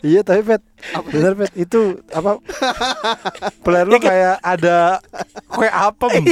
Iya 0.00 0.20
tapi 0.20 0.40
pet 0.42 0.62
Bener 1.06 1.32
pet 1.34 1.52
Itu 1.54 1.80
apa 2.08 2.38
Player 3.60 3.84
lu 3.84 3.98
kayak 3.98 4.36
ada 4.38 5.00
Kue 5.46 5.66
apem 5.66 6.22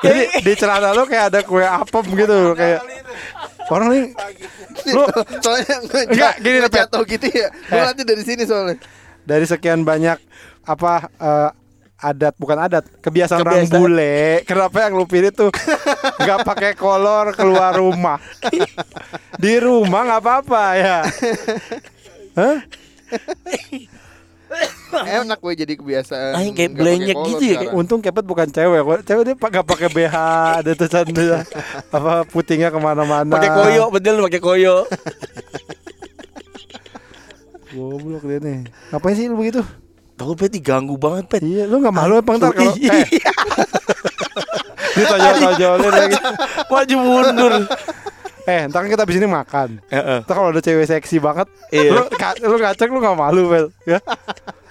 Jadi 0.00 0.20
di 0.40 0.52
celana 0.54 0.90
lu 0.90 1.04
kayak 1.04 1.24
ada 1.28 1.40
kue 1.40 1.60
apem 1.60 2.04
gitu 2.14 2.38
Kayak 2.52 2.80
Orang 3.66 3.88
nih 3.88 4.04
Lu 4.86 5.04
soalnya 5.38 5.76
Enggak, 6.04 6.34
gini, 6.38 6.58
Pet. 6.62 6.72
jatuh 6.82 7.02
gitu 7.04 7.26
ya. 7.26 7.48
Lu 7.66 7.74
Eh. 7.74 7.84
nanti 7.84 8.02
dari 8.02 8.20
sini 8.20 8.42
soalnya. 8.42 8.76
dari 9.22 9.44
sekian 9.44 9.82
banyak 9.82 10.20
Apa 10.62 10.92
eh, 11.10 11.50
Adat 11.96 12.36
bukan 12.36 12.58
adat 12.60 12.84
Kebiasaan, 12.98 13.40
orang 13.40 13.64
Kebiasaan. 13.64 13.80
bule 13.80 14.44
Kenapa 14.44 14.76
yang 14.78 14.92
lu 14.92 15.06
pilih 15.06 15.30
tuh 15.30 15.48
nggak 16.16 16.40
pakai 16.42 16.72
kolor 16.74 17.32
keluar 17.32 17.72
rumah 17.72 18.20
Di 19.34 19.56
rumah 19.56 20.04
nggak 20.04 20.20
apa-apa 20.20 20.62
ya 20.74 20.98
Hah? 22.34 22.58
Enak 24.94 25.42
gue 25.42 25.54
jadi 25.58 25.74
kebiasaan. 25.74 26.32
Ah, 26.38 26.42
kayak 26.54 26.78
kolor 26.78 26.94
gitu 26.94 27.42
ya, 27.42 27.58
sekarang. 27.58 27.74
Untung 27.74 27.98
kepet 27.98 28.22
bukan 28.22 28.46
cewek. 28.46 28.82
Cewek 29.02 29.22
dia 29.26 29.34
nggak 29.34 29.66
pakai 29.66 29.88
BH, 29.90 30.16
ada 30.62 30.70
tulisan 30.78 31.06
dia 31.10 31.38
apa 31.90 32.22
putingnya 32.30 32.70
ke 32.70 32.78
mana-mana. 32.78 33.34
Pakai 33.34 33.50
koyo, 33.50 33.90
betul 33.90 34.22
pakai 34.22 34.38
koyo. 34.38 34.86
Goblok 37.74 38.22
dia 38.22 38.38
nih. 38.38 38.58
Ngapain 38.94 39.14
sih 39.18 39.26
lu 39.26 39.34
begitu? 39.34 39.66
Tahu 40.14 40.38
pet 40.38 40.54
diganggu 40.54 40.94
banget 40.94 41.26
pet. 41.26 41.42
Iya, 41.42 41.66
lu 41.66 41.82
nggak 41.82 41.94
malu 41.94 42.22
apa 42.22 42.38
ntar 42.38 42.54
kalau 42.54 42.70
Iya. 42.78 43.02
eh, 43.02 43.06
ditojol-tojolin 44.94 45.90
lagi. 45.90 46.16
Maju 46.70 46.96
mundur. 47.02 47.52
Eh, 48.44 48.68
ntar 48.68 48.84
kan 48.84 48.88
kita 48.88 49.02
abis 49.02 49.16
ini 49.16 49.24
makan. 49.24 49.80
Heeh. 49.88 50.18
Ntar 50.20 50.34
kalau 50.34 50.50
ada 50.50 50.60
cewek 50.60 50.84
seksi 50.84 51.16
banget, 51.16 51.48
Iya. 51.70 51.90
lu 51.90 52.02
ka- 52.10 52.36
lu 52.38 52.56
ngacak 52.56 52.88
lu 52.88 52.98
nggak 52.98 53.16
malu, 53.16 53.42
Bel? 53.46 53.66
Ya? 53.84 53.98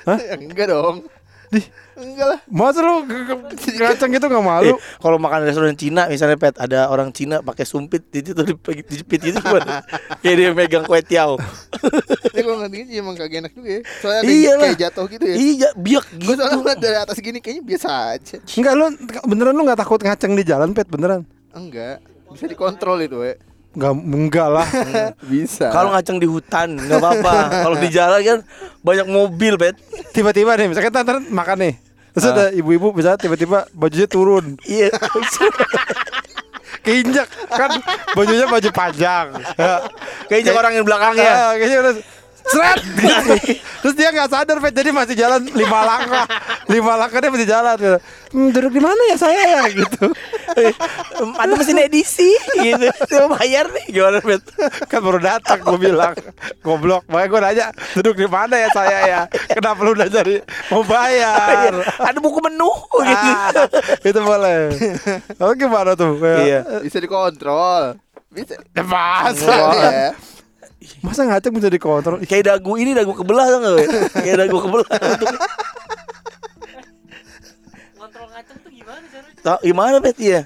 Ya, 0.06 0.36
enggak 0.36 0.70
dong. 0.70 1.08
Di- 1.48 1.70
Enggak 1.94 2.26
lah. 2.28 2.40
Masa 2.50 2.82
lu 2.82 3.06
ngacak 3.06 4.10
gitu 4.10 4.26
nggak 4.26 4.42
malu? 4.44 4.74
Eh, 4.74 4.78
kalau 4.98 5.18
makan 5.18 5.42
di 5.42 5.48
restoran 5.48 5.74
Cina 5.74 6.06
misalnya 6.06 6.34
pet 6.36 6.58
ada 6.58 6.90
orang 6.90 7.10
Cina 7.10 7.40
pakai 7.40 7.64
sumpit 7.64 8.02
di 8.10 8.20
situ 8.20 8.42
di- 8.42 8.58
dijepit 8.84 9.20
gitu 9.24 9.38
gimana? 9.38 9.86
Kayak 10.26 10.36
dia 10.36 10.50
megang 10.52 10.84
kue 10.84 10.98
tiaw. 11.00 11.38
Ini 12.34 12.42
kalau 12.42 12.58
nggak 12.60 12.72
gini 12.72 12.92
emang 12.96 13.14
kagak 13.14 13.46
enak 13.46 13.54
juga 13.54 13.70
ya. 13.70 13.82
Soalnya 14.02 14.20
ada 14.20 14.28
Iya 14.28 14.52
lah. 14.52 14.62
kayak 14.66 14.78
jatuh 14.80 15.06
gitu 15.08 15.26
ya. 15.26 15.36
Iya, 15.36 15.70
biak 15.76 16.06
Gue 16.10 16.18
gitu. 16.20 16.34
soalnya 16.36 16.58
ngeliat 16.60 16.80
dari 16.80 16.98
atas 17.00 17.18
gini 17.20 17.38
kayaknya 17.38 17.64
biasa 17.64 17.88
aja. 18.12 18.38
Enggak 18.52 18.74
lu 18.74 18.86
beneran 19.24 19.54
lu 19.54 19.62
nggak 19.64 19.80
takut 19.80 20.00
ngaceng 20.00 20.34
di 20.34 20.44
jalan, 20.44 20.74
Pet? 20.74 20.86
Beneran? 20.88 21.22
Enggak. 21.52 22.02
Bisa 22.28 22.46
dikontrol 22.46 22.98
itu, 23.00 23.22
we. 23.22 23.38
Enggak, 23.74 23.94
enggak 23.98 24.48
lah. 24.50 24.68
Bisa. 25.32 25.74
Kalau 25.74 25.90
ngaceng 25.92 26.22
di 26.22 26.28
hutan 26.30 26.78
nggak 26.78 27.00
apa-apa. 27.02 27.34
Kalau 27.66 27.78
di 27.78 27.90
jalan 27.90 28.22
kan 28.22 28.38
banyak 28.86 29.08
mobil 29.08 29.58
pet. 29.58 29.76
tiba-tiba 30.14 30.54
nih 30.54 30.70
misalkan 30.70 30.94
ntar 30.94 31.18
makan 31.26 31.58
nih 31.58 31.74
terus 32.14 32.30
ada 32.30 32.54
ibu-ibu 32.54 32.94
bisa 32.94 33.18
tiba-tiba 33.18 33.66
bajunya 33.74 34.06
turun 34.06 34.54
Iya. 34.70 34.94
keinjak 36.86 37.26
kan 37.50 37.82
bajunya 38.14 38.46
baju 38.46 38.70
panjang. 38.70 39.28
Kayaknya 40.28 40.52
orang 40.54 40.74
yang 40.78 40.86
belakangnya. 40.86 41.34
Ah, 41.34 41.54
seret 42.46 42.82
gitu. 42.84 43.32
terus 43.82 43.96
dia 43.96 44.10
nggak 44.10 44.30
sadar 44.30 44.58
Pet 44.60 44.74
jadi 44.74 44.90
masih 44.92 45.16
jalan 45.16 45.42
lima 45.48 45.80
langkah 45.82 46.26
lima 46.68 46.94
langkah 46.96 47.20
dia 47.20 47.32
masih 47.32 47.48
jalan 47.48 47.76
gitu. 47.76 47.98
hmm, 48.32 48.48
duduk 48.52 48.72
di 48.72 48.82
mana 48.82 49.02
ya 49.10 49.16
saya 49.16 49.42
ya 49.42 49.62
gitu 49.72 50.06
Eh, 50.54 50.70
Ada 51.34 51.58
mesin 51.58 51.82
edisi 51.82 52.30
gitu. 52.62 52.86
Saya 53.10 53.26
mau 53.26 53.34
bayar 53.34 53.74
nih 53.74 53.90
gimana 53.90 54.22
pet? 54.22 54.38
kan 54.86 55.02
baru 55.02 55.18
datang 55.18 55.66
gue 55.66 55.80
bilang 55.82 56.14
goblok 56.62 57.10
makanya 57.10 57.26
gue 57.26 57.40
nanya 57.42 57.66
duduk 57.98 58.22
di 58.22 58.30
mana 58.30 58.62
ya 58.62 58.70
saya 58.70 58.98
ya 59.02 59.22
kenapa 59.50 59.82
lu 59.82 59.98
udah 59.98 60.06
jadi 60.06 60.46
mau 60.70 60.86
bayar 60.86 61.74
Ada 61.98 62.22
buku 62.22 62.38
menu 62.46 62.70
gitu. 63.02 63.30
Ah, 63.34 63.50
itu 64.06 64.20
boleh. 64.22 64.60
Oke 65.42 65.56
gimana 65.58 65.98
tuh? 65.98 66.22
Iya. 66.22 66.86
bisa 66.86 67.02
dikontrol. 67.02 67.98
Bisa. 68.30 68.54
Ya 68.78 68.84
masa? 68.86 69.58
ya. 69.74 70.10
Masa 71.00 71.24
ngacak 71.24 71.52
bisa 71.52 71.68
dikontrol? 71.68 72.20
Kayak 72.24 72.54
dagu 72.54 72.74
ini 72.76 72.92
dagu 72.92 73.14
kebelah 73.14 73.48
tau 73.48 73.60
gak? 73.60 73.74
Kayak 74.14 74.38
dagu 74.48 74.58
kebelah. 74.60 74.88
Kontrol 77.94 78.28
ngaceng 78.30 78.58
tuh 78.60 78.72
gimana 78.72 79.06
caranya? 79.08 79.42
Tau 79.42 79.58
gimana 79.60 79.96
pet 80.00 80.18
ya? 80.20 80.42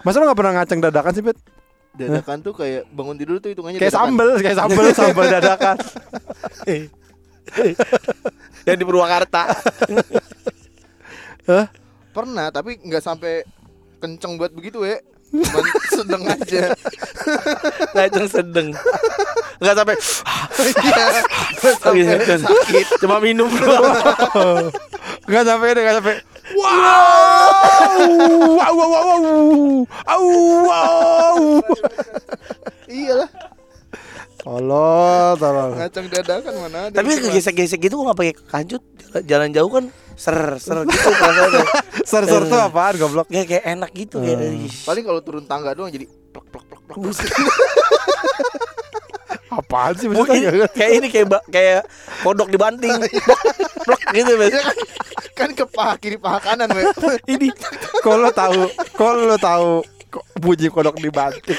Masa 0.00 0.20
lu 0.20 0.26
gak 0.26 0.38
pernah 0.38 0.52
ngaceng 0.54 0.78
dadakan 0.78 1.12
sih, 1.12 1.24
Pet? 1.24 1.38
Dadakan 1.98 2.38
tuh 2.38 2.54
kayak 2.54 2.86
bangun 2.94 3.18
tidur 3.18 3.42
tuh 3.42 3.50
hitungannya 3.50 3.82
Kayak 3.82 3.90
dadakan. 3.90 4.06
sambel, 4.14 4.28
kayak 4.38 4.56
sambel, 4.56 4.84
sambel 5.00 5.26
dadakan. 5.26 5.76
Yang 8.62 8.76
di 8.76 8.84
Purwakarta. 8.86 9.42
Hah? 11.48 11.66
Pernah, 12.12 12.46
tapi 12.52 12.78
nggak 12.78 13.02
sampai 13.02 13.42
kenceng 13.98 14.38
buat 14.38 14.52
begitu, 14.52 14.86
we. 14.86 15.00
Cuman 15.28 15.64
sedang 15.96 16.22
aja. 16.24 16.62
Ngaceng 17.92 18.28
sedeng. 18.28 18.68
Enggak 19.58 19.74
sampai 19.76 19.94
Iya. 20.58 21.06
Sampai 21.78 22.36
sakit. 22.38 22.86
cuma 23.00 23.16
minum 23.18 23.48
doang. 23.48 24.72
Gak 25.28 25.44
sampai 25.44 25.76
deh, 25.76 25.82
gak 25.84 25.96
sampai. 26.00 26.16
Wow, 26.56 26.64
wow, 28.56 28.72
wow, 28.72 28.88
wow, 28.88 29.20
wow, 30.08 30.24
wow. 30.64 31.38
Iyalah, 32.88 33.28
Tolol, 34.40 35.36
tolol. 35.36 35.70
ngacang 35.76 36.08
dadakan 36.08 36.52
mana 36.56 36.78
ada. 36.88 36.96
Tapi 36.96 37.20
gesek-gesek 37.28 37.84
gitu 37.84 38.00
gua 38.00 38.10
nggak 38.10 38.18
pakai 38.18 38.34
kancut. 38.48 38.80
Jalan 39.28 39.52
jauh 39.52 39.68
kan 39.68 39.92
ser 40.18 40.58
ser 40.58 40.82
gitu 40.82 41.08
perasaannya. 41.14 41.64
Ser-ser 42.10 42.42
tuh 42.50 42.58
apaan 42.58 42.94
goblok? 42.98 43.30
Kayak 43.30 43.46
kayak 43.46 43.64
enak 43.78 43.90
gitu 43.94 44.18
kayak. 44.18 44.38
ih. 44.50 44.72
paling 44.82 45.04
kalau 45.06 45.20
turun 45.22 45.44
tangga 45.46 45.70
doang 45.78 45.94
jadi 45.94 46.10
plak 46.34 46.46
plak 46.50 46.64
plak 46.66 46.82
plak. 46.90 46.98
Apaan 49.48 49.96
sih 49.96 50.06
maksudnya? 50.06 50.68
kayak 50.70 50.92
ini 51.00 51.08
kayak 51.08 51.40
kayak 51.48 51.80
kodok 52.20 52.52
dibanting. 52.52 52.94
Blok, 52.94 53.10
blok 53.86 54.02
gitu 54.12 54.32
Mas. 54.36 54.52
Ya 54.52 54.60
kan, 54.60 54.76
kan 55.34 55.50
ke 55.56 55.64
paha 55.66 55.94
kiri 55.96 56.16
paha 56.20 56.38
kanan, 56.38 56.68
we. 56.76 56.84
Ini 57.26 57.48
Kalau 58.04 58.28
lo 58.28 58.30
tahu, 58.30 58.68
kalau 58.94 59.24
lo 59.24 59.38
tahu 59.40 59.82
kok 60.12 60.24
bunyi 60.38 60.68
kodok 60.68 61.00
dibanting. 61.00 61.58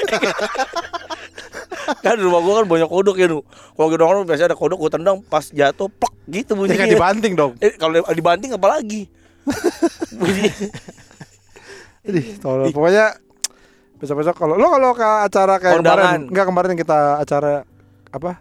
Kan 1.97 2.13
di 2.13 2.23
rumah 2.23 2.39
gua 2.39 2.53
kan 2.61 2.65
banyak 2.67 2.87
kodok 2.87 3.15
ya 3.15 3.25
nu. 3.25 3.41
Kalau 3.45 3.87
gitu 3.87 4.03
orang 4.03 4.23
biasanya 4.23 4.53
ada 4.53 4.57
kodok 4.57 4.77
gua 4.77 4.91
tendang 4.91 5.17
pas 5.23 5.45
jatuh 5.45 5.89
plak 5.89 6.13
gitu 6.27 6.53
Ya 6.53 6.57
bunyinya. 6.57 6.79
kan 6.79 6.89
dibanting 6.89 7.33
dong. 7.33 7.51
Eh, 7.57 7.73
kalau 7.75 8.05
dibanting 8.09 8.51
apa 8.53 8.67
lagi? 8.69 9.09
Bunyi. 10.11 10.49
Ih, 12.09 12.37
tolol. 12.39 12.71
Pokoknya 12.71 13.17
besok-besok 13.99 14.35
kalau 14.35 14.55
lo 14.55 14.71
kalau 14.71 14.95
ke 14.95 15.03
acara 15.03 15.59
kayak 15.59 15.75
Kondangan. 15.77 15.97
kemarin, 15.99 16.21
enggak 16.31 16.45
kemarin 16.47 16.69
yang 16.71 16.81
kita 16.81 16.99
acara 17.19 17.53
apa? 18.09 18.31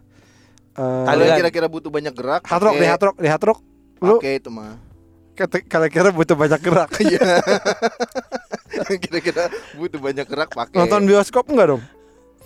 Eh, 0.79 1.05
Kalau 1.05 1.23
yang 1.27 1.39
kira-kira 1.43 1.67
butuh 1.67 1.91
banyak 1.91 2.15
gerak, 2.15 2.43
hard 2.47 2.63
rock, 2.63 2.75
di 2.79 2.87
rock, 2.87 3.17
di 3.19 3.29
rock. 3.29 3.59
Lu 3.99 4.15
pakai 4.23 4.39
itu 4.39 4.49
mah. 4.49 4.79
kira-kira 5.39 6.09
butuh 6.11 6.37
banyak 6.39 6.61
gerak. 6.63 6.91
Iya. 7.03 8.99
kira-kira 9.03 9.51
butuh 9.75 9.99
banyak 9.99 10.27
gerak 10.27 10.49
pakai. 10.55 10.77
Nonton 10.79 11.03
bioskop 11.05 11.51
enggak 11.51 11.75
dong? 11.75 11.83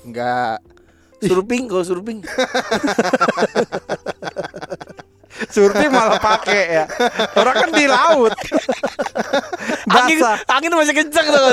enggak. 0.02 0.58
Surfing 1.22 1.70
kalau 1.70 1.84
surfing. 1.86 2.18
Surfing 5.54 5.90
malah 5.90 6.18
pakai 6.18 6.82
ya. 6.82 6.84
Orang 7.38 7.54
kan 7.54 7.70
di 7.70 7.86
laut. 7.86 8.34
Angin, 9.96 10.18
angin 10.50 10.72
masih 10.74 10.94
kencang 10.96 11.26
tuh. 11.30 11.42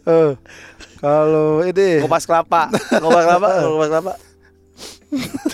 Eh, 0.00 0.32
kalau 0.98 1.60
ini 1.60 2.00
Kopas 2.00 2.24
kelapa, 2.24 2.72
kopas 2.72 3.24
kelapa, 3.28 3.48
kopas 3.68 3.88
kelapa. 3.92 4.12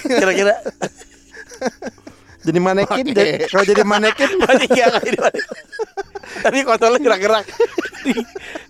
Kira-kira 0.06 0.54
jadi 2.46 2.58
manekin, 2.62 3.04
jadi- 3.10 3.50
kalau 3.50 3.64
jadi 3.66 3.82
manekin 3.82 4.30
Berarti 4.40 4.66
ya. 4.70 4.86
Tapi 6.36 6.62
kotornya 6.62 6.98
gerak-gerak 6.98 7.44
di 8.06 8.14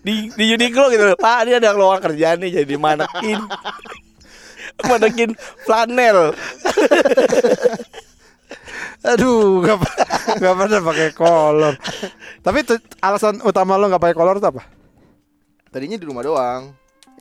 di 0.01 0.15
di 0.33 0.45
Uniqlo 0.51 0.89
gitu. 0.89 1.13
Pak, 1.15 1.45
ini 1.45 1.61
ada 1.61 1.77
lowongan 1.77 2.01
kerjaan 2.03 2.41
nih 2.41 2.63
jadi 2.63 2.75
manekin. 2.77 3.37
Manekin 4.81 5.31
flanel. 5.63 6.33
aduh 9.07 9.63
nggak 9.63 9.79
pa- 9.79 9.97
nggak 10.37 10.55
pernah 10.57 10.81
pakai 10.83 11.09
kolor. 11.13 11.75
Tapi 12.41 12.59
tuh, 12.63 12.79
alasan 12.99 13.39
utama 13.41 13.77
lo 13.77 13.87
nggak 13.87 14.03
pakai 14.03 14.17
kolor 14.17 14.39
itu 14.39 14.49
apa? 14.49 14.63
Tadinya 15.69 15.95
di 15.95 16.07
rumah 16.07 16.23
doang. 16.23 16.63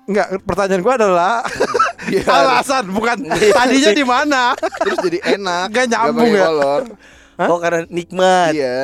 Enggak, 0.05 0.37
pertanyaan 0.45 0.81
gua 0.81 0.93
adalah 0.95 1.35
Biar 2.05 2.27
alasan 2.41 2.85
bukan 2.87 3.17
tadinya 3.29 3.91
di 3.91 4.03
mana? 4.03 4.43
terus 4.79 4.97
jadi 5.01 5.19
enak. 5.33 5.65
Nggak 5.69 5.85
nyambung 5.87 6.17
pakai 6.23 6.33
ya? 6.33 6.45
kolor. 6.45 6.81
Hah? 7.35 7.47
Oh, 7.47 7.57
karena 7.57 7.79
nikmat. 7.87 8.51
Iya. 8.51 8.77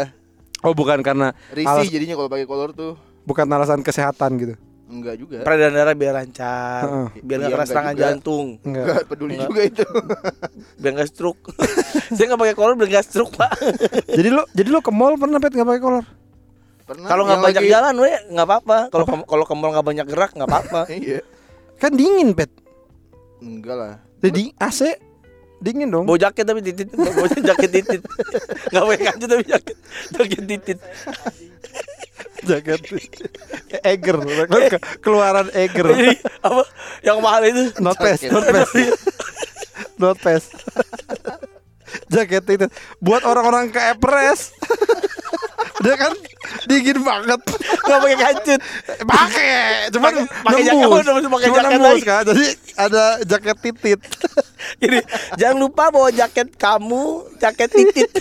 Oh, 0.62 0.71
bukan 0.71 1.00
karena 1.00 1.33
Risih 1.50 1.68
alas- 1.68 1.89
jadinya 1.89 2.15
kalau 2.15 2.29
pakai 2.29 2.45
kolor 2.45 2.69
tuh. 2.71 2.94
bukan 3.21 3.45
alasan 3.47 3.79
kesehatan 3.79 4.31
gitu. 4.38 4.56
Enggak 4.85 5.15
juga. 5.15 5.38
Peredaran 5.41 5.71
darah 5.73 5.95
biar 5.95 6.13
lancar, 6.13 6.83
Heeh. 6.83 7.07
biar 7.18 7.38
Iya, 7.38 7.38
nggak 7.39 7.50
enggak 7.50 7.68
serangan 7.69 7.94
juga. 7.94 8.03
jantung, 8.03 8.47
Enggak. 8.62 8.83
Enggak 8.83 9.01
peduli 9.07 9.31
Enggak. 9.31 9.47
juga 9.47 9.62
itu. 9.63 9.85
biar 10.81 10.91
nggak 10.91 11.07
stroke. 11.07 11.41
Saya 12.12 12.25
nggak 12.27 12.41
pakai 12.41 12.56
kolor 12.56 12.74
biar 12.75 12.89
nggak 12.91 13.06
stroke 13.06 13.33
pak. 13.33 13.51
Jadi 14.06 14.29
lu 14.29 14.44
jadi 14.51 14.67
lu 14.67 14.79
ke 14.79 14.91
mall 14.91 15.15
pernah 15.15 15.39
pet 15.39 15.50
nggak 15.50 15.65
pakai 15.65 15.81
kolor? 15.81 16.06
Pernah 16.83 17.07
Kalau 17.07 17.24
nggak 17.24 17.39
banyak 17.39 17.62
lagi- 17.62 17.71
jalan, 17.71 17.94
we 17.95 18.12
nggak 18.27 18.45
apa-apa. 18.45 18.77
Kalau 18.89 19.06
ke- 19.07 19.25
kalau 19.25 19.45
ke 19.45 19.53
mall 19.56 19.71
nggak 19.71 19.88
banyak 19.88 20.06
gerak 20.06 20.31
nggak 20.33 20.50
apa-apa. 20.50 20.81
Iya. 20.91 21.19
Kan 21.77 21.91
dingin 21.95 22.35
pet. 22.35 22.51
Enggak 23.41 23.75
lah. 23.75 23.93
Jadi 24.21 24.53
AC 24.55 24.81
dingin 25.61 25.89
dong. 25.89 26.05
Bawa 26.05 26.17
jaket 26.17 26.45
tapi 26.45 26.61
titit, 26.61 26.89
bawa 26.93 27.25
jaket 27.27 27.69
titit. 27.69 28.01
Nggak 28.71 28.83
pakai 28.85 29.01
kancing 29.03 29.29
tapi 29.29 29.43
jaket, 29.45 29.77
jaket 30.11 30.41
titit. 30.47 30.79
Jaket. 32.41 32.79
Eger, 33.85 34.17
Ke- 34.49 34.81
keluaran 34.97 35.53
Eger. 35.53 35.85
Apa? 36.41 36.63
Yang 37.01 37.17
mahal 37.21 37.41
itu 37.45 37.61
Not 37.77 37.97
pass, 37.97 38.17
Jaket. 38.17 38.33
not 38.33 38.45
pass. 38.45 38.69
Not 39.97 40.17
pass. 40.17 40.43
Jaket 42.09 42.43
itu 42.49 42.65
buat 42.97 43.21
orang-orang 43.21 43.69
ke 43.69 43.77
Everest. 43.93 44.57
Dia 45.81 45.95
kan 45.95 46.13
dingin 46.65 46.99
banget. 47.01 47.41
nggak 47.81 47.97
pakai 47.97 48.17
kancut. 48.17 48.59
Pakai, 49.01 49.49
cuman 49.89 50.11
Pakai- 50.23 50.63
jaket, 50.63 50.79
nembus. 50.79 51.27
pakai 51.27 51.47
jaket 51.47 51.63
nembus 51.67 51.91
lagi. 51.91 52.03
kan. 52.03 52.23
Jadi 52.23 52.45
ada 52.75 53.03
jaket 53.23 53.57
titit. 53.59 53.99
Jadi 54.81 54.97
jangan 55.35 55.57
lupa 55.57 55.89
bawa 55.89 56.09
jaket 56.09 56.47
kamu, 56.55 57.03
jaket 57.37 57.69
titit. 57.69 58.09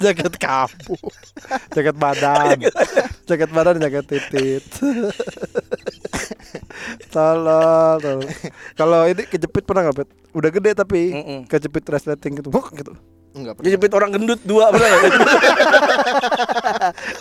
jaket 0.00 0.34
kamu. 0.36 0.94
Jaket 1.70 1.96
badan. 1.96 2.56
jaket 3.24 3.50
badan 3.50 3.76
jaket 3.78 4.04
titit. 4.06 4.64
tolong, 7.14 7.98
tolong. 7.98 8.28
Kalau 8.74 9.00
ini 9.04 9.22
kejepit 9.24 9.64
pernah 9.64 9.82
nggak, 9.84 9.96
Pet? 9.96 10.08
Udah 10.32 10.50
gede 10.50 10.70
tapi 10.74 11.00
Mm-mm. 11.10 11.38
kejepit 11.46 11.84
resleting 11.86 12.36
gitu. 12.36 12.48
Huk, 12.50 12.74
gitu. 12.74 12.92
Enggak 13.34 13.52
pernah. 13.58 13.66
Dijepit 13.66 13.92
orang 13.92 14.10
gendut 14.14 14.40
dua 14.46 14.70
benar 14.70 14.88
nggak? 14.88 15.12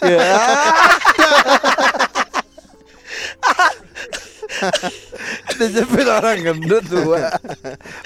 Ya. 0.04 0.24
Dijepit 5.58 6.08
orang 6.08 6.38
gendut 6.42 6.86
dua. 6.86 7.34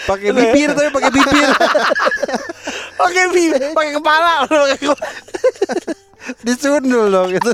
Pakai 0.06 0.30
bibir 0.31 0.69
tapi 0.71 0.89
pakai 0.89 1.12
bibir. 1.12 1.50
Pakai 2.98 3.25
bi- 3.30 3.54
pakai 3.77 3.92
kepala, 3.94 4.50
pakai 4.50 4.77
kepala. 4.81 5.07
Disundul 6.42 7.07
dong 7.07 7.30
gitu. 7.30 7.54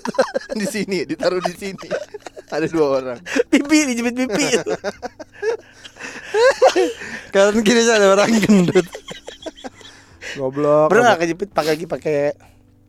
di 0.55 0.65
sini, 0.65 1.03
ditaruh 1.03 1.43
di 1.43 1.51
sini. 1.51 1.87
Ada 2.47 2.65
dua 2.71 2.85
orang. 2.97 3.19
pipi, 3.51 3.85
dijepit 3.85 4.15
pipi. 4.23 4.45
Kan 7.29 7.59
kiri 7.59 7.83
ada 7.85 8.15
orang 8.15 8.31
gendut. 8.39 8.87
Goblok. 10.35 10.87
Pernah 10.89 11.03
nggak 11.13 11.19
kejepit 11.21 11.49
pakai 11.51 11.71
lagi 11.77 11.85
pakai 11.85 12.15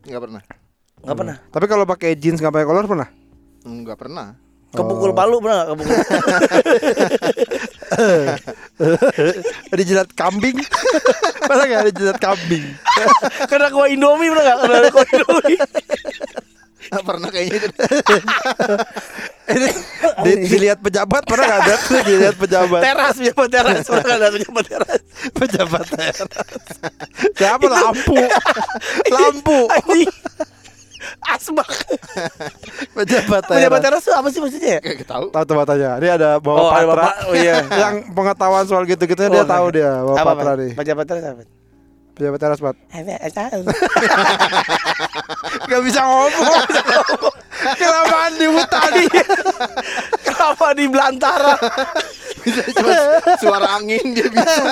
Enggak 0.05 0.21
pernah. 0.21 0.41
nggak 1.05 1.17
pernah? 1.17 1.35
Tapi 1.49 1.65
kalau 1.65 1.85
pakai 1.85 2.17
jeans 2.17 2.41
nggak 2.41 2.53
pakai 2.53 2.67
kolor 2.67 2.85
pernah? 2.85 3.09
Enggak 3.65 3.97
pernah. 3.97 4.27
Kepukul 4.75 5.15
palu 5.15 5.39
pernah 5.39 5.63
nggak 5.63 5.69
kepukul? 5.71 5.97
Dijilat 9.79 10.09
kambing. 10.13 10.57
pernah 11.39 11.63
nggak 11.63 11.83
dijilat 11.89 12.17
kambing? 12.19 12.65
Kena 13.47 13.71
kuah 13.71 13.87
Indomie 13.87 14.29
pernah 14.29 14.43
nggak? 14.43 14.59
Kena 14.61 14.89
kuah 14.91 15.07
Indomie. 15.07 15.57
Ah, 16.89 17.01
pernah 17.01 17.29
kayaknya 17.29 17.57
itu. 17.59 17.69
Ini 19.45 19.69
di, 20.25 20.31
dilihat 20.49 20.81
pejabat 20.81 21.21
pernah 21.23 21.45
nggak 21.45 21.61
ada 21.61 21.75
tuh 21.77 22.01
dilihat 22.01 22.35
pejabat 22.35 22.81
Teras 22.81 23.15
pejabat 23.15 23.47
teras, 23.47 23.85
pernah 23.85 24.15
nggak 24.17 24.17
ada 24.17 24.29
pejabat 24.33 24.65
teras? 24.65 25.01
pejabat 25.31 25.85
teras. 25.85 26.17
Siapa 27.37 27.65
lampu? 27.65 28.17
lampu. 29.15 29.59
Asbak. 31.21 31.69
Pejabat 32.93 33.41
teras. 33.45 33.57
Pejabat 33.61 33.79
teras 33.79 34.01
tuh 34.01 34.13
apa 34.13 34.27
sih 34.29 34.41
maksudnya? 34.41 34.81
Kayak 34.81 35.05
tahu. 35.05 35.25
Tahu 35.29 35.43
tuh 35.45 35.55
tanya. 35.63 35.89
Ini 36.01 36.09
ada 36.11 36.29
bawa 36.41 36.57
Oh, 36.57 36.69
ada 36.69 36.81
patra. 36.81 36.89
bapak. 36.97 37.13
Oh, 37.29 37.35
iya. 37.37 37.55
Yang 37.69 37.95
pengetahuan 38.11 38.65
soal 38.65 38.83
gitu-gitu 38.85 39.21
dia 39.23 39.41
Oh, 39.41 39.45
tahu 39.45 39.65
oke. 39.69 39.75
dia 39.75 39.91
bawa 40.01 40.17
Apa, 40.17 40.31
patra 40.33 40.51
apa? 40.51 40.61
nih. 40.65 40.71
Pejabat 40.73 41.05
teras 41.05 41.23
apa? 41.23 41.43
Pejabat 42.15 42.39
teras, 42.39 42.59
Pat. 42.63 42.79
Eh, 42.95 43.31
tahu. 43.35 43.67
Gak 45.69 45.81
bisa 45.83 45.99
ngomong. 45.99 46.63
Kelamaan 47.79 48.31
di 48.39 48.47
hutan. 48.47 48.91
Kenapa 50.23 50.71
di 50.71 50.87
belantara? 50.87 51.59
Bisa 52.39 52.61
cuma 52.71 53.19
suara 53.35 53.67
angin 53.75 54.15
dia 54.15 54.31
bisa. 54.31 54.63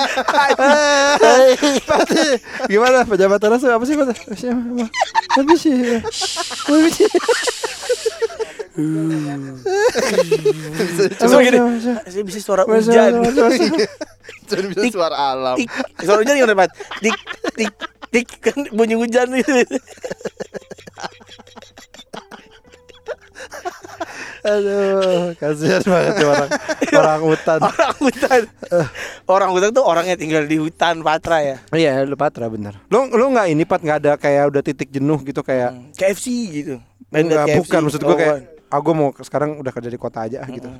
Pat, 1.84 2.08
gimana 2.64 3.04
pejabat 3.04 3.36
teras 3.36 3.60
apa 3.68 3.84
sih, 3.84 3.92
Pat? 3.92 4.16
Siapa? 4.32 4.88
Apa 5.36 5.54
sih? 5.60 6.00
Apa 6.00 6.88
sih? 6.96 7.08
Bisa 10.74 11.02
Terus 11.14 11.32
gini. 11.46 11.58
Saya 12.10 12.22
bisa 12.26 12.38
suara 12.42 12.62
hujan. 12.66 13.10
Cuma 14.50 14.62
bisa 14.74 14.86
suara 14.90 15.16
alam. 15.16 15.56
Suara 16.02 16.18
hujan 16.26 16.34
gimana, 16.34 16.54
Pat? 16.58 16.70
Tik 16.98 17.16
tik 17.54 17.70
tik 18.10 18.28
kan 18.42 18.58
bunyi 18.74 18.98
hujan 18.98 19.30
gitu. 19.38 19.62
Aduh, 24.44 25.32
kasihan 25.40 25.80
banget 25.88 26.20
tuh 26.20 26.28
orang 26.28 26.50
orang 26.92 27.20
hutan. 27.24 27.58
Orang 27.72 27.96
hutan. 27.96 28.40
Orang 29.24 29.50
hutan 29.56 29.70
tuh 29.72 29.84
orangnya 29.88 30.20
tinggal 30.20 30.44
di 30.44 30.60
hutan 30.60 31.00
Patra 31.00 31.40
ya. 31.40 31.56
Iya, 31.72 32.04
lu 32.04 32.12
patra 32.12 32.52
bener. 32.52 32.76
Lu 32.92 33.08
lu 33.08 33.32
nggak 33.32 33.48
ini 33.48 33.64
pat 33.64 33.80
nggak 33.80 33.98
ada 34.04 34.12
kayak 34.20 34.52
udah 34.52 34.60
titik 34.60 34.92
jenuh 34.92 35.16
gitu 35.24 35.40
kayak 35.40 35.72
KFC 35.96 36.26
gitu. 36.52 36.76
Enggak, 37.08 37.48
KFC. 37.48 37.56
bukan 37.64 37.80
maksud 37.88 38.02
gua 38.04 38.16
kayak 38.20 38.36
Oh, 38.36 38.53
ah 38.74 38.82
gua 38.82 38.94
mau 38.98 39.08
sekarang 39.14 39.62
udah 39.62 39.70
kerja 39.70 39.86
di 39.86 39.98
kota 39.98 40.26
aja 40.26 40.42
gitu. 40.50 40.66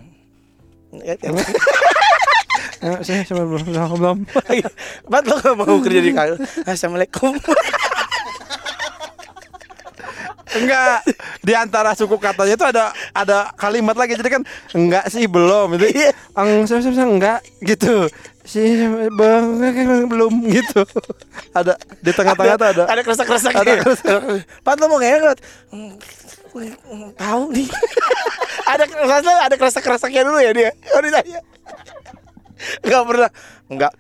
Eh, 2.84 3.00
saya 3.00 3.24
sama 3.24 3.48
belum 3.48 3.64
belum 3.64 3.96
belum. 3.96 4.18
Pat 5.08 5.24
lo 5.24 5.40
gak 5.40 5.56
mau 5.56 5.80
kerja 5.80 6.04
di 6.04 6.12
kantor 6.12 6.36
Assalamualaikum 6.68 7.32
Enggak. 10.54 11.00
Di 11.40 11.52
antara 11.56 11.96
suku 11.96 12.20
katanya 12.20 12.54
itu 12.54 12.66
ada 12.68 12.84
ada 13.16 13.50
kalimat 13.56 13.96
lagi 13.96 14.14
jadi 14.14 14.38
kan 14.38 14.42
enggak 14.76 15.08
sih 15.10 15.24
belum 15.26 15.80
itu. 15.80 15.86
Iya. 15.96 16.10
Ang 16.36 16.68
saya 16.68 16.84
enggak 17.08 17.40
gitu. 17.64 18.06
Si 18.44 18.60
bang 19.16 19.44
belum 20.06 20.46
gitu. 20.52 20.84
Ada 21.56 21.80
di 22.04 22.12
tengah-tengah 22.12 22.56
tuh 22.60 22.68
ada. 22.68 22.84
Ada 22.86 23.00
keresak-keresak 23.02 23.52
Ada 23.56 23.72
gitu. 23.80 23.90
Pat 24.62 24.76
lo 24.78 24.86
mau 24.92 25.00
hmm, 25.00 25.98
Tahu 27.18 27.42
nih 27.52 27.68
Ada 28.72 28.84
keresak 28.88 29.26
ada 29.26 29.56
keresak-keresaknya 29.58 30.22
dulu 30.24 30.38
ya 30.40 30.52
dia 30.54 30.70
Oh 30.94 31.02
ditanya 31.02 31.40
Enggak 32.86 33.02
pernah 33.04 33.30
Enggak 33.68 33.92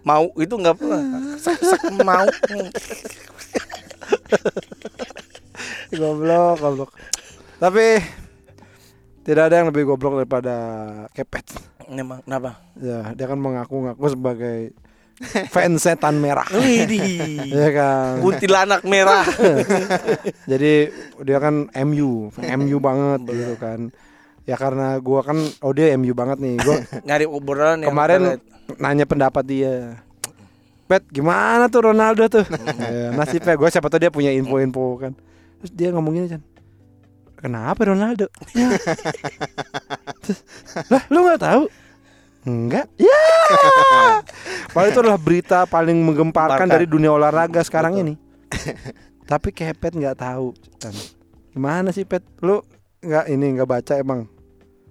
Mau 0.00 0.32
itu 0.40 0.54
enggak 0.56 0.80
pernah 0.80 1.00
Keresak-keresak 1.36 1.80
mau 2.02 2.26
Hmm. 2.50 2.70
goblok, 5.98 6.56
goblok. 6.60 6.90
Tapi 7.60 8.00
tidak 9.26 9.50
ada 9.50 9.54
yang 9.60 9.68
lebih 9.68 9.90
goblok 9.90 10.22
daripada 10.22 10.56
kepet. 11.12 11.44
Emang 11.90 12.22
kenapa? 12.24 12.62
Ya, 12.78 13.12
dia 13.12 13.26
kan 13.26 13.38
mengaku-ngaku 13.38 14.06
sebagai 14.08 14.72
fans 15.54 15.84
setan 15.84 16.16
merah. 16.18 16.48
Widih 16.48 17.44
Ya 17.60 17.68
kan. 17.76 18.24
Kuntilanak 18.24 18.82
merah 18.88 19.24
Jadi 20.50 20.88
dia 21.20 21.38
kan 21.38 21.68
MU, 21.84 22.32
MU 22.32 22.76
banget 22.80 23.20
gitu 23.28 23.54
kan. 23.60 23.92
Ya 24.48 24.56
karena 24.56 24.96
gua 24.98 25.20
kan 25.20 25.36
oh 25.60 25.72
dia 25.76 25.92
MU 26.00 26.16
banget 26.16 26.40
nih. 26.40 26.56
Gua 26.64 26.80
Nyari 27.04 27.26
obrolan 27.28 27.84
kemarin 27.84 28.40
nanya 28.80 29.04
pendapat 29.04 29.44
dia. 29.44 30.00
Pet 30.90 31.06
gimana 31.06 31.70
tuh 31.70 31.94
Ronaldo 31.94 32.26
tuh? 32.26 32.42
ya, 32.82 33.14
nasibnya 33.14 33.54
gue 33.54 33.68
siapa 33.70 33.86
tuh 33.86 34.02
dia 34.02 34.10
punya 34.10 34.34
info-info 34.34 34.98
kan. 34.98 35.14
Terus 35.62 35.70
dia 35.70 35.94
ngomong 35.94 36.18
gini 36.18 36.26
kan. 36.26 36.42
Kenapa 37.38 37.86
Ronaldo? 37.86 38.26
Terus, 40.18 40.42
lah 40.90 41.02
lu 41.14 41.22
nggak 41.24 41.40
tahu? 41.46 41.62
Enggak. 42.42 42.88
Ya. 42.96 43.20
Padahal 44.72 44.88
itu 44.88 45.00
adalah 45.00 45.20
berita 45.20 45.58
paling 45.64 45.98
menggemparkan 45.98 46.56
Gemparkan. 46.60 46.68
dari 46.70 46.86
dunia 46.86 47.10
olahraga 47.10 47.60
sekarang 47.60 47.92
Betul. 47.92 48.04
ini. 48.06 48.14
Tapi 49.30 49.48
kayak 49.50 49.76
Pet 49.76 49.92
nggak 49.92 50.16
tahu. 50.16 50.54
Gimana 51.50 51.90
sih 51.90 52.02
Pet? 52.02 52.22
Lu 52.40 52.62
nggak 53.00 53.24
ini 53.28 53.46
nggak 53.54 53.68
baca 53.68 53.94
emang? 53.94 54.24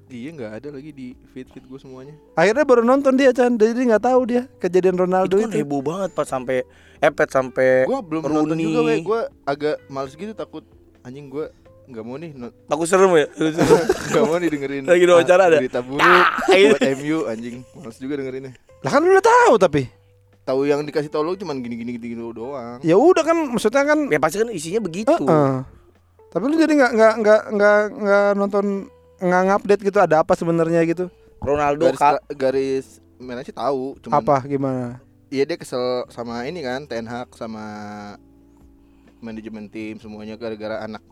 Iya 0.06 0.30
nggak 0.34 0.52
ada 0.56 0.70
lagi 0.74 0.90
di 0.90 1.08
feed 1.30 1.48
feed 1.48 1.66
gue 1.66 1.78
semuanya. 1.78 2.18
Akhirnya 2.34 2.66
baru 2.66 2.82
nonton 2.82 3.14
dia 3.14 3.30
Chan, 3.30 3.54
jadi 3.54 3.78
nggak 3.78 4.04
tahu 4.04 4.22
dia 4.26 4.50
kejadian 4.58 4.98
Ronaldo 4.98 5.38
Itu 5.38 5.46
kan 5.46 5.50
itu. 5.50 5.58
heboh 5.62 5.82
banget 5.82 6.10
pas 6.12 6.26
sampai 6.26 6.66
Epet 6.98 7.30
sampai 7.30 7.86
Gue 7.86 8.00
belum 8.02 8.22
nonton 8.26 8.58
Rooney. 8.58 8.66
juga, 8.66 8.80
weh. 8.84 9.00
Gue 9.00 9.22
agak 9.46 9.78
males 9.86 10.14
gitu 10.14 10.34
takut 10.34 10.66
anjing 11.00 11.30
gue 11.30 11.46
nggak 11.90 12.04
mau 12.04 12.16
nih 12.16 12.30
Aku 12.68 12.86
serem 12.86 13.10
ya. 13.12 13.26
nggak 14.10 14.24
mau 14.24 14.38
nih 14.38 14.50
dengerin 14.50 14.84
Lagi 14.86 15.04
ada 15.04 15.12
wawancara 15.12 15.44
ada? 15.46 15.58
berita 15.58 15.82
buruk 15.82 16.26
iya. 16.52 16.70
buat 16.70 16.82
MU 16.96 17.18
anjing 17.26 17.56
males 17.74 17.98
juga 17.98 18.14
dengerinnya 18.16 18.54
Lah 18.80 18.92
kan 18.92 19.02
lu 19.02 19.10
udah 19.10 19.26
tahu 19.26 19.54
tapi. 19.58 19.84
tahu 20.42 20.66
yang 20.66 20.82
dikasih 20.82 21.10
tau 21.10 21.22
lo 21.22 21.34
cuman 21.34 21.60
gini 21.60 21.78
gini 21.78 21.92
gini 21.94 22.14
doang 22.16 22.78
Ya 22.82 22.94
udah 22.94 23.22
kan 23.22 23.38
maksudnya 23.50 23.84
kan 23.84 24.06
ya 24.08 24.18
pasti 24.18 24.38
kan 24.38 24.50
isinya 24.50 24.80
begitu. 24.80 25.10
Heeh. 25.12 25.62
Tapi 26.28 26.44
lu 26.44 26.56
jadi 26.56 26.74
nggak 26.76 26.92
nggak 26.92 27.14
nggak 27.20 27.42
nggak 27.52 27.80
nggak 27.96 28.28
nonton 28.34 28.66
nggak 29.20 29.42
ngupdate 29.46 29.82
gitu 29.84 29.98
ada 29.98 30.22
apa 30.22 30.34
sebenarnya 30.34 30.82
gitu? 30.86 31.06
Ronaldo 31.40 31.86
garis 31.88 31.98
kal- 31.98 32.26
garis 32.32 32.86
mana 33.16 33.42
sih 33.42 33.52
tahu 33.52 33.98
cuman 34.00 34.14
Apa 34.16 34.36
gimana? 34.44 34.98
Iya 35.28 35.46
dia 35.46 35.54
kesel 35.56 35.82
sama 36.08 36.42
ini 36.44 36.62
kan 36.62 36.86
Ten 36.86 37.06
Hag 37.06 37.30
sama 37.32 37.62
manajemen 39.20 39.68
tim 39.68 39.98
semuanya 39.98 40.34
gara-gara 40.34 40.82
anak 40.82 41.04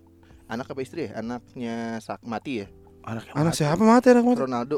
anak 0.47 0.65
apa 0.65 0.79
istri 0.79 1.07
ya 1.07 1.19
anaknya 1.19 1.75
sak 1.99 2.23
mati 2.23 2.63
ya 2.63 2.67
anaknya 3.03 3.31
Anak 3.33 3.51
mati. 3.51 3.57
siapa 3.57 3.81
mati 3.81 4.07
anak 4.09 4.23
mati? 4.25 4.39
Ronaldo 4.39 4.77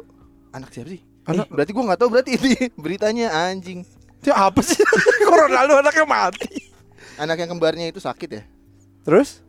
anak 0.51 0.69
siapa 0.69 0.89
sih 0.89 1.01
Anak- 1.23 1.45
Eh, 1.45 1.53
berarti 1.53 1.71
gua 1.71 1.83
nggak 1.85 1.99
tahu 1.99 2.09
berarti 2.09 2.31
ini 2.33 2.53
beritanya 2.83 3.27
anjing 3.45 3.85
Itu 4.17 4.31
apa 4.31 4.59
sih? 4.59 4.81
Kok 5.21 5.35
Ronaldo 5.39 5.77
anaknya 5.77 6.05
mati? 6.05 6.49
anak 7.15 7.37
yang 7.37 7.49
kembarnya 7.51 7.85
itu 7.85 7.97
sakit 7.97 8.29
ya 8.31 8.43
Terus? 9.01 9.41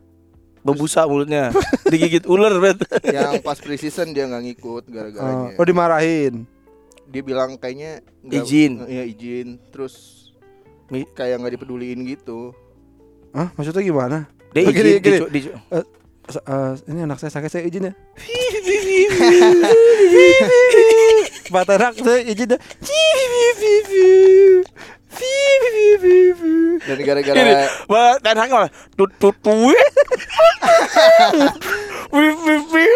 Bebusa 0.61 1.03
mulutnya. 1.03 1.49
Digigit 1.85 2.21
ular, 2.23 2.53
Bet. 2.55 2.85
yang 3.03 3.41
pas 3.41 3.57
preseason 3.57 4.13
dia 4.13 4.23
nggak 4.23 4.43
ngikut 4.45 4.83
gara-garanya 4.87 5.51
Oh, 5.51 5.57
oh 5.57 5.65
dimarahin. 5.65 6.45
dia 7.07 7.21
bilang 7.21 7.57
kayaknya 7.57 7.99
nggak- 8.21 8.45
Izin. 8.45 8.71
iya 8.85 9.03
izin 9.03 9.57
terus 9.67 9.93
Mi- 10.87 11.09
kayak 11.09 11.39
nggak 11.39 11.57
dipeduliin 11.57 12.05
gitu 12.05 12.53
Hah? 13.31 13.49
Maksudnya 13.51 13.81
gimana? 13.81 14.17
Dia 14.51 14.61
gini, 14.63 14.69
izin, 14.69 14.99
gini. 14.99 15.17
dicu- 15.17 15.31
dicu- 15.31 15.55
S- 15.71 15.89
eh, 16.27 16.71
ini 16.87 16.99
anak 17.01 17.17
saya 17.17 17.31
sakit 17.31 17.49
saya 17.49 17.63
izin 17.65 17.89
ya. 17.89 17.93
Mata 21.49 21.75
anak 21.75 21.97
saya 21.97 22.21
izin 22.23 22.55
ya. 22.55 22.59
dan 26.81 26.97
gara-gara 27.05 27.35
Ten 28.19 28.37
Hag 28.37 28.49
malah 28.49 28.71
tut 28.95 29.11
tut 29.21 29.35
tut. 29.39 29.77
Wih, 32.11 32.33
wih, 32.35 32.61
wih. 32.67 32.89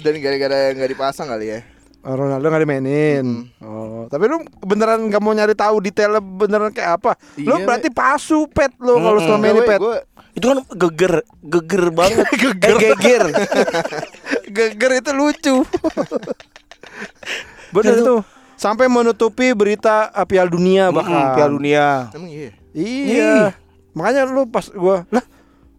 dan 0.00 0.14
gara-gara 0.22 0.72
nggak 0.72 0.90
dipasang 0.94 1.28
kali 1.28 1.48
ya 1.50 1.60
Oh, 1.98 2.14
Ronaldo 2.14 2.46
nggak 2.46 2.62
dimainin. 2.62 3.50
Oh, 3.58 4.06
tapi 4.06 4.30
lu 4.30 4.38
beneran 4.62 5.10
nggak 5.10 5.18
mau 5.18 5.34
nyari 5.34 5.52
tahu 5.52 5.82
detailnya 5.82 6.22
beneran 6.22 6.70
kayak 6.70 7.02
apa? 7.02 7.18
lu 7.36 7.58
Iya, 7.58 7.66
berarti 7.66 7.88
pasu 7.90 8.46
pet 8.48 8.70
lu 8.78 8.96
kalau 8.96 9.18
Mm-mm. 9.18 9.26
selama 9.26 9.44
ini 9.50 9.60
pet. 9.66 9.78
gue 9.82 9.96
Itu 10.38 10.46
kan 10.48 10.58
geger, 10.70 11.12
geger 11.42 11.84
banget. 11.90 12.26
geger. 12.42 12.70
Eh, 12.70 12.78
geger. 12.94 13.22
Geger 14.48 14.90
itu 14.96 15.10
lucu. 15.12 15.54
Bener 17.74 17.94
Itu- 17.94 18.06
tuh. 18.06 18.20
Sampai 18.58 18.90
menutupi 18.90 19.54
berita 19.54 20.10
uh, 20.10 20.26
Piala 20.26 20.50
Dunia 20.50 20.90
bahkan. 20.90 21.14
Mm, 21.14 21.34
Piala 21.36 21.52
Dunia. 21.52 21.86
emang 22.10 22.26
iya 22.26 22.50
Iya. 22.74 23.34
Makanya 23.94 24.26
lu 24.26 24.46
pas 24.46 24.66
gua 24.68 25.06
lah 25.10 25.22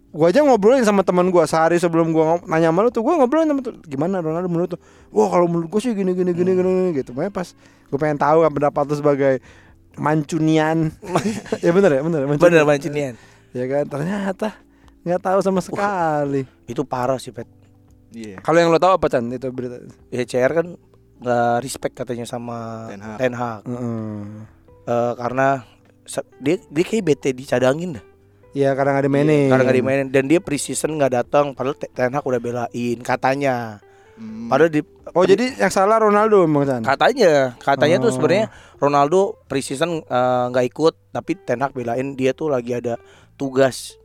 gua 0.10 0.32
aja 0.32 0.40
ngobrolin 0.42 0.82
sama 0.82 1.04
teman 1.04 1.28
gua 1.28 1.44
sehari 1.44 1.76
sebelum 1.76 2.16
gua 2.16 2.40
nanya 2.48 2.72
sama 2.72 2.82
lu 2.82 2.90
tuh 2.90 3.04
gua 3.04 3.20
ngobrolin 3.20 3.48
sama 3.48 3.60
tuh 3.60 3.76
gimana 3.84 4.24
Ronaldo 4.24 4.48
menurut 4.48 4.70
tuh. 4.72 4.82
Wah, 5.12 5.28
kalau 5.28 5.52
menurut 5.52 5.68
gua 5.68 5.82
sih 5.84 5.92
gini 5.92 6.16
gini 6.16 6.32
gini 6.32 6.52
gini, 6.54 6.70
gini 6.72 6.90
gitu. 6.96 7.12
Makanya 7.12 7.34
pas 7.34 7.52
gua 7.92 8.00
pengen 8.00 8.16
tahu 8.16 8.48
kan 8.48 8.52
pendapat 8.54 8.84
lu 8.88 8.96
sebagai 8.96 9.34
Mancunian. 10.00 10.96
ya 11.60 11.76
bener 11.76 12.00
ya, 12.00 12.02
bener. 12.02 12.22
Mancunian. 12.24 12.44
Bener 12.48 12.64
Mancunian. 12.64 13.14
Ya 13.52 13.66
kan 13.66 13.86
ternyata 13.88 14.54
nggak 15.00 15.22
tahu 15.22 15.40
sama 15.40 15.60
sekali. 15.60 16.44
Itu 16.66 16.84
parah 16.84 17.18
sih, 17.18 17.30
Pet. 17.30 17.48
iya 18.10 18.38
Kalau 18.40 18.58
yang 18.58 18.70
lo 18.70 18.78
tahu 18.78 18.94
apa 18.94 19.06
Chan 19.06 19.26
itu 19.28 19.50
berita? 19.50 19.78
Ya 20.10 20.22
CR 20.24 20.52
kan 20.54 20.68
nggak 21.20 21.56
respect 21.60 21.94
katanya 21.96 22.24
sama 22.24 22.88
Ten 22.88 23.00
Hag. 23.00 23.18
Ten 23.18 23.34
Hag. 23.34 23.62
Heeh. 23.64 24.18
Eh, 24.86 25.14
karena 25.16 25.48
dia 26.40 26.56
dia 26.64 26.84
kayak 26.84 27.04
bete 27.06 27.30
dicadangin 27.32 27.96
dah. 27.96 28.06
Iya 28.50 28.74
karena 28.74 28.92
nggak 28.92 29.06
dimainin. 29.06 29.48
Karena 29.48 29.64
nggak 29.64 29.78
dimainin 29.78 30.08
dan 30.10 30.26
dia 30.26 30.40
preseason 30.40 30.90
nggak 30.92 31.14
datang 31.16 31.54
padahal 31.54 31.76
Te- 31.76 31.90
Ten 31.90 32.10
Hag 32.12 32.24
udah 32.24 32.40
belain 32.40 32.98
katanya. 33.00 33.78
Hmm. 34.14 34.50
Padahal 34.50 34.68
di 34.70 34.82
Oh 35.10 35.24
jadi 35.24 35.56
yang 35.56 35.70
salah 35.70 35.98
Ronaldo 35.98 36.44
emang 36.44 36.62
Chan? 36.64 36.82
katanya 36.84 37.56
katanya 37.58 37.98
tuh 38.00 38.10
Oh. 38.10 38.14
sebenarnya 38.14 38.46
Ronaldo 38.76 39.20
preseason 39.46 40.02
eh, 40.02 40.44
nggak 40.50 40.66
ikut 40.68 40.94
tapi 41.10 41.32
Ten 41.40 41.60
Hag 41.60 41.72
belain 41.72 42.14
dia 42.14 42.30
tuh 42.32 42.46
lagi 42.48 42.74
ada 42.74 42.98
tugas 43.40 43.96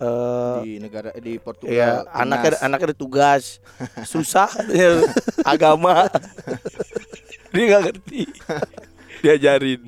eh 0.00 0.58
di 0.64 0.72
negara 0.82 1.14
di 1.14 1.38
Portugal. 1.38 1.70
ya 1.70 1.90
timnas. 2.02 2.20
anaknya 2.24 2.50
anaknya 2.66 2.86
ada 2.90 2.98
tugas. 2.98 3.62
Susah 4.10 4.50
agama. 5.46 6.10
Dia 7.54 7.62
nggak 7.66 7.82
ngerti 7.86 8.22
diajarin. 9.20 9.80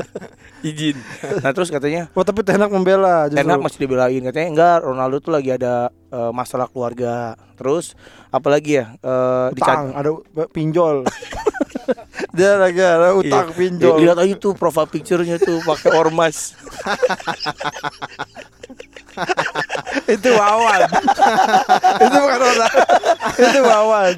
Izin. 0.62 0.94
Nah 1.42 1.50
terus 1.50 1.68
katanya 1.68 2.06
Oh 2.14 2.22
tapi 2.22 2.46
Tenak 2.46 2.70
membela 2.70 3.26
justru. 3.26 3.42
Ten 3.42 3.50
Hag 3.50 3.60
masih 3.60 3.80
dibelain. 3.82 4.22
Katanya 4.22 4.48
enggak 4.48 4.76
Ronaldo 4.80 5.18
tuh 5.18 5.32
lagi 5.34 5.50
ada 5.50 5.90
eh, 5.90 6.30
masalah 6.30 6.70
keluarga. 6.70 7.34
Terus 7.58 7.98
apalagi 8.30 8.78
ya 8.78 8.94
eh, 8.96 9.46
utang 9.52 9.90
ada 9.92 10.10
pinjol. 10.48 11.02
Dia 12.32 12.56
lagi 12.56 12.78
ada 12.78 13.12
utang 13.12 13.50
Iya. 13.50 13.58
pinjol. 13.58 13.96
Lihat 13.98 14.16
aja 14.16 14.34
tuh 14.38 14.54
profile 14.54 14.86
picture-nya 14.86 15.36
tuh 15.36 15.58
pakai 15.60 15.90
ormas. 15.92 16.54
itu 20.08 20.28
wawan. 20.32 20.88
Itu 22.00 22.16
bukan 22.16 22.40
orang 22.40 22.72
itu 23.36 23.60
wawan. 23.60 24.12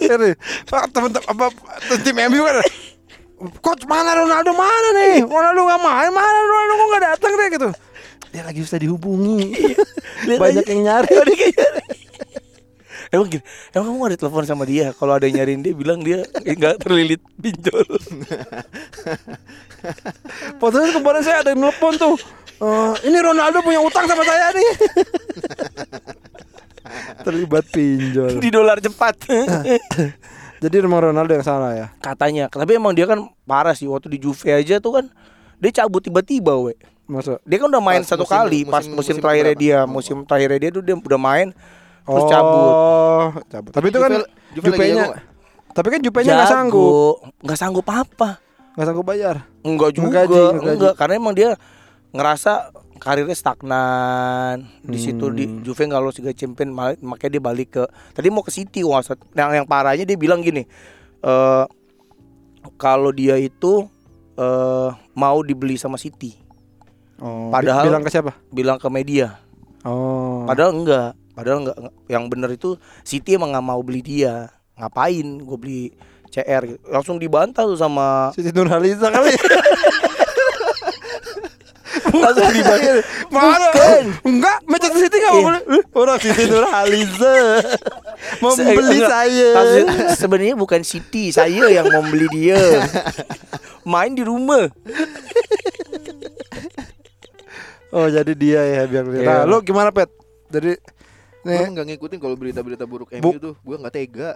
Ini 0.00 0.30
pak 0.66 0.84
teman-teman 0.90 1.26
apa 1.28 1.46
tim 2.02 2.16
MU 2.16 2.42
kan 2.42 2.56
coach 3.60 3.84
mana 3.84 4.14
Ronaldo 4.14 4.52
mana 4.52 4.88
nih 4.94 5.26
Ronaldo 5.34 5.60
nggak 5.64 5.82
main 5.82 6.10
mana 6.10 6.38
Ronaldo 6.38 6.72
kok 6.72 6.86
nggak 6.86 7.04
datang 7.12 7.32
deh 7.34 7.48
gitu 7.50 7.68
dia 8.30 8.42
lagi 8.42 8.60
susah 8.62 8.78
dihubungi 8.78 9.54
Lihat 10.26 10.40
banyak 10.40 10.64
aja. 10.64 10.72
yang 10.72 10.82
nyari. 10.88 11.14
Emang 13.12 13.28
gini, 13.30 13.42
emang 13.70 13.86
kamu 13.94 14.04
ada 14.08 14.16
telepon 14.16 14.42
sama 14.42 14.64
dia? 14.64 14.90
Kalau 14.90 15.14
ada 15.14 15.28
yang 15.28 15.38
nyariin 15.38 15.62
dia 15.62 15.70
bilang 15.70 16.02
dia 16.02 16.26
nggak 16.42 16.82
terlilit 16.82 17.22
pinjol. 17.38 17.84
Fotonya 20.58 20.90
kemarin 20.90 21.22
saya 21.22 21.46
ada 21.46 21.54
yang 21.54 21.62
nelpon 21.62 21.94
tuh. 21.94 22.18
Eh, 22.58 22.94
ini 23.06 23.18
Ronaldo 23.20 23.62
punya 23.62 23.78
utang 23.78 24.08
sama 24.08 24.26
saya 24.26 24.50
nih. 24.50 24.70
Terlibat 27.22 27.64
pinjol. 27.70 28.42
Di 28.42 28.48
dolar 28.50 28.82
cepat. 28.82 29.14
Jadi 30.64 30.80
emang 30.80 31.04
Ronaldo 31.04 31.28
yang 31.30 31.44
salah 31.44 31.76
ya. 31.76 31.86
Katanya, 31.98 32.48
tapi 32.48 32.72
emang 32.72 32.90
dia 32.90 33.04
kan 33.04 33.20
parah 33.44 33.76
sih 33.76 33.84
waktu 33.84 34.08
di 34.08 34.18
Juve 34.18 34.48
aja 34.48 34.80
tuh 34.80 34.96
kan 34.96 35.04
dia 35.58 35.70
cabut 35.74 36.00
tiba-tiba, 36.00 36.56
we. 36.56 36.72
Masuk. 37.04 37.36
Dia 37.44 37.60
kan 37.60 37.68
udah 37.68 37.84
main 37.84 38.00
Pas 38.00 38.08
satu 38.08 38.24
musim- 38.24 38.32
kali 38.32 38.60
pas 38.64 38.80
musim- 38.80 38.96
musim, 38.96 38.96
musim 38.96 39.16
terakhirnya 39.20 39.54
dia, 39.54 39.78
Oh. 39.78 39.86
musim 39.86 40.16
terakhirnya 40.24 40.58
dia 40.58 40.70
tuh 40.72 40.80
dia 40.80 40.96
udah 40.96 41.20
main 41.20 41.52
terus 42.00 42.24
cabut. 42.26 42.72
Oh, 42.72 43.24
cabut. 43.44 43.72
Tapi 43.72 43.86
itu 43.86 43.98
kan 43.98 44.10
Juve- 44.10 44.28
Juve 44.50 44.64
lagi 44.64 44.72
Jupe-nya. 44.72 44.88
jago 44.94 45.04
nggak? 45.04 45.20
Tapi 45.70 45.88
kan 45.90 46.00
Jupe-nya 46.00 46.32
nggak 46.34 46.48
sanggup. 46.48 46.88
Jago. 46.88 47.32
Nggak 47.44 47.58
sanggup 47.58 47.86
apa? 47.86 48.28
Nggak 48.72 48.86
sanggup 48.86 49.04
bayar. 49.04 49.36
Enggak 49.60 49.90
juga, 49.92 50.08
Ngegaji, 50.24 50.40
ngegaji. 50.40 50.68
enggak 50.72 50.94
karena 50.96 51.14
emang 51.14 51.34
dia 51.34 51.50
ngerasa 52.10 52.52
karirnya 52.96 53.32
stagnan 53.32 54.56
di 54.80 54.96
situ 54.96 55.26
di 55.28 55.44
Hmm. 55.44 55.60
Juve 55.60 55.82
nggak 55.84 55.98
lolos 55.98 56.16
Liga 56.16 56.32
Champion 56.32 56.70
makanya 56.98 57.30
dia 57.30 57.42
balik 57.42 57.68
ke 57.72 57.82
tadi 58.10 58.28
mau 58.28 58.40
ke 58.40 58.50
City 58.50 58.80
wah 58.80 59.02
yang 59.32 59.50
yang 59.54 59.66
parahnya 59.66 60.02
dia 60.02 60.14
bilang 60.14 60.40
gini 60.40 60.64
eh 61.20 61.64
kalau 62.74 63.10
dia 63.10 63.36
itu 63.36 63.84
eh 64.34 64.88
mau 65.12 65.38
dibeli 65.40 65.74
sama 65.74 65.94
City 65.94 66.42
Oh, 67.16 67.46
Padahal- 67.46 67.86
bi- 67.86 67.88
bilang 67.88 68.02
ke 68.02 68.10
siapa? 68.10 68.32
bilang 68.48 68.76
ke 68.76 68.88
media 68.88 69.38
Oh. 69.82 70.42
padahal 70.44 70.74
enggak 70.74 71.08
padahal 71.30 71.58
enggak 71.60 71.76
yang 72.06 72.26
bener 72.26 72.50
itu 72.50 72.74
City 73.00 73.34
emang 73.34 73.50
nggak 73.50 73.62
mau 73.64 73.78
beli 73.78 74.00
dia 74.00 74.50
ngapain 74.74 75.22
gue 75.36 75.54
beli 75.56 75.82
CR 76.26 76.62
langsung 76.84 77.14
dibantah 77.16 77.62
tuh 77.62 77.76
sama 77.76 78.34
Siti 78.34 78.50
Nurhaliza 78.50 79.06
kali. 79.06 79.30
langsung 82.24 82.48
dibantah 82.50 82.94
Mana? 83.28 83.66
Bukan. 83.66 84.04
Enggak, 84.24 84.56
Manchester 84.64 85.00
City 85.00 85.16
enggak 85.20 85.30
Iya. 85.30 85.36
mau 85.36 85.46
beli. 85.46 85.60
Eh, 85.70 85.84
Orang 85.94 86.18
Siti 86.18 86.44
Nurhaliza 86.44 87.34
beli 88.70 88.98
enggak. 88.98 89.10
saya. 89.10 89.48
Sebenarnya 90.14 90.54
bukan 90.54 90.80
Siti, 90.82 91.24
saya 91.28 91.64
yang 91.68 91.86
mau 91.86 92.02
beli 92.02 92.26
dia. 92.30 92.58
Main 93.84 94.12
di 94.12 94.22
rumah. 94.22 94.68
Oh, 97.90 98.10
jadi 98.10 98.34
dia 98.34 98.58
ya 98.58 98.82
biar. 98.84 99.06
Iya. 99.06 99.22
Nah, 99.22 99.40
lu 99.46 99.62
gimana, 99.62 99.94
Pet? 99.94 100.10
Jadi 100.50 100.74
Gue 101.44 101.54
nih 101.54 101.70
nggak 101.70 101.86
ngikutin 101.86 102.18
kalau 102.18 102.34
berita-berita 102.34 102.84
buruk 102.84 103.12
Bu- 103.14 103.30
MU 103.30 103.38
tuh, 103.38 103.54
gue 103.54 103.76
nggak 103.76 103.94
tega. 103.94 104.30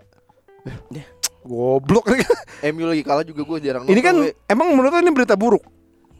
goblok 1.42 2.04
MU 2.68 2.84
lagi 2.84 3.00
kalah 3.00 3.24
juga 3.24 3.40
gue 3.42 3.58
jarang 3.60 3.82
Ini 3.82 3.90
nonton, 3.90 4.04
kan 4.04 4.14
we. 4.20 4.30
emang 4.46 4.68
menurut 4.70 4.92
lu 4.92 5.00
ini 5.00 5.10
berita 5.10 5.34
buruk. 5.34 5.64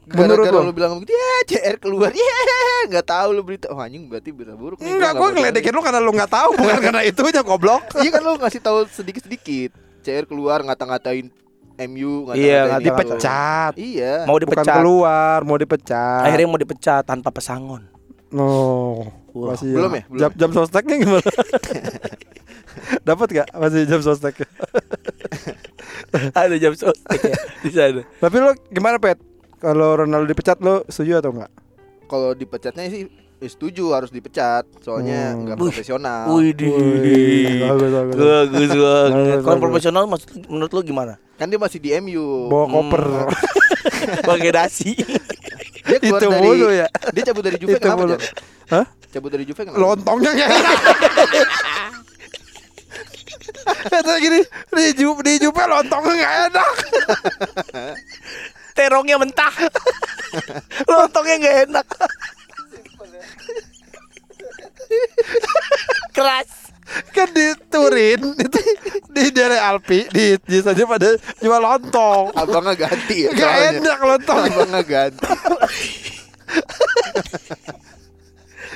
Menurut 0.09 0.41
Gara-gara 0.43 0.59
lo? 0.59 0.67
lu 0.67 0.73
bilang 0.73 0.93
begitu 0.97 1.12
ya 1.12 1.31
CR 1.45 1.77
keluar 1.77 2.09
ya 2.11 2.38
nggak 2.87 3.05
tahu 3.05 3.29
lu 3.31 3.43
berita 3.43 3.69
oh 3.69 3.77
anjing 3.77 4.07
berarti 4.07 4.31
berita 4.31 4.55
buruk 4.55 4.79
nih, 4.79 4.88
Enggak, 4.91 5.12
gua 5.12 5.21
gue 5.23 5.37
ngeledekin 5.37 5.71
lu 5.71 5.83
karena 5.83 6.00
lu 6.00 6.11
nggak 6.11 6.31
tahu 6.31 6.50
bukan 6.55 6.79
karena 6.81 7.00
itunya 7.03 7.43
goblok. 7.43 7.83
percaya. 7.85 8.00
iya 8.05 8.11
kan 8.11 8.23
lu 8.23 8.33
ngasih 8.35 8.61
tahu 8.61 8.79
sedikit-sedikit 8.87 9.71
CR 10.00 10.25
keluar 10.25 10.62
ngata-ngatain 10.62 11.29
MU 11.85 12.25
ngata-ngatain 12.25 12.41
Iya, 12.41 12.57
itu. 12.57 12.71
ngata-ngatain. 12.71 12.87
Dipecat. 12.88 13.73
iya 13.77 14.15
Mau 14.23 14.35
Bukan 14.35 14.43
dipecat. 14.49 14.75
keluar, 14.75 15.38
mau 15.43 15.57
dipecat. 15.57 16.23
Akhirnya 16.25 16.47
mau 16.47 16.57
dipecat 16.57 17.03
tanpa 17.05 17.29
pesangon. 17.29 17.83
no. 18.31 18.49
Wah, 19.31 19.55
Masih 19.55 19.71
belum 19.71 19.93
ya? 19.93 20.03
Belum. 20.05 20.19
Jam, 20.19 20.31
jam 20.35 20.50
sosteknya 20.53 20.97
gimana? 20.99 21.31
Dapat 23.07 23.27
gak 23.31 23.49
masih 23.53 23.85
jam 23.85 24.00
sostek? 24.00 24.35
Ada 26.35 26.57
jam 26.57 26.73
sostek 26.73 27.21
ya 27.21 27.35
di 27.61 27.71
sana. 27.71 28.03
Tapi 28.17 28.37
lu 28.38 28.50
gimana 28.69 28.97
pet? 28.97 29.19
Kalau 29.59 29.91
Ronaldo 29.97 30.27
dipecat 30.27 30.59
lu 30.59 30.87
setuju 30.87 31.19
atau 31.19 31.33
enggak? 31.33 31.53
kalau 32.07 32.33
dipecatnya 32.33 32.88
sih 32.88 33.05
ya 33.37 33.45
setuju 33.45 33.93
harus 33.93 34.09
dipecat 34.09 34.65
soalnya 34.81 35.31
Hmm. 35.31 35.45
nggak 35.45 35.57
Wih. 35.57 35.69
profesional 35.69 36.25
Wih, 36.33 36.50
di. 36.50 36.69
bagus, 37.61 37.91
bagus. 37.93 38.17
Bagus 38.17 38.71
banget. 38.73 39.38
Kalau 39.45 39.59
profesional 39.61 40.03
maksud 40.07 40.29
menurut 40.47 40.73
lu 40.73 40.81
gimana? 40.83 41.21
kan 41.37 41.47
dia 41.47 41.55
masih 41.55 41.77
di 41.77 41.93
MU 42.00 42.49
Bawa 42.49 42.65
koper. 42.67 43.05
Pakai 44.29 44.50
dasi. 44.50 44.97
dia 45.85 45.99
keluar 45.99 46.17
Itu 46.17 46.27
dari 46.29 46.41
mulu 46.41 46.69
ya. 46.71 46.88
dia 47.12 47.23
cabut 47.25 47.45
dari 47.45 47.57
Juve 47.57 47.71
Itu 47.71 47.79
kenapa 47.79 48.00
mulu. 48.00 48.17
Hah? 48.69 48.85
cabut 49.09 49.31
dari 49.31 49.45
Juve 49.45 49.61
kenapa 49.61 49.77
Lontongnya 49.77 50.33
enak. 50.33 50.49
Kata 53.69 54.17
gini, 54.17 54.41
di 54.71 54.85
Juve, 54.95 55.21
di 55.23 55.37
Juve 55.38 55.61
lontongnya 55.62 56.15
nggak 56.15 56.35
enak. 56.49 56.69
Terongnya 58.78 59.18
mentah. 59.18 59.50
Lontongnya 60.90 61.35
nggak 61.37 61.56
enak. 61.66 61.87
Keras. 66.16 66.70
Kan 67.12 67.28
di 67.37 67.52
Turin 67.68 68.32
itu 68.32 68.61
di 69.12 69.28
daerah 69.28 69.76
Alpi 69.76 70.08
di 70.08 70.40
di 70.40 70.56
sana 70.64 70.88
pada 70.88 71.20
jual 71.37 71.61
lontong. 71.61 72.32
abangnya 72.32 72.73
ganti 72.80 73.28
ya 73.28 73.30
Gak 73.37 73.44
soalnya. 73.44 73.76
enak 73.76 73.99
lontong. 74.00 74.42
abangnya 74.49 74.82
ganti 74.88 75.28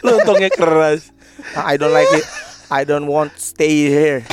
Lontongnya 0.05 0.51
keras. 0.53 1.09
I 1.57 1.81
don't 1.81 1.97
like 1.97 2.13
it. 2.13 2.27
I 2.69 2.85
don't 2.85 3.09
want 3.09 3.33
stay 3.41 3.89
here. 3.89 4.21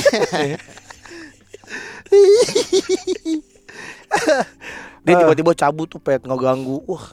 Dia 5.10 5.16
tiba-tiba 5.26 5.52
cabut 5.58 5.88
tuh 5.90 5.98
pet 5.98 6.22
ngeganggu. 6.22 6.86
Wah, 6.86 7.10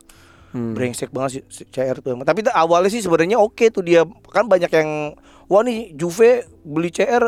brengsek 0.52 1.12
banget 1.12 1.40
sih 1.40 1.42
si 1.48 1.62
CR 1.68 2.00
tuh. 2.00 2.16
Tapi 2.24 2.40
awalnya 2.52 2.90
sih 2.92 3.00
sebenarnya 3.04 3.40
oke 3.40 3.68
tuh 3.72 3.84
dia 3.84 4.04
kan 4.32 4.48
banyak 4.48 4.70
yang 4.72 5.16
wah 5.48 5.62
nih 5.64 5.92
Juve 5.96 6.44
beli 6.64 6.92
CR 6.92 7.24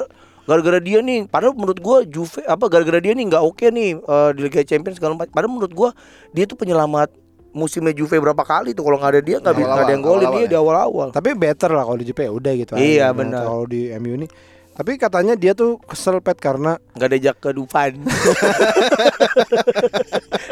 gara-gara 0.48 0.80
dia 0.80 1.04
nih. 1.04 1.28
Padahal 1.28 1.52
menurut 1.52 1.78
gua 1.80 2.04
Juve 2.08 2.40
apa 2.48 2.64
gara-gara 2.72 3.00
dia 3.00 3.12
nih 3.12 3.24
nggak 3.28 3.44
oke 3.44 3.66
nih 3.68 4.00
eh, 4.00 4.30
di 4.32 4.40
Liga 4.44 4.62
Champions 4.64 4.96
segala 4.96 5.16
macam. 5.16 5.32
Padahal 5.32 5.52
menurut 5.52 5.72
gua 5.76 5.90
dia 6.32 6.48
tuh 6.48 6.56
penyelamat 6.56 7.12
musimnya 7.52 7.92
Juve 7.96 8.16
berapa 8.20 8.44
kali 8.44 8.76
tuh 8.76 8.84
kalau 8.84 9.00
nggak 9.00 9.12
ada 9.12 9.22
dia 9.24 9.36
nggak 9.40 9.54
ada 9.56 9.92
yang 9.92 10.04
golin 10.04 10.28
dia 10.32 10.44
ya. 10.44 10.50
di 10.52 10.56
awal-awal. 10.56 11.08
Tapi 11.12 11.36
better 11.36 11.72
lah 11.72 11.84
kalau 11.84 11.98
di 12.00 12.06
JP 12.08 12.20
ya 12.24 12.32
udah 12.32 12.52
gitu. 12.56 12.72
Iya, 12.76 13.06
benar. 13.12 13.44
Kalau 13.44 13.64
di 13.68 13.92
MU 13.96 14.12
ini 14.24 14.28
tapi 14.78 14.94
katanya 14.94 15.34
dia 15.34 15.58
tuh 15.58 15.82
kesel 15.82 16.22
pet 16.22 16.38
karena 16.38 16.78
nggak 16.94 17.08
ada 17.10 17.18
jak 17.18 17.36
ke 17.42 17.50
Dufan. 17.50 17.98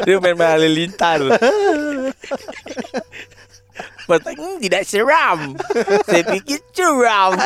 Dia 0.03 0.19
main 0.19 0.35
main 0.35 0.59
halilintar 0.59 1.23
Bertanya 4.03 4.43
"Hmm, 4.43 4.59
tidak 4.59 4.83
seram. 4.83 5.39
Saya 6.03 6.23
pikir 6.27 6.59
curam. 6.75 7.39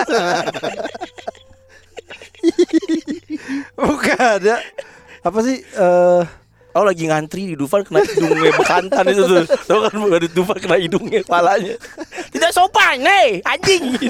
Bukan 3.78 4.40
ya 4.42 4.58
apa 5.22 5.40
sih 5.46 5.62
eh 5.62 6.24
Oh 6.72 6.88
lagi 6.88 7.04
ngantri 7.04 7.52
di 7.52 7.56
Dufan 7.60 7.84
kena 7.84 8.00
hidungnya 8.00 8.56
bekantan 8.56 9.06
itu 9.12 9.22
tuh. 9.28 9.44
Tau 9.68 9.86
kan 9.86 9.92
ada 10.08 10.28
Dufan 10.32 10.58
kena 10.58 10.80
hidungnya 10.80 11.20
kepalanya. 11.22 11.76
Tidak 12.32 12.52
sopan 12.56 13.04
nih 13.04 13.44
anjing 13.44 14.02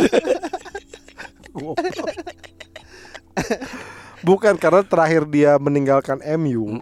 bukan 4.27 4.53
karena 4.57 4.81
terakhir 4.85 5.25
dia 5.27 5.57
meninggalkan 5.57 6.21
MU. 6.37 6.77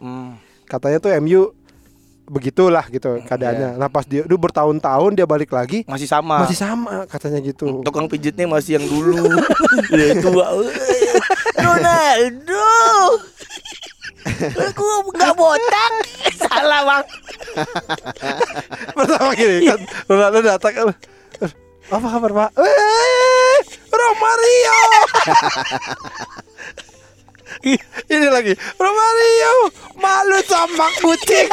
Katanya 0.70 0.98
tuh 1.02 1.12
MU 1.20 1.54
begitulah 2.30 2.86
gitu 2.94 3.26
keadaannya. 3.26 3.82
Nah 3.82 3.90
pas 3.90 4.06
dia 4.06 4.22
udah 4.22 4.38
bertahun-tahun 4.38 5.18
dia 5.18 5.26
balik 5.26 5.50
lagi 5.50 5.82
Masih 5.90 6.06
sama 6.06 6.46
masih 6.46 6.62
sama 6.62 7.10
katanya 7.10 7.42
gitu. 7.42 7.82
Tukang 7.82 8.06
pijitnya 8.06 8.46
masih 8.46 8.78
yang 8.78 8.86
dulu 8.86 9.34
Dia 9.98 10.14
tua 10.22 10.54
Ronaldo 11.58 12.70
Aku 14.70 15.10
gak 15.18 15.34
botak 15.34 15.94
Salah 16.38 16.86
bang 16.86 17.06
Pertama 18.94 19.34
gini 19.34 19.66
kan 19.66 19.80
Ronaldo 20.06 20.40
datang 20.46 20.74
kan, 20.78 20.88
apa 21.90 22.06
kabar 22.06 22.32
pak? 22.38 22.50
Eh, 22.62 23.58
Romario. 23.90 24.78
Ini 28.06 28.28
lagi 28.28 28.54
Romario 28.76 29.54
malu 29.96 30.40
sama 30.42 30.88
kucing. 30.98 31.48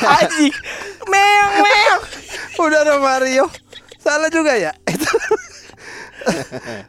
Anjing 0.00 0.54
Meong 1.04 1.54
meong 1.58 2.02
Udah 2.56 2.82
Romario. 2.86 3.46
Salah 3.96 4.28
juga 4.28 4.54
ya. 4.54 4.70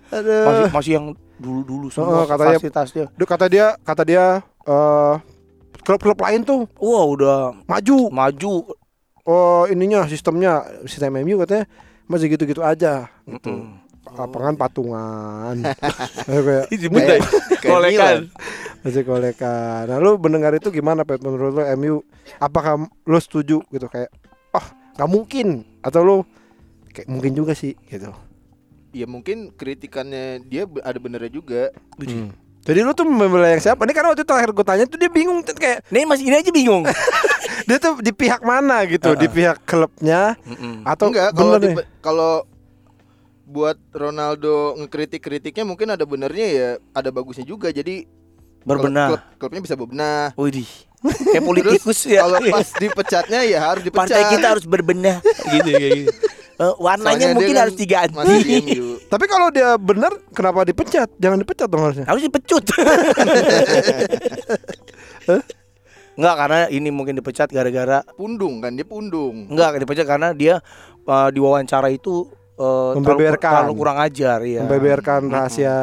Aduh. 0.10 0.44
masih, 0.46 0.66
masih 0.72 0.92
yang 0.94 1.06
dulu-dulu 1.36 1.88
semua 1.90 2.24
Oh, 2.24 2.26
katanya- 2.26 2.56
fasilitasnya 2.56 3.06
Duh, 3.14 3.26
kata 3.26 3.46
dia 3.46 3.76
kata 3.78 4.04
dia 4.04 4.26
eh 4.62 5.16
klub-klub 5.82 6.16
lain 6.18 6.42
tuh 6.42 6.66
Wah 6.78 7.04
udah 7.06 7.38
maju. 7.66 8.08
maju 8.10 8.54
Oh 9.24 9.66
ininya 9.66 10.06
sistemnya 10.06 10.62
sistem 10.86 11.18
MU 11.20 11.36
katanya 11.38 11.66
masih 12.06 12.30
gitu-gitu 12.30 12.62
aja. 12.62 13.10
Gitu. 13.26 13.50
Mm-mm. 13.50 13.85
Lapangan 14.16 14.56
patungan. 14.56 15.56
Kayak 16.26 16.72
Kayak- 16.72 17.24
kayak 17.56 17.62
Kolekan 17.62 18.18
masih 18.82 19.02
kolekan. 19.02 19.90
Nah, 19.90 19.98
lu 19.98 20.14
mendengar 20.16 20.54
itu 20.54 20.70
gimana 20.70 21.02
Pet? 21.02 21.18
Menurut 21.18 21.52
lu 21.52 21.64
MU 21.76 21.96
apakah 22.38 22.78
lu 22.86 23.18
setuju 23.18 23.66
gitu 23.66 23.88
kayak 23.88 24.14
oh 24.52 24.66
nggak 24.94 25.10
mungkin 25.10 25.48
atau 25.82 26.00
lu 26.00 26.16
kayak 26.88 27.10
mungkin 27.10 27.34
juga 27.34 27.52
sih 27.52 27.74
gitu. 27.84 28.14
ya 28.94 29.04
mungkin 29.04 29.52
kritikannya 29.52 30.40
dia 30.42 30.64
ada 30.80 30.96
benernya 30.96 31.28
juga 31.28 31.74
Hmm. 31.98 32.32
Jadi 32.62 32.80
lu 32.80 32.94
tuh 32.94 33.04
membela 33.04 33.46
yang 33.48 33.60
siapa? 33.60 33.84
Ini 33.84 33.92
karena 33.92 34.10
waktu 34.10 34.22
itu 34.22 34.28
terakhir 34.28 34.50
gue 34.50 34.64
tanya 34.64 34.86
tuh 34.86 34.98
dia 34.98 35.06
bingung 35.06 35.42
tuh 35.42 35.54
kayak 35.54 35.86
Nih 35.90 36.02
masih 36.02 36.26
ini 36.26 36.36
aja 36.36 36.50
bingung 36.50 36.82
dia 37.68 37.78
tuh 37.78 37.98
di 38.00 38.10
pihak 38.10 38.42
mana 38.42 38.86
gitu, 38.86 39.14
di 39.14 39.26
pihak 39.28 39.66
klubnya 39.66 40.38
atau 40.84 41.10
enggak 41.10 41.30
kalau 41.32 41.58
kalau 42.00 42.34
buat 43.46 43.78
Ronaldo 43.94 44.74
ngekritik-kritiknya 44.82 45.64
mungkin 45.64 45.94
ada 45.94 46.04
benernya 46.04 46.48
ya 46.50 46.70
ada 46.92 47.10
bagusnya 47.14 47.46
juga. 47.46 47.70
Jadi 47.70 48.10
Berbenah. 48.66 49.08
klub, 49.14 49.22
klubnya 49.38 49.62
bisa 49.62 49.78
berbenah. 49.78 50.34
Widih. 50.34 50.66
Kayak 51.06 51.46
politikus 51.46 52.02
ya. 52.10 52.26
kalau 52.26 52.42
pas 52.50 52.66
dipecatnya 52.82 53.46
ya 53.46 53.60
harus 53.62 53.86
dipecat. 53.86 54.10
Partai 54.10 54.34
kita 54.34 54.48
harus 54.58 54.66
berbenah. 54.66 55.22
Gitu 55.54 55.70
gitu. 55.70 56.10
Eh, 56.56 56.72
Soalnya 56.72 56.72
dia 56.72 56.80
Warnanya 56.80 57.28
mungkin 57.36 57.52
kan 57.54 57.62
harus 57.68 57.76
diganti. 57.76 58.56
Tapi 59.12 59.26
kalau 59.28 59.52
dia 59.52 59.76
bener 59.76 60.24
kenapa 60.32 60.64
dipecat? 60.64 61.12
Jangan 61.20 61.38
dipecat 61.44 61.68
dong 61.68 61.84
harusnya. 61.84 62.06
Harus 62.08 62.24
dipecut. 62.24 62.64
Enggak 66.16 66.36
karena 66.40 66.60
ini 66.72 66.90
mungkin 66.96 67.20
dipecat 67.20 67.52
gara-gara 67.52 68.08
pundung 68.16 68.64
kan 68.64 68.72
dia 68.72 68.88
pundung. 68.88 69.52
Enggak 69.52 69.84
dipecat 69.84 70.08
karena 70.08 70.32
dia 70.32 70.64
uh, 71.04 71.28
diwawancara 71.28 71.92
itu 71.92 72.32
uh, 72.58 72.94
Membeberkan. 72.94 73.52
terlalu 73.62 73.74
kurang 73.76 73.98
ajar 73.98 74.40
ya. 74.42 74.62
Membeberkan 74.62 75.22
rahasia 75.26 75.78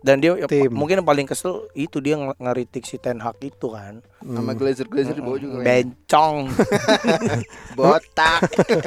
Dan 0.00 0.16
dia 0.16 0.32
ya, 0.32 0.48
Tim. 0.48 0.72
mungkin 0.72 0.96
yang 0.96 1.04
paling 1.04 1.24
kesel 1.24 1.68
itu 1.72 2.00
dia 2.00 2.16
ng- 2.16 2.32
ngeritik 2.34 2.82
si 2.82 2.96
Ten 2.96 3.20
Hag 3.20 3.36
itu 3.38 3.68
kan. 3.68 4.00
sama 4.22 4.52
Glazer 4.52 4.84
Glazer 4.84 5.12
di 5.12 5.20
bawah 5.20 5.36
juga 5.36 5.60
kayaknya. 5.60 5.92
Bencong. 5.92 6.36
botak 7.76 8.40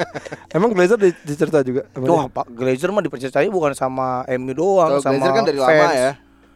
Emang 0.56 0.70
Glazer 0.70 0.96
di- 0.96 1.14
dicerita 1.22 1.62
juga 1.62 1.86
dia? 1.86 2.26
Pak 2.28 2.50
Glazer 2.50 2.90
mah 2.90 2.98
dipercaya 2.98 3.30
bukan 3.46 3.72
sama 3.72 4.26
MU 4.32 4.52
doang, 4.52 4.90
kalau 4.90 5.00
sama 5.00 5.14
Glazer 5.16 5.32
kan 5.32 5.44
dari 5.44 5.58
lama 5.58 5.70
fans. 5.70 5.94
ya 5.94 6.12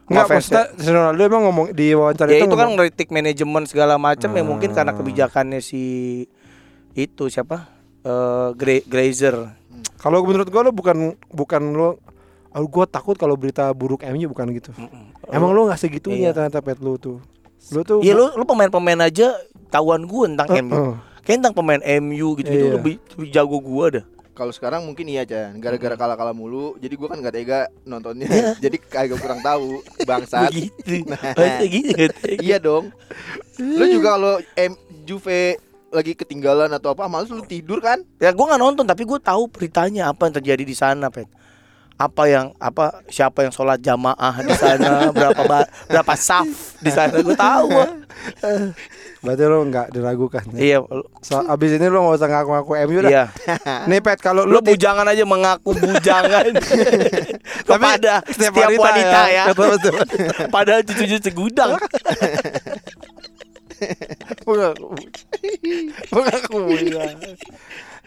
Enggak, 0.09 0.27
maksudnya 0.27 0.65
si 0.75 0.89
Ronaldo 0.89 1.21
emang 1.23 1.43
ngomong 1.45 1.67
di 1.71 1.93
wawancara 1.93 2.29
Ya 2.29 2.41
itu 2.41 2.49
itu 2.49 2.57
kan 2.57 2.69
ngeritik 2.73 3.09
manajemen 3.11 3.63
segala 3.63 3.95
macam 3.95 4.31
ya 4.33 4.41
mungkin 4.43 4.73
karena 4.73 4.91
Ah. 4.91 4.97
kebijakannya 4.97 5.61
si 5.61 5.83
itu 6.95 7.25
siapa? 7.27 7.69
Eh 8.01 8.49
Gra- 8.57 8.83
Glazer. 8.83 9.53
Kalau 9.99 10.23
menurut 10.23 10.47
gua 10.47 10.63
lo 10.63 10.71
bukan 10.71 10.97
bukan 11.29 11.63
lo 11.71 11.99
oh, 12.51 12.67
gua 12.67 12.87
takut 12.87 13.15
kalau 13.15 13.35
berita 13.35 13.67
buruk 13.71 14.07
MU 14.07 14.29
bukan 14.29 14.47
gitu. 14.53 14.71
Emang 15.29 15.51
lo 15.51 15.67
nggak 15.67 15.79
segitunya 15.79 16.31
Iya. 16.31 16.37
ternyata 16.37 16.59
pet 16.59 16.79
lu 16.79 16.95
tuh. 16.97 17.19
Lu 17.69 17.83
tuh 17.83 18.01
Iya 18.01 18.15
lu 18.15 18.31
lu 18.33 18.45
pemain-pemain 18.45 19.03
aja 19.03 19.35
tahuan 19.69 20.03
gue 20.03 20.25
tentang 20.29 20.49
Eh, 20.49 20.63
MU. 20.63 20.73
eh. 20.73 20.95
Kayaknya 21.21 21.39
tentang 21.43 21.57
pemain 21.57 21.83
MU 22.01 22.29
gitu 22.35 22.49
gitu 22.49 22.67
Iya. 22.67 22.75
lebih, 22.79 22.95
lebih 23.13 23.29
jago 23.29 23.59
gua 23.59 23.87
dah. 23.93 24.05
Kalau 24.33 24.55
sekarang 24.55 24.87
mungkin 24.87 25.11
iya 25.11 25.27
Chan 25.27 25.59
Gara-gara 25.59 25.99
kalah-kalah 25.99 26.31
mulu 26.31 26.79
Jadi 26.79 26.95
gua 26.95 27.11
kan 27.11 27.19
gak 27.19 27.35
tega 27.35 27.67
nontonnya 27.83 28.31
Iya. 28.31 28.55
Jadi 28.65 28.77
kagak 28.79 29.19
kurang 29.19 29.43
tahu 29.43 29.83
Bangsat 30.07 30.49
Begitu. 30.49 31.03
Nah. 31.11 31.59
Gitu. 31.61 32.07
Iya 32.39 32.63
dong 32.63 32.95
Lu 33.59 33.85
juga 33.85 34.15
kalau 34.15 34.39
M 34.55 34.73
Juve 35.03 35.59
lagi 35.91 36.13
ketinggalan 36.13 36.69
atau 36.71 36.93
apa 36.93 37.07
Males 37.07 37.29
lu 37.29 37.41
tidur 37.41 37.79
kan 37.79 38.01
Ya 38.17 38.31
gua 38.31 38.49
nggak 38.49 38.61
nonton 38.61 38.85
tapi 38.85 39.03
gua 39.03 39.17
tahu 39.17 39.47
beritanya 39.47 40.09
apa 40.09 40.25
yang 40.25 40.35
terjadi 40.35 40.63
di 40.63 40.73
sana, 40.73 41.09
Pet. 41.09 41.27
Apa 41.97 42.25
yang 42.25 42.55
apa 42.57 43.03
siapa 43.07 43.43
yang 43.43 43.51
sholat 43.51 43.79
jamaah 43.79 44.15
di 44.41 44.55
sana, 44.55 44.91
berapa 45.17 45.43
ba- 45.43 45.67
berapa 45.87 46.15
saf 46.15 46.47
di 46.79 46.89
sana 46.89 47.19
gua 47.19 47.35
tahu. 47.35 47.65
gua. 47.69 47.87
Berarti 49.19 49.43
lo 49.45 49.59
nggak 49.65 49.91
diragukan. 49.91 50.45
ya? 50.55 50.59
Iya, 50.61 50.79
So, 51.19 51.43
abis 51.43 51.75
ini 51.75 51.91
lo 51.91 52.07
nggak 52.07 52.17
usah 52.17 52.31
ngaku-ngaku 52.31 52.71
MU 52.87 52.99
dah. 53.03 53.11
iya. 53.11 53.25
Nih 53.91 53.99
Pet 53.99 54.19
kalau 54.19 54.47
Lu 54.47 54.55
lu 54.55 54.59
ti- 54.61 54.71
bujangan 54.71 55.03
aja 55.05 55.27
mengaku 55.27 55.75
bujangan 55.75 56.55
kepada 57.67 58.23
setiap 58.25 58.55
setiap, 58.55 58.63
wanita 58.63 58.83
wanita, 58.85 59.21
ya. 59.27 59.35
ya. 59.35 59.45
Betul, 59.51 59.67
betul. 59.75 59.93
Padahal 60.49 60.81
cucu 60.87 61.19
segudang. 61.19 61.71
Mengakui 66.09 66.09
mengakui 66.11 66.79
ya. 66.89 67.05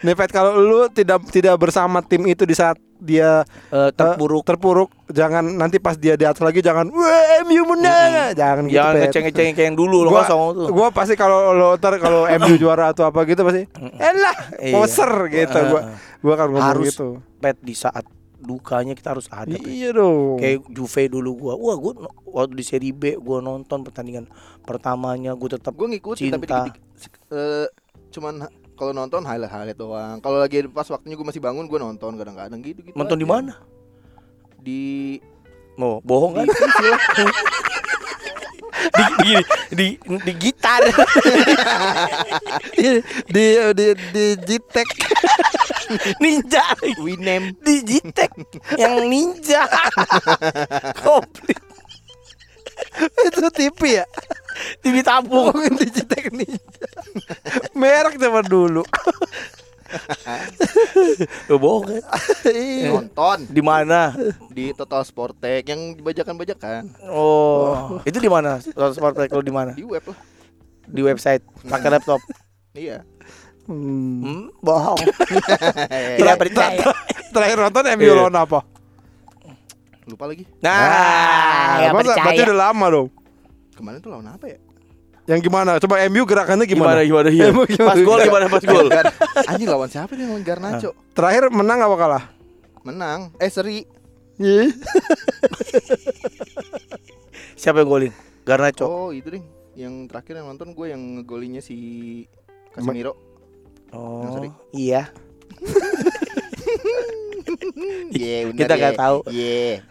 Nih 0.02 0.14
Pet 0.14 0.28
kalau 0.28 0.56
lu 0.56 0.80
tidak 0.88 1.22
tidak 1.28 1.54
bersama 1.56 2.02
tim 2.02 2.26
itu 2.26 2.42
di 2.42 2.52
saat 2.52 2.74
dia 2.98 3.46
Eh, 3.68 3.90
terpuruk. 3.92 4.42
eh, 4.42 4.46
terpuruk 4.46 4.90
jangan 5.08 5.42
nanti 5.42 5.78
pas 5.78 5.94
dia 5.94 6.14
di 6.14 6.22
atas 6.22 6.38
lagi 6.38 6.58
jangan 6.58 6.86
wah 6.88 7.22
MU 7.42 7.62
menang 7.68 8.30
jangan 8.32 8.62
gitu 8.64 8.74
Jangan 8.76 8.92
Pet. 8.92 9.02
ngeceng-ngeceng 9.04 9.48
kayak 9.52 9.68
yang 9.68 9.76
dulu 9.76 9.96
lo 10.00 10.10
gua, 10.10 10.22
kosong 10.22 10.40
tuh. 10.52 10.66
gua 10.70 10.88
pasti 10.90 11.14
kalau 11.14 11.50
lo 11.50 11.68
ntar 11.76 11.98
kalau 11.98 12.26
MU 12.40 12.54
juara 12.56 12.90
atau 12.90 13.04
apa 13.04 13.22
gitu 13.24 13.42
pasti 13.42 13.62
elah 13.96 14.38
Iya. 14.56 14.70
poser 14.72 15.10
gitu 15.28 15.58
gua 15.68 15.80
gua 16.18 16.32
akan 16.36 16.48
ngomong 16.48 16.66
Harus. 16.68 16.86
gitu 16.88 17.08
Pet 17.36 17.58
di 17.58 17.72
saat 17.72 18.02
dukanya 18.36 18.90
kita 18.92 19.14
harus 19.14 19.30
ada. 19.30 19.54
Iya 19.54 19.90
dong 19.92 20.34
Kayak 20.36 20.66
Juve 20.68 21.06
dulu 21.06 21.30
gua. 21.40 21.54
Wah, 21.54 21.76
gua 21.76 21.92
waktu 22.28 22.54
di 22.54 22.64
Serie 22.64 22.90
B 22.90 23.14
gua 23.16 23.38
nonton 23.38 23.82
pertandingan 23.82 24.26
pertamanya 24.62 25.30
gua 25.32 25.46
tetap 25.52 25.72
Gue 25.72 25.86
ngikutin 25.88 26.26
tapi 26.28 26.42
Cinta. 26.44 26.66
dikit-dikit 26.66 26.82
eh, 27.08 27.66
Cuman 28.12 28.46
kalau 28.76 28.92
nonton 28.92 29.22
highlight-highlight 29.24 29.78
doang 29.78 30.18
Kalau 30.20 30.38
lagi 30.42 30.66
pas 30.68 30.86
waktunya 30.90 31.14
gue 31.16 31.26
masih 31.26 31.42
bangun 31.42 31.66
Gue 31.70 31.78
nonton 31.80 32.18
kadang-kadang 32.18 32.60
gitu-gitu 32.60 32.96
nonton 32.96 33.18
di 33.18 33.26
mana? 33.26 33.58
Di 34.62 34.82
Mau 35.80 36.04
bohong 36.04 36.36
kan? 36.36 36.46
Di 36.46 37.24
di, 38.92 39.04
di, 39.22 39.34
di, 39.72 39.86
di 40.26 40.32
gitar. 40.36 40.82
di 42.76 43.00
di 43.30 43.46
di, 43.72 43.86
di 44.12 44.24
Jitek 44.44 44.88
ninja. 46.20 46.64
Winem 47.00 47.56
Di 47.62 47.80
Jitek 47.84 48.32
yang 48.76 49.06
ninja. 49.08 49.64
Komplit. 51.04 51.71
itu 53.28 53.38
TV 53.50 53.80
ya 53.98 54.06
TV 54.80 55.00
tabung. 55.00 55.48
Ngomongin 55.52 55.74
di 55.76 55.86
Jitek 55.88 56.28
nih 56.30 56.50
merek 57.72 58.16
zaman 58.16 58.44
dulu 58.44 58.84
Lo 61.48 61.60
bohong 61.60 61.84
kan? 61.84 62.00
Iya. 62.48 62.96
Nonton 62.96 63.44
Di 63.44 63.60
mana? 63.60 64.16
Di 64.48 64.72
Total 64.72 65.04
Sportek 65.04 65.68
Yang 65.68 66.00
bajakan-bajakan 66.00 66.96
Oh, 67.06 68.00
itu 68.02 68.16
di 68.16 68.32
mana? 68.32 68.56
Sport 68.64 69.20
Tech 69.20 69.28
lo 69.30 69.44
di 69.44 69.52
mana? 69.52 69.76
Di 69.76 69.84
web 69.84 70.00
lah 70.00 70.16
Di 70.82 71.00
website 71.00 71.44
pakai 71.68 71.90
laptop. 71.92 72.20
Iya 72.72 73.04
Hmm. 73.62 74.18
Hmm, 74.26 74.42
bohong. 74.58 74.98
Tidak 76.18 76.34
percaya. 76.34 76.82
terakhir 77.30 77.62
nonton 77.62 77.86
MU 77.94 78.02
Iya. 78.02 78.14
lawan 78.18 78.34
apa 78.34 78.58
Lupa 80.04 80.24
lagi 80.26 80.44
Nah, 80.58 80.72
nggak 81.78 81.92
masa- 81.92 82.04
berarti 82.10 82.20
percaya. 82.24 82.44
udah 82.44 82.58
lama 82.60 82.86
dong 82.88 83.08
Kemarin 83.72 83.98
tuh 83.98 84.10
lawan 84.10 84.28
apa 84.28 84.46
ya? 84.46 84.58
Yang 85.24 85.40
gimana? 85.44 85.78
Coba 85.78 86.02
MU 86.04 86.22
gerakannya 86.24 86.66
Gimana 86.66 87.00
gimana? 87.00 87.30
gimana 87.30 87.54
iya. 87.64 87.78
Pas 87.78 87.96
gol 87.96 88.18
gimana 88.20 88.46
pas 88.48 88.58
gol? 88.60 88.86
Anjing 89.46 89.68
lawan 89.68 89.86
siapa 89.86 90.12
nih 90.12 90.26
lawan 90.26 90.42
Garnacho 90.42 90.90
Terakhir 91.12 91.46
menang 91.48 91.78
apa 91.80 91.96
kalah? 91.96 92.24
Menang 92.82 93.30
Eh 93.36 93.46
seri. 93.46 93.86
Siapa 97.54 97.78
yang 97.78 97.88
golin? 97.88 98.12
Garnacho. 98.42 98.82
Oh 98.82 99.10
itu 99.10 99.30
deh 99.30 99.42
Yang 99.72 100.10
terakhir 100.10 100.34
yang 100.36 100.48
nonton 100.48 100.72
gue 100.72 100.86
yang 100.88 100.98
ngegolinya 101.16 101.60
si 101.60 101.76
Casemiro 102.72 103.14
Oh, 103.92 104.24
seri. 104.32 104.48
iya. 104.74 105.06
Iya 108.12 108.48
bener 108.48 108.58
Kita 108.58 108.74
nggak 108.74 108.96
tahu. 108.96 109.18
Iya 109.28 109.84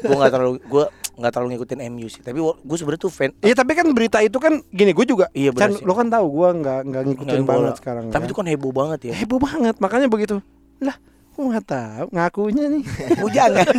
Gue 0.00 0.14
nggak 0.14 0.32
terlalu 0.32 0.52
gue 0.60 0.84
nggak 1.14 1.30
terlalu 1.30 1.48
ngikutin 1.54 1.80
MU 1.88 2.06
sih. 2.06 2.20
Tapi 2.20 2.38
gue 2.38 2.76
sebenarnya 2.76 3.02
tuh 3.02 3.08
fan. 3.08 3.30
Iya 3.38 3.54
tapi 3.54 3.72
kan 3.72 3.86
berita 3.90 4.18
itu 4.18 4.36
kan 4.36 4.58
gini 4.68 4.90
gue 4.90 5.04
juga 5.04 5.30
Iya, 5.30 5.50
sih. 5.50 5.80
lo 5.80 5.92
kan 5.92 6.08
tahu 6.08 6.26
gue 6.32 6.48
nggak 6.58 6.80
nggak 6.84 7.02
ngikutin 7.06 7.40
bola. 7.40 7.50
banget 7.50 7.74
sekarang 7.78 8.04
Tapi 8.08 8.18
kan. 8.18 8.28
itu 8.28 8.34
kan 8.34 8.46
heboh 8.46 8.72
banget 8.72 9.00
ya. 9.08 9.14
heboh 9.14 9.38
banget 9.38 9.74
makanya 9.78 10.06
begitu 10.06 10.36
lah 10.78 10.96
gue 11.30 11.44
nggak 11.44 11.66
tahu 11.66 12.06
ngakunya 12.10 12.64
nih 12.70 12.82
Bujangan. 13.22 13.66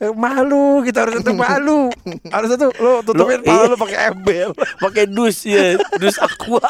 Eh, 0.00 0.08
malu 0.16 0.80
kita 0.80 1.04
harus 1.04 1.20
tetap 1.20 1.36
malu 1.36 1.92
harus 2.26 2.48
tuh 2.56 2.72
lo 2.80 3.04
tutupin 3.04 3.44
kepala 3.44 3.60
iya. 3.60 3.68
lo 3.68 3.76
pakai 3.76 3.98
embel 4.08 4.50
Pakai 4.82 5.04
dus 5.04 5.44
ya, 5.44 5.76
dus 6.00 6.16
aqua. 6.16 6.64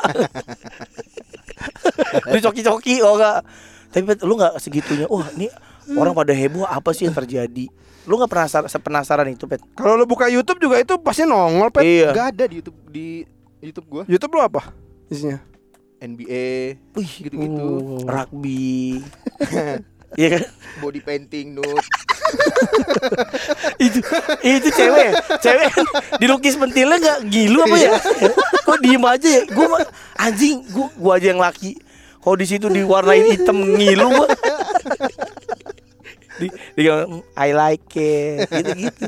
dus 2.27 2.43
coki-coki 2.43 2.99
oh 3.01 3.15
enggak. 3.15 3.41
Tapi 3.91 4.03
Pet, 4.07 4.23
lu 4.23 4.39
nggak 4.39 4.55
segitunya. 4.63 5.11
Wah, 5.11 5.27
ini 5.35 5.51
orang 5.99 6.15
pada 6.15 6.31
heboh 6.31 6.63
apa 6.63 6.95
sih 6.95 7.11
yang 7.11 7.15
terjadi? 7.15 7.67
Lu 8.07 8.17
nggak 8.17 8.31
penasaran 8.31 8.71
penasaran 8.81 9.27
itu, 9.29 9.45
Pet? 9.45 9.61
kalau 9.75 9.99
lo 9.99 10.07
buka 10.07 10.31
YouTube 10.31 10.63
juga 10.63 10.81
itu 10.81 10.95
pasti 11.03 11.27
nongol 11.27 11.69
pet 11.69 11.85
Iya. 11.85 12.09
Gak 12.15 12.27
ada 12.37 12.45
di 12.49 12.55
Youtube 12.63 12.79
Di 12.89 13.07
Youtube 13.61 13.87
gue 13.93 14.03
YouTube 14.09 14.33
lo 14.35 14.41
apa 14.41 14.73
isinya 15.13 15.37
NBA 16.01 16.81
Wih, 16.97 17.13
Gitu-gitu 17.29 17.61
uh, 17.61 18.09
rugby. 18.09 19.05
Iya 20.19 20.29
kan? 20.35 20.43
Body 20.83 20.99
painting 21.07 21.55
nude 21.55 21.79
itu 23.87 23.99
itu 24.43 24.69
cewek 24.71 25.03
ya? 25.03 25.13
cewek 25.39 25.67
kan 25.71 25.87
dilukis 26.19 26.55
pentilnya 26.55 26.97
nggak 26.99 27.19
gilu 27.27 27.59
apa 27.63 27.77
ya 27.79 27.91
kok 28.63 28.79
diem 28.83 29.03
aja 29.03 29.29
ya 29.29 29.43
gue 29.51 29.67
anjing 30.15 30.63
gue 30.67 30.87
gue 30.95 31.13
aja 31.15 31.27
yang 31.31 31.43
laki 31.43 31.79
kalau 32.21 32.37
di 32.37 32.47
situ 32.47 32.67
diwarnain 32.69 33.25
hitam 33.33 33.57
ngilu 33.57 34.07
gua. 34.13 34.29
di, 36.41 36.47
di 36.77 36.83
I 37.37 37.51
like 37.53 37.89
it. 37.97 38.49
Gitu 38.49 38.89
gitu 38.89 39.07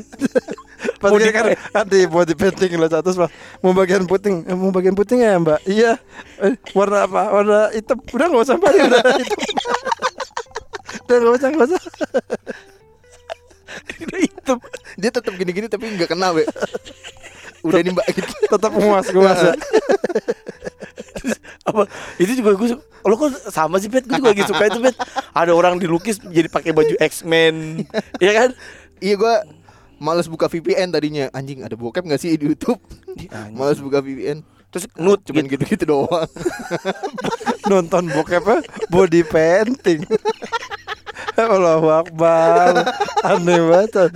pas 0.99 1.11
Mau 1.11 1.19
dia 1.19 1.31
di- 1.31 1.35
kan 1.35 1.43
nanti 1.71 1.97
mau 2.11 2.23
di 2.27 2.35
painting 2.35 2.75
lo 2.75 2.87
satu 2.91 3.15
pas 3.15 3.31
mau 3.63 3.71
bagian 3.71 4.03
puting 4.03 4.43
eh, 4.47 4.55
mau 4.55 4.71
bagian 4.71 4.95
puting 4.95 5.23
ya 5.23 5.39
mbak? 5.39 5.59
Iya. 5.63 5.95
Eh, 6.43 6.55
warna 6.75 7.07
apa? 7.07 7.21
Warna 7.31 7.59
hitam. 7.71 7.99
Udah 8.11 8.25
nggak 8.27 8.43
usah 8.43 8.55
mbak. 8.59 8.71
Udah 8.71 9.01
hitam. 9.19 9.39
Udah 11.07 11.17
nggak 11.19 11.33
usah 11.39 11.47
nggak 11.51 11.67
usah. 11.71 11.81
Hitam. 14.13 14.57
Dia 14.99 15.09
tetap 15.09 15.33
gini-gini 15.33 15.67
tapi 15.71 15.87
nggak 15.87 16.11
kena 16.11 16.35
be 16.35 16.43
Udah 17.63 17.79
nih 17.79 17.91
mbak 17.95 18.07
gitu. 18.11 18.31
tetap 18.53 18.71
puas 18.75 19.07
gue 19.07 19.23
ya. 19.23 19.53
apa 21.63 21.87
itu 22.19 22.43
juga 22.43 22.51
gue 22.59 22.75
lo 23.07 23.15
kok 23.15 23.31
sama 23.51 23.79
sih 23.79 23.87
pet? 23.87 24.03
Gue 24.03 24.19
juga 24.19 24.31
lagi 24.35 24.43
suka 24.43 24.63
itu 24.67 24.79
pet. 24.83 24.95
Ada 25.31 25.51
orang 25.55 25.79
dilukis 25.79 26.19
jadi 26.19 26.51
pakai 26.51 26.75
baju 26.75 26.93
X-Men. 26.99 27.87
Ya 28.19 28.31
kan? 28.35 28.49
Iya 28.99 29.15
gue 29.15 29.35
Males 30.03 30.27
buka 30.27 30.51
VPN 30.51 30.91
tadinya. 30.91 31.31
Anjing 31.31 31.63
ada 31.63 31.79
bokep 31.79 32.03
gak 32.03 32.19
sih 32.19 32.35
di 32.35 32.51
Youtube? 32.51 32.83
Anjing. 33.31 33.55
Males 33.55 33.79
buka 33.79 34.03
VPN 34.03 34.43
terus 34.73 34.89
nut 34.97 35.21
Cuman 35.21 35.45
gitu. 35.45 35.61
gitu-gitu 35.61 35.85
doang. 35.85 36.27
Nonton 37.71 38.09
bokepnya 38.09 38.65
body 38.89 39.21
painting. 39.21 40.01
Allahu 41.37 41.93
Akbar. 41.93 42.89
Aneh 43.21 43.61
banget 43.69 44.11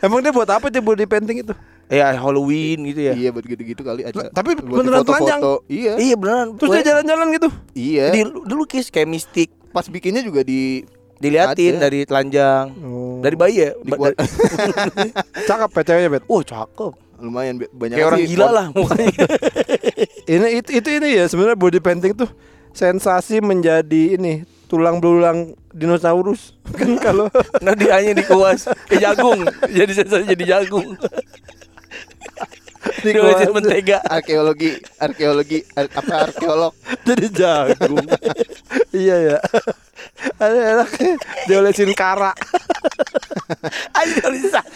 emang 0.00 0.18
dia 0.20 0.30
buat 0.30 0.46
apa 0.46 0.66
dia 0.68 0.78
body 0.78 1.04
painting 1.04 1.42
itu 1.42 1.54
ya 1.88 2.12
Halloween 2.12 2.84
gitu 2.86 3.00
ya 3.00 3.12
Iya 3.12 3.28
buat 3.30 3.44
gitu-gitu 3.44 3.80
kali 3.80 4.04
aja 4.04 4.28
Tapi 4.28 4.60
Buat 4.60 4.84
beneran 4.84 5.00
foto-foto. 5.02 5.64
Iya 5.66 5.96
Iya 5.96 6.14
beneran. 6.14 6.46
terus 6.54 6.70
dia 6.70 6.84
jalan-jalan 6.92 7.26
gitu 7.32 7.48
Iya 7.72 8.06
di 8.12 8.20
dilukis 8.44 8.88
kayak 8.88 9.08
mistik, 9.08 9.48
Pas 9.68 9.88
bikinnya 9.88 10.20
juga 10.20 10.44
di 10.44 10.84
diliatin 11.18 11.76
Ada. 11.76 11.82
dari 11.82 12.06
telanjang, 12.06 12.66
oh. 12.78 13.18
dari 13.18 13.34
bayi 13.34 13.58
ya. 13.58 13.70
Di 13.74 13.90
Ba- 13.90 14.14
dari- 14.14 15.10
cakep 15.50 15.70
ya 15.72 15.82
ceweknya 15.82 16.10
bet 16.12 16.22
oh 16.24 16.40
cakep. 16.40 16.92
Lumayan 17.18 17.58
banyak 17.58 17.96
Kayak 17.98 18.06
orang 18.06 18.22
gila 18.22 18.46
lah 18.48 18.66
mukanya. 18.70 19.10
ini 20.30 20.46
itu, 20.62 20.70
itu 20.78 20.88
ini 20.94 21.08
ya 21.18 21.26
sebenarnya 21.26 21.58
body 21.58 21.80
painting 21.82 22.14
tuh 22.14 22.30
sensasi 22.70 23.42
menjadi 23.42 24.14
ini 24.14 24.46
tulang 24.68 25.00
belulang 25.00 25.38
dinosaurus 25.72 26.52
kan 26.78 26.92
kalau 27.00 27.26
dia 27.74 27.96
hanya 27.96 28.20
dikuas 28.20 28.68
ke 28.84 29.00
jagung, 29.00 29.40
jadi 29.66 29.92
sensasi 29.96 30.28
jadi 30.28 30.44
jagung. 30.60 30.94
Diolesin 32.98 33.50
mentega. 33.52 33.98
arkeologi 34.06 34.78
arkeologi 34.98 35.60
ar- 35.74 35.92
apa 35.92 36.14
arkeolog 36.30 36.72
Jadi 37.08 37.26
jagung. 37.30 38.06
iya 38.94 39.16
ya. 39.34 39.38
Ada 40.38 40.58
enaknya 40.78 41.12
diolesin 41.46 41.90
kara. 41.92 42.32
Aja 43.92 44.24
diolesin. 44.30 44.66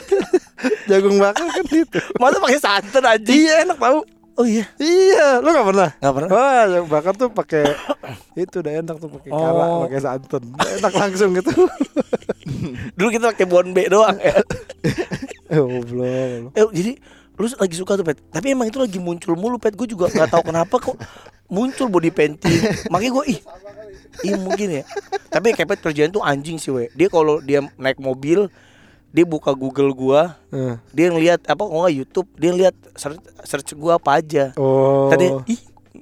Jagung 0.90 1.16
bakar 1.18 1.46
kan 1.46 1.64
itu. 1.66 1.98
Masa 2.18 2.36
pakai 2.42 2.60
santan 2.60 3.04
aja. 3.06 3.30
Iya 3.32 3.52
enak 3.70 3.78
tau. 3.78 4.02
Oh 4.32 4.48
iya. 4.48 4.64
Iya, 4.80 5.44
lu 5.44 5.52
gak 5.52 5.66
pernah? 5.68 5.90
Gak 6.00 6.12
pernah. 6.16 6.28
Wah, 6.32 6.62
jagung 6.64 6.88
bakar 6.88 7.12
tuh 7.14 7.28
pakai 7.28 7.68
itu 8.42 8.64
udah 8.64 8.72
enak 8.80 8.96
tuh 8.96 9.10
pakai 9.12 9.28
kara, 9.28 9.64
Oh. 9.68 9.80
pakai 9.84 10.00
santan. 10.00 10.42
Enak 10.56 10.92
langsung 10.96 11.30
gitu. 11.36 11.52
Dulu 12.96 13.08
kita 13.12 13.36
pakai 13.36 13.44
bonbe 13.44 13.84
doang 13.92 14.16
ya. 14.16 14.40
Eh, 15.52 15.60
Goblok. 15.60 16.56
Eh, 16.56 16.64
jadi 16.72 16.92
lu 17.32 17.48
lagi 17.48 17.74
suka 17.74 17.96
tuh 17.96 18.04
pet 18.04 18.20
tapi 18.28 18.52
emang 18.52 18.68
itu 18.68 18.76
lagi 18.78 19.00
muncul 19.00 19.34
mulu 19.34 19.56
pet 19.56 19.72
gue 19.72 19.88
juga 19.88 20.06
nggak 20.06 20.30
tahu 20.30 20.52
kenapa 20.52 20.76
kok 20.78 20.94
muncul 21.48 21.88
body 21.88 22.12
painting 22.12 22.54
makanya 22.86 23.18
gue 23.18 23.24
ih 23.34 23.40
iya 24.22 24.36
mungkin 24.36 24.68
ya 24.78 24.82
tapi 25.26 25.50
kayak 25.50 25.74
pet 25.74 25.80
kerjaan 25.80 26.12
tuh 26.12 26.20
anjing 26.22 26.60
sih 26.60 26.68
we 26.70 26.92
dia 26.92 27.08
kalau 27.08 27.40
dia 27.40 27.64
naik 27.80 27.98
mobil 27.98 28.46
dia 29.12 29.22
buka 29.22 29.52
Google 29.52 29.92
gua 29.92 30.40
Eh. 30.48 30.74
dia 30.90 31.06
ngeliat 31.06 31.38
apa 31.44 31.60
oh 31.60 31.84
YouTube 31.84 32.24
dia 32.34 32.48
ngeliat 32.48 32.72
search, 32.92 33.18
search 33.42 33.68
gua 33.74 33.96
apa 33.96 34.16
aja 34.16 34.50
Oh. 34.54 35.06
tadi 35.06 35.26
ih 35.46 35.58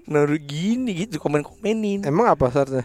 naruh 0.07 0.37
gini 0.37 1.01
gitu 1.01 1.17
komen 1.19 1.41
komenin 1.41 2.03
Emang 2.03 2.29
apa 2.29 2.49
saatnya? 2.49 2.83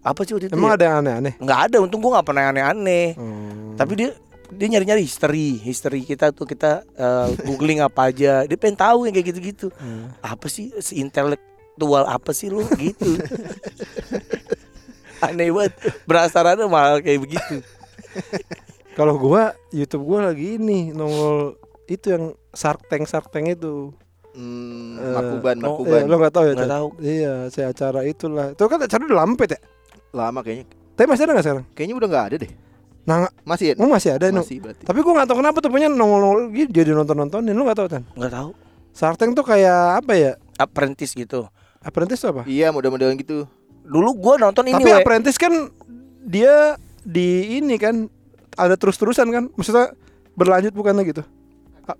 apa 0.00 0.20
sih 0.20 0.34
itu 0.34 0.50
Emang 0.50 0.68
ya? 0.68 0.72
ada 0.76 0.82
yang 0.84 0.94
aneh-aneh? 1.00 1.32
nggak 1.36 1.58
ada 1.64 1.74
untung 1.78 1.98
gua 1.98 2.14
nggak 2.14 2.26
pernah 2.26 2.42
aneh-aneh 2.50 3.14
Hmm. 3.14 3.74
tapi 3.74 3.92
dia 3.96 4.08
dia 4.50 4.66
nyari-nyari 4.68 5.00
history 5.00 5.56
history 5.56 6.02
kita 6.02 6.28
tuh 6.28 6.44
kita 6.44 6.82
eh, 6.92 7.26
googling 7.40 7.78
apa 7.78 8.08
aja 8.08 8.42
dia 8.42 8.54
pengen 8.54 8.76
tahu 8.76 9.04
yang 9.04 9.12
kayak 9.12 9.26
gitu-gitu 9.30 9.66
Hmm. 9.74 10.10
apa 10.20 10.44
sih 10.46 10.70
si 10.78 10.98
intelektual 10.98 12.04
apa 12.04 12.30
sih 12.30 12.46
lu 12.46 12.62
gitu 12.74 13.14
aneh 15.20 15.48
banget 15.48 15.72
berasarannya 16.04 16.66
malah 16.66 16.98
kayak 16.98 17.20
begitu 17.20 17.54
Kalau 18.94 19.14
gua 19.16 19.42
YouTube 19.70 20.06
gua 20.06 20.30
lagi 20.30 20.54
ini 20.54 20.90
nongol 20.90 21.58
itu 21.86 22.06
yang 22.08 22.24
Shark 22.50 22.86
Tank 22.86 23.04
Shark 23.04 23.28
Tank 23.28 23.50
itu. 23.50 23.90
hmm, 24.32 24.96
Eh, 24.96 25.12
Markuban 25.12 25.56
oh, 25.58 25.62
Markuban 25.76 26.00
Iya, 26.00 26.08
lo 26.08 26.16
gak 26.16 26.32
tahu 26.32 26.44
ya? 26.44 26.52
Nggak 26.52 26.62
Chan? 26.62 26.72
tahu. 26.72 26.88
Iya, 26.98 27.32
saya 27.50 27.66
acara 27.68 28.00
itulah. 28.02 28.46
Itu 28.50 28.64
kan 28.64 28.78
acara 28.78 29.02
udah 29.02 29.18
lampet 29.18 29.48
ya. 29.50 29.60
lama 30.10 30.40
kayaknya 30.40 30.70
Tapi 30.94 31.06
masih 31.06 31.22
ada 31.22 31.32
gak 31.32 31.42
sekarang? 31.44 31.64
kayaknya 31.74 31.94
udah 31.96 32.08
nggak 32.08 32.24
ada 32.24 32.36
deh 32.38 32.52
Nah, 33.04 33.16
masih 33.44 33.66
ya 33.66 33.74
oh, 33.76 33.90
masih 33.90 34.10
ada 34.14 34.30
no. 34.30 34.40
masih 34.40 34.62
berarti 34.62 34.82
Tapi 34.86 34.98
gua 35.02 35.12
gak 35.18 35.28
tahu 35.28 35.38
kenapa 35.38 35.58
tuh 35.58 35.68
punya 35.68 35.88
nongol-nongol 35.88 36.54
gitu 36.54 36.70
jadi 36.72 36.90
nonton-nontonin. 36.94 37.50
Lu 37.50 37.62
gak 37.64 37.76
tahu 37.76 37.88
kan? 37.90 38.02
nggak 38.08 38.32
tahu 38.32 38.50
Shark 38.90 39.16
Tank 39.18 39.34
tuh 39.34 39.42
kayak 39.42 40.00
apa 40.00 40.12
ya? 40.14 40.32
apprentice 40.54 41.12
gitu 41.12 41.50
Apprentice 41.80 42.22
tuh 42.22 42.30
apa? 42.30 42.42
iya 42.46 42.70
model-model 42.70 43.10
gitu 43.18 43.50
dulu 43.82 44.14
gua 44.14 44.34
nonton 44.40 44.64
ini 44.64 44.78
Tapi 44.78 44.86
we. 44.86 44.94
Apprentice 44.96 45.34
kan 45.36 45.52
dia 46.24 46.78
di 47.02 47.58
ini 47.58 47.74
kan 47.76 48.06
ada 48.54 48.74
terus-terusan 48.74 49.26
kan? 49.28 49.44
Maksudnya 49.52 49.92
berlanjut 50.32 50.72
bukannya 50.72 51.04
gitu? 51.04 51.22
A- 51.84 51.98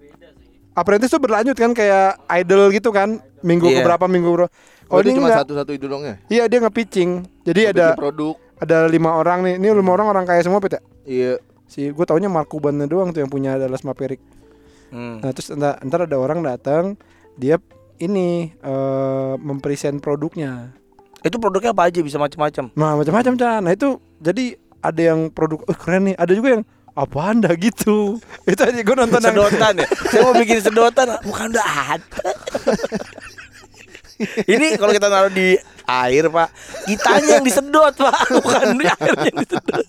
Apprentice 0.75 1.11
tuh 1.11 1.23
berlanjut 1.23 1.55
kan 1.55 1.71
kayak 1.71 2.19
idol 2.35 2.71
gitu 2.71 2.91
kan? 2.91 3.23
Minggu 3.41 3.69
Iya. 3.69 3.83
keberapa 3.83 4.07
minggu 4.07 4.29
berapa? 4.29 4.51
oh, 4.87 5.01
ini 5.01 5.07
dia 5.07 5.17
cuma 5.17 5.29
enggak. 5.29 5.41
satu-satu 5.43 5.73
itu 5.73 5.87
dong 5.87 6.03
ya 6.03 6.15
Iya 6.29 6.45
dia 6.45 6.59
nge-pitching. 6.61 7.11
Jadi 7.43 7.61
Bikin 7.63 7.75
ada 7.75 7.87
produk 7.95 8.35
ada 8.57 8.79
lima 8.85 9.11
orang 9.13 9.43
nih. 9.43 9.55
Ini 9.57 9.67
lima 9.73 9.91
orang 9.91 10.07
orang 10.09 10.25
kaya 10.25 10.41
semua 10.41 10.59
pet 10.59 10.77
ya? 10.77 10.83
iya 11.05 11.33
Si 11.65 11.89
gue 11.89 12.05
taunya 12.05 12.29
Markubannya 12.29 12.85
doang 12.85 13.11
tuh 13.11 13.19
yang 13.19 13.29
punya 13.29 13.57
Dallas 13.57 13.83
Maverick. 13.83 14.21
Hmm. 14.89 15.19
Nah 15.19 15.31
terus 15.31 15.49
entar, 15.49 15.81
entar 15.81 16.05
ada 16.05 16.15
orang 16.15 16.39
datang 16.41 16.95
dia 17.35 17.59
ini 17.97 18.53
eh 18.55 19.35
mempresent 19.39 19.99
produknya. 19.99 20.71
itu 21.21 21.41
produknya 21.41 21.73
apa 21.73 21.89
aja 21.89 21.99
bisa 21.99 22.21
macam-macam 22.21 22.69
Nah 22.71 22.93
macam-macam 22.95 23.33
Chan. 23.35 23.61
Nah 23.61 23.73
itu 23.73 23.89
jadi 24.19 24.61
ada 24.85 25.01
yang 25.01 25.33
produk 25.33 25.65
oh, 25.65 25.77
keren 25.77 26.13
nih. 26.13 26.17
Ada 26.21 26.33
juga 26.37 26.49
yang 26.61 26.65
apa 26.95 27.19
anda 27.27 27.51
gitu. 27.59 28.23
itu 28.51 28.61
aja 28.63 28.79
gue 28.79 28.95
nonton 28.95 29.19
yang 29.19 29.35
sedotan 29.35 29.83
ya 29.83 29.87
saya 30.15 30.21
mau 30.23 30.35
bikin 30.39 30.63
sedotan 30.63 31.07
bukan 31.27 31.51
udah 31.51 31.67
ada 31.67 32.23
ini 34.55 34.79
kalau 34.79 34.95
kita 34.95 35.11
naruh 35.11 35.33
di 35.35 35.59
air 35.91 36.31
pak 36.31 36.55
kitanya 36.87 37.43
yang 37.43 37.43
disedot 37.43 37.99
pak 37.99 38.15
bukan 38.39 38.79
di 38.79 38.87
airnya 38.87 39.27
yang 39.27 39.39
disedot 39.43 39.87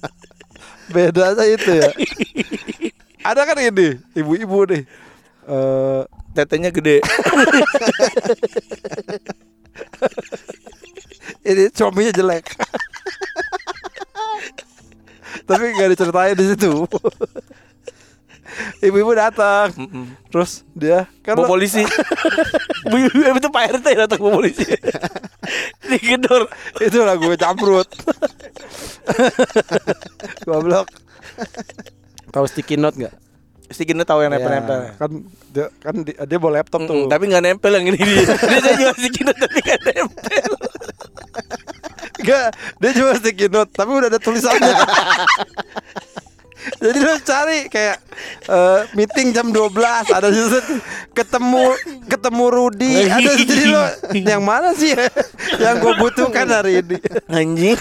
beda 0.89 1.37
aja 1.37 1.43
itu 1.45 1.71
ya. 1.77 1.89
ada 3.21 3.41
kan 3.45 3.57
ini 3.57 4.01
ibu-ibu 4.17 4.65
nih. 4.69 4.83
Eh 5.45 6.01
tetenya 6.33 6.73
gede 6.73 7.05
ini 11.45 11.69
suaminya 11.73 12.11
jelek. 12.11 12.45
Tapi 15.43 15.63
nggak 15.71 15.89
diceritain 15.91 16.33
di 16.33 16.45
situ. 16.47 16.71
Ibu-ibu 18.79 19.11
datang, 19.11 19.73
terus 20.29 20.63
dia 20.71 21.09
kan 21.19 21.35
bawa 21.35 21.49
polisi 21.49 21.81
Bu- 22.87 23.09
bu- 23.09 23.35
itu 23.35 23.49
pak 23.49 23.73
rt 23.73 23.85
datang 23.97 24.21
bawa 24.21 24.37
polisi 24.37 24.69
digedor 25.89 26.45
itu 26.77 26.97
lagu 27.01 27.25
camprut. 27.35 27.85
Goblok. 30.47 30.87
Tahu 32.29 32.45
sticky 32.45 32.77
note 32.77 32.95
nggak? 32.95 33.15
Sticknya 33.65 34.05
tahu 34.05 34.21
yang 34.21 34.29
nempel-nempel 34.29 34.77
Ya, 34.77 34.91
kan 34.93 35.11
dia 35.49 35.65
kan 35.81 35.95
dia, 36.05 36.15
dia 36.21 36.37
bawa 36.37 36.61
laptop 36.61 36.85
tuh. 36.85 37.09
Tapi 37.09 37.23
nggak 37.25 37.43
nempel 37.43 37.73
yang 37.73 37.89
ini 37.89 37.97
dia 37.97 38.37
dia 38.61 38.73
juga 38.77 38.93
sticky 38.93 39.21
note 39.25 39.39
tapi 39.41 39.57
nggak 39.57 39.79
nempel 39.89 40.44
Enggak, 42.25 42.57
dia 42.81 42.89
cuma 42.97 43.11
sticky 43.13 43.47
note 43.53 43.69
tapi 43.69 43.91
udah 43.93 44.09
ada 44.09 44.17
tulisannya. 44.17 44.73
Jadi 46.81 46.97
lo 46.97 47.13
cari 47.21 47.59
kayak 47.69 47.97
eh, 48.49 48.81
meeting 48.97 49.29
jam 49.35 49.53
12 49.53 49.69
ada 50.09 50.27
situ 50.33 50.81
ketemu 51.13 51.77
ketemu 52.09 52.45
Rudi 52.49 53.05
ada 53.05 53.31
jadi 53.37 53.63
lo 53.69 53.83
yang 54.17 54.41
mana 54.41 54.73
sih 54.73 54.97
ya, 54.97 55.05
yang 55.61 55.77
gue 55.77 55.93
butuhkan 56.01 56.49
hari 56.49 56.81
ini. 56.81 56.97
Anjing. 57.29 57.77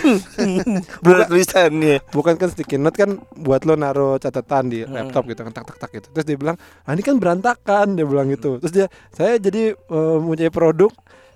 Belum 1.05 1.25
tulisannya. 1.29 2.05
bukan 2.13 2.37
kan 2.37 2.53
sticky 2.53 2.77
note 2.77 2.97
kan 2.97 3.17
buat 3.35 3.65
lo 3.65 3.75
naruh 3.75 4.21
catatan 4.21 4.69
di 4.69 4.85
laptop 4.85 5.33
gitu 5.33 5.41
kan 5.49 5.53
tak 5.53 5.65
tak 5.75 5.77
tak 5.81 5.91
gitu. 5.97 6.09
Terus 6.13 6.27
dia 6.29 6.37
bilang 6.37 6.57
ah 6.85 6.93
ini 6.93 7.03
kan 7.03 7.17
berantakan 7.17 7.97
dia 7.97 8.05
bilang 8.05 8.29
gitu. 8.29 8.61
Terus 8.61 8.73
dia 8.73 8.87
saya 9.17 9.41
jadi 9.41 9.73
eh, 9.73 10.17
mempunyai 10.21 10.53
produk 10.53 10.93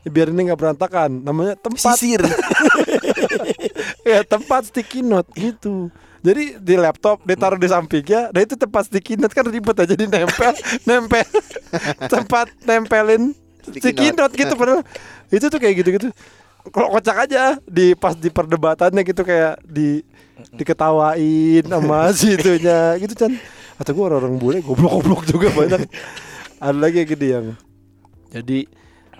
biar 0.08 0.32
ini 0.32 0.52
nggak 0.52 0.60
berantakan. 0.60 1.10
Namanya 1.24 1.54
tempat. 1.58 1.96
Sisir 1.96 2.20
ya 4.14 4.20
tempat 4.24 4.72
sticky 4.72 5.04
note 5.04 5.28
gitu. 5.36 5.92
Jadi 6.18 6.58
di 6.58 6.74
laptop 6.74 7.22
ditaruh 7.22 7.56
di 7.56 7.70
sampingnya 7.70 8.34
nah 8.34 8.42
itu 8.42 8.58
tempat 8.58 8.90
sticky 8.90 9.14
note 9.22 9.34
kan 9.34 9.46
ribet 9.46 9.76
aja 9.78 9.94
di 9.94 10.06
nempel 10.08 10.54
nempel. 10.88 11.26
Tempat 12.10 12.46
nempelin 12.66 13.32
Sticky 13.68 14.16
note. 14.16 14.32
gitu 14.32 14.56
padahal. 14.56 14.80
Itu 15.28 15.52
tuh 15.52 15.60
kayak 15.60 15.84
gitu-gitu. 15.84 16.08
Kalau 16.68 16.88
kocak 16.92 17.28
aja 17.28 17.56
di 17.64 17.92
pas 17.96 18.16
di 18.16 18.28
perdebatannya 18.28 19.04
gitu 19.04 19.22
kayak 19.24 19.60
di 19.64 20.04
diketawain 20.56 21.64
sama 21.64 22.08
si 22.18 22.34
itunya 22.36 22.94
gitu 23.00 23.14
kan 23.14 23.32
atau 23.78 23.94
gue 23.94 24.04
orang-orang 24.10 24.36
bule 24.42 24.58
goblok-goblok 24.64 25.22
juga 25.28 25.48
banyak. 25.54 25.86
Ada 26.58 26.74
lagi 26.74 27.06
yang 27.06 27.22
yang 27.22 27.46
jadi 28.28 28.66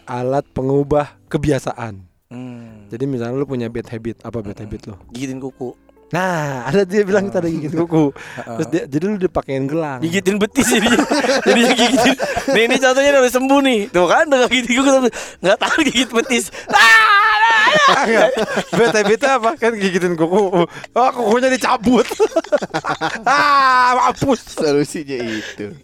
alat 0.08 0.44
pengubah 0.50 1.20
kebiasaan 1.30 2.07
hmm. 2.32 2.92
jadi 2.92 3.04
misalnya 3.04 3.36
lu 3.36 3.46
punya 3.48 3.68
bad 3.68 3.88
habit, 3.88 4.22
apa 4.24 4.38
bad 4.40 4.58
habit 4.58 4.82
lo? 4.88 4.96
gigitin 5.12 5.40
kuku 5.40 5.72
Nah, 6.08 6.64
ada 6.64 6.88
dia 6.88 7.04
bilang 7.04 7.28
tadi 7.28 7.52
gigit 7.60 7.76
kuku. 7.76 8.16
Terus 8.16 8.68
dia 8.72 8.82
jadi 8.88 9.04
lu 9.12 9.16
dipakein 9.20 9.68
gelang. 9.68 10.00
gigitin 10.00 10.40
betis 10.40 10.64
jadi 10.74 10.88
jadi 11.44 11.60
gigitin 11.76 12.14
nih 12.56 12.62
ini 12.64 12.76
contohnya 12.80 13.10
udah 13.20 13.32
sembuh 13.32 13.60
nih 13.60 13.80
tuh 13.92 14.08
kan 14.08 14.24
udah 14.24 14.48
gigitin 14.48 14.72
kuku 14.80 14.88
tapi 14.88 15.08
nggak 15.44 15.58
tahu 15.60 15.76
gigit 15.84 16.08
betis 16.08 16.44
Ah, 17.88 18.04
enggak. 18.04 18.30
Bad 18.72 18.94
habit 18.96 19.20
apa? 19.28 19.50
Kan 19.60 19.72
gigitin 19.76 20.16
kuku. 20.16 20.64
Oh, 20.64 21.08
kukunya 21.12 21.52
dicabut. 21.52 22.04
ah, 23.28 23.92
mampus. 23.96 24.56
solusinya 24.56 25.16
itu 25.20 25.76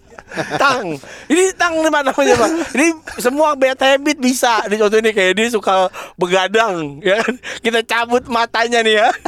tang. 0.61 0.99
Ini 1.29 1.55
tang 1.55 1.75
nih 1.81 1.91
mana 1.93 2.11
namanya 2.11 2.35
pak? 2.39 2.51
Ini 2.75 2.87
semua 3.21 3.55
bad 3.55 3.79
habit 3.79 4.19
bisa. 4.19 4.65
Ini 4.67 4.77
contoh 4.81 4.99
ini 4.99 5.11
kayak 5.13 5.33
dia 5.37 5.49
suka 5.51 5.89
begadang 6.17 7.01
ya 7.01 7.23
kan? 7.23 7.35
Kita 7.61 7.81
cabut 7.85 8.25
matanya 8.29 8.81
nih 8.83 8.95
ya. 9.03 9.09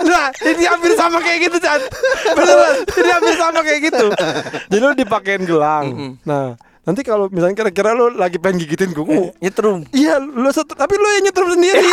Nah, 0.00 0.32
ini 0.42 0.64
hampir 0.64 0.96
sama 0.96 1.20
kayak 1.20 1.38
gitu, 1.46 1.56
Chan. 1.60 1.80
Beneran, 2.32 2.76
ini 2.88 3.08
hampir 3.12 3.34
sama 3.36 3.60
kayak 3.60 3.80
gitu. 3.92 4.06
Jadi 4.72 4.80
lu 4.80 4.96
dipakein 4.96 5.44
gelang. 5.44 6.16
Nah, 6.24 6.56
nanti 6.80 7.00
kalau 7.02 7.28
misalnya 7.28 7.54
kira-kira 7.54 7.92
lu 7.92 8.08
lagi 8.10 8.40
pengen 8.40 8.64
gigitin 8.64 8.90
kuku, 8.90 9.36
nyetrum 9.38 9.84
Iya, 9.92 10.16
lu 10.16 10.48
set- 10.48 10.72
tapi 10.72 10.96
lu 10.96 11.08
yang 11.12 11.24
nyetrum 11.24 11.48
sendiri. 11.52 11.84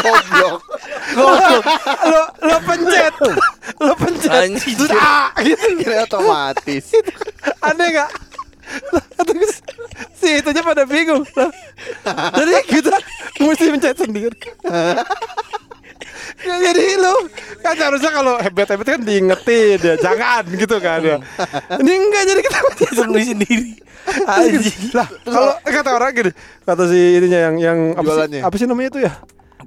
goblok 0.00 0.60
lo 2.06 2.22
lo 2.42 2.56
pencet. 2.62 3.14
Lo 3.78 3.92
pencet. 3.94 4.30
Ah, 4.96 5.30
gitu. 5.36 5.66
kira 5.76 6.02
otomatis 6.02 6.90
Aneh 7.60 7.86
nggak? 7.92 8.10
Terus 9.16 9.62
si 10.16 10.40
itunya 10.40 10.62
pada 10.62 10.82
bingung. 10.82 11.22
Jadi 12.34 12.52
kita 12.66 12.94
mesti 13.38 13.66
mencet 13.70 13.96
sendiri. 13.96 14.34
Ya, 16.44 16.56
jadi 16.72 17.00
lu 17.00 17.16
kan 17.64 17.76
harusnya 17.80 18.10
kalau 18.12 18.34
hebat 18.36 18.68
hebat 18.68 18.86
kan 18.86 19.00
diingetin 19.00 19.78
ya 19.80 19.94
jangan 19.96 20.42
gitu 20.52 20.76
kan 20.82 21.00
ya. 21.00 21.16
Ini 21.80 21.92
enggak 21.96 22.22
jadi 22.28 22.40
kita 22.44 22.58
sendiri 23.00 23.24
sendiri. 23.24 23.68
Lah 24.92 25.08
kalau 25.24 25.52
kata 25.64 25.90
orang 25.96 26.10
gini 26.12 26.30
kata 26.62 26.82
si 26.92 27.00
ininya 27.16 27.40
yang 27.50 27.54
yang 27.56 27.78
apa 27.96 28.10
sih, 28.28 28.40
apa 28.44 28.54
sih 28.60 28.66
namanya 28.68 28.88
itu 28.92 29.00
ya 29.02 29.12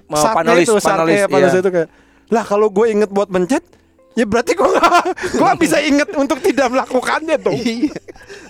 panelis, 0.10 0.67
itu, 0.69 0.73
sartnya, 0.79 1.05
panelis, 1.05 1.21
panelis 1.27 1.53
iya. 1.53 1.62
itu 1.62 1.69
kayak 1.73 1.89
lah 2.29 2.43
kalau 2.45 2.67
gue 2.69 2.86
inget 2.93 3.10
buat 3.10 3.29
mencet 3.34 3.65
ya 4.12 4.26
berarti 4.26 4.52
gue 4.52 4.67
gak 4.67 4.93
gue 5.32 5.52
bisa 5.58 5.78
inget 5.80 6.10
untuk 6.13 6.39
tidak 6.39 6.67
melakukannya 6.67 7.36
dong 7.38 7.56
Iya. 7.56 7.93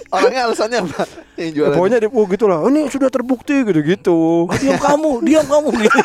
Orangnya 0.10 0.42
alasannya 0.44 0.80
apa? 0.82 1.06
Yang 1.36 1.46
Ya, 1.46 1.54
jualan. 1.54 1.76
pokoknya 1.76 1.98
dia 2.00 2.10
oh 2.10 2.26
gitu 2.26 2.46
lah 2.46 2.60
ini 2.66 2.82
sudah 2.86 3.08
terbukti 3.08 3.62
gitu 3.62 3.80
gitu 3.80 4.18
diam 4.58 4.76
kamu, 4.76 5.22
diam 5.22 5.46
kamu 5.46 5.70
gitu. 5.80 6.00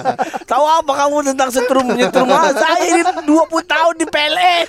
Tahu 0.52 0.64
apa 0.66 0.92
kamu 0.94 1.16
tentang 1.26 1.48
setrum 1.48 1.88
nyetrum? 1.88 2.28
Ah, 2.28 2.52
saya 2.52 2.84
ini 2.84 3.00
20 3.24 3.24
tahun 3.64 3.94
di 3.96 4.06
PLN. 4.06 4.66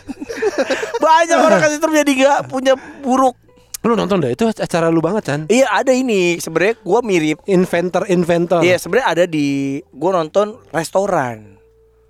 Banyak 0.97 1.38
orang 1.38 1.60
kasih 1.60 1.76
setrum 1.76 1.93
jadi 1.95 2.12
gak 2.17 2.39
punya 2.47 2.73
buruk. 3.02 3.36
lu 3.80 3.93
nonton 3.93 4.19
deh 4.19 4.34
itu 4.34 4.43
acara 4.43 4.88
lu 4.88 5.00
banget 5.00 5.23
kan 5.26 5.39
Iya 5.47 5.63
ada 5.73 5.91
ini 5.91 6.36
sebenarnya 6.38 6.76
gua 6.82 7.00
mirip. 7.00 7.39
inventor 7.45 8.04
inventor 8.06 8.60
Iya 8.60 8.76
sebenarnya 8.78 9.08
ada 9.10 9.23
di 9.26 9.47
gua 9.89 10.17
nonton 10.17 10.60
restoran. 10.71 11.56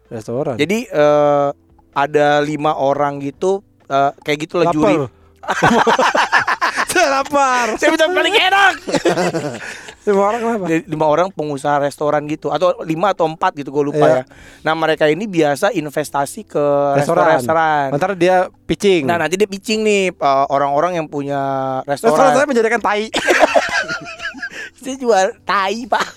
restoran 0.08 0.56
Jadi 0.56 0.86
eh, 0.86 1.50
ada 1.98 2.38
lima 2.40 2.78
orang 2.78 3.18
gitu 3.18 3.66
eh, 3.84 4.12
kayak 4.22 4.40
gitulah 4.40 4.70
lapar 4.70 4.78
juri. 4.78 4.96
saya 6.92 7.08
lapar 7.12 7.66
Saya 7.76 7.90
minta 7.90 8.06
paling 8.06 8.36
enak. 8.36 8.74
lima 10.04 10.22
orang 10.24 10.40
kenapa 10.40 10.66
Jadi, 10.68 10.82
lima 10.88 11.06
orang 11.06 11.28
pengusaha 11.30 11.78
restoran 11.82 12.24
gitu 12.26 12.48
atau 12.48 12.80
lima 12.82 13.12
atau 13.12 13.26
empat 13.26 13.52
gitu 13.56 13.70
gue 13.70 13.84
lupa 13.86 14.06
Iya. 14.06 14.16
ya. 14.16 14.24
Nah 14.62 14.74
mereka 14.74 15.04
ini 15.06 15.26
biasa 15.26 15.74
investasi 15.74 16.44
ke 16.44 16.66
restoran 16.96 17.36
restoran. 17.36 17.86
Ntar 17.92 18.12
dia 18.14 18.36
pitching 18.64 19.04
Nah 19.04 19.18
nanti 19.18 19.36
dia 19.36 19.46
pitching 19.46 19.82
nih 19.82 20.04
eh, 20.12 20.46
orang-orang 20.48 20.96
yang 20.96 21.08
punya 21.08 21.40
restoran 21.84 22.14
saya 22.14 22.28
restoran. 22.32 22.48
menjadikan 22.48 22.80
tai 22.80 23.10
Saya 24.78 24.96
jual 24.96 25.28
tai 25.44 25.84
pak. 25.84 26.08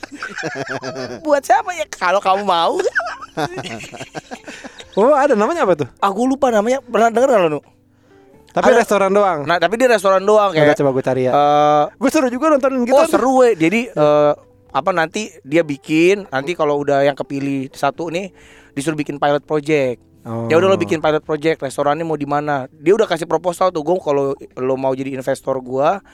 Buat 1.27 1.43
siapa 1.43 1.73
ya? 1.73 1.83
Kalau 1.89 2.21
kamu 2.21 2.45
mau. 2.45 2.79
Oh 4.95 5.13
ada 5.13 5.35
namanya 5.35 5.63
apa 5.63 5.75
tuh 5.77 5.89
Aku 5.99 6.25
lupa 6.25 6.49
namanya. 6.49 6.81
Pernah 6.81 7.09
dengar 7.09 7.29
nggak 7.31 7.51
lo 7.51 7.61
tapi 8.51 8.67
Ada. 8.69 8.83
restoran 8.83 9.11
doang 9.11 9.47
Nah 9.47 9.57
tapi 9.57 9.79
di 9.79 9.87
restoran 9.87 10.21
doang 10.21 10.51
kayak. 10.51 10.75
coba 10.75 10.91
gue 10.91 11.05
cari 11.05 11.23
ya 11.23 11.33
eh, 11.33 11.85
gue 11.93 12.11
seru 12.11 12.27
juga 12.27 12.51
nontonin 12.51 12.83
gitu 12.83 12.95
oh 12.95 13.07
seru 13.07 13.31
we. 13.39 13.55
Jadi 13.55 13.87
eh, 13.87 14.33
apa 14.71 14.91
nanti 14.91 15.31
dia 15.41 15.63
bikin. 15.63 16.27
Nanti 16.27 16.55
kalau 16.55 16.79
udah 16.79 17.03
yang 17.03 17.15
kepilih 17.15 17.71
satu 17.71 18.07
nih 18.09 18.35
disuruh 18.73 18.95
bikin 18.95 19.19
pilot 19.19 19.43
project. 19.43 20.03
Oh. 20.21 20.47
Ya 20.47 20.55
udah 20.55 20.67
lo 20.67 20.77
bikin 20.77 20.99
pilot 20.99 21.23
project, 21.23 21.59
restorannya 21.59 22.03
mau 22.03 22.13
di 22.13 22.27
mana? 22.27 22.69
Dia 22.71 22.93
udah 22.93 23.07
kasih 23.07 23.25
proposal 23.25 23.71
tuh, 23.71 23.81
gue 23.81 23.97
kalau 23.97 24.31
lo 24.37 24.75
mau 24.77 24.93
jadi 24.93 25.11
investor 25.11 25.57
gua, 25.59 26.05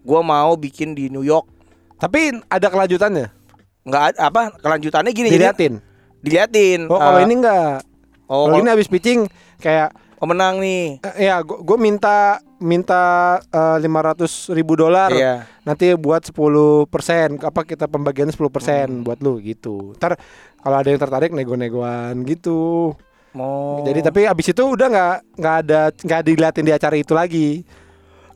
gua 0.00 0.20
mau 0.20 0.54
bikin 0.54 0.92
di 0.92 1.08
New 1.08 1.20
York. 1.20 1.50
Tapi 1.94 2.40
ada 2.46 2.68
kelanjutannya. 2.68 3.26
Nggak 3.82 4.02
ada 4.06 4.18
apa 4.22 4.42
kelanjutannya 4.54 5.10
gini 5.10 5.28
jadi- 5.28 5.50
Diliatin. 5.50 5.72
diliatin. 6.18 6.80
Oh, 6.86 6.96
kalau 6.96 7.18
Eh, 7.18 7.24
ini 7.24 7.34
enggak. 7.36 7.82
Oh, 8.26 8.46
Kalau 8.46 8.58
ini 8.58 8.68
habis 8.68 8.86
pitching 8.86 9.26
kayak 9.56 9.90
oh, 10.16 10.26
menang 10.26 10.58
nih. 10.58 10.98
eh, 11.02 11.26
ya 11.26 11.40
gue 11.40 11.76
minta 11.76 12.38
minta 12.56 13.36
lima 13.76 14.00
ratus 14.02 14.48
ribu 14.48 14.74
dolar 14.74 15.08
Iya. 15.08 15.44
nanti 15.62 15.92
buat 15.92 16.24
10 16.24 16.32
persen 16.86 17.36
apa 17.38 17.62
kita 17.62 17.84
pembagiannya 17.84 18.32
10 18.32 18.48
persen 18.48 18.86
Hmm. 18.90 19.04
buat 19.04 19.20
lu 19.20 19.36
gitu 19.38 19.92
ntar 19.94 20.16
kalau 20.58 20.76
ada 20.76 20.88
yang 20.88 20.96
tertarik 20.98 21.30
nego-negoan 21.30 22.24
gitu 22.24 22.96
Mau. 23.30 23.84
jadi 23.84 24.00
tapi 24.02 24.24
abis 24.24 24.50
itu 24.50 24.62
udah 24.64 24.88
nggak 24.88 25.16
nggak 25.36 25.56
ada 25.62 25.80
nggak 25.92 26.20
diliatin 26.22 26.64
di 26.64 26.72
acara 26.72 26.96
itu 26.96 27.12
lagi 27.12 27.48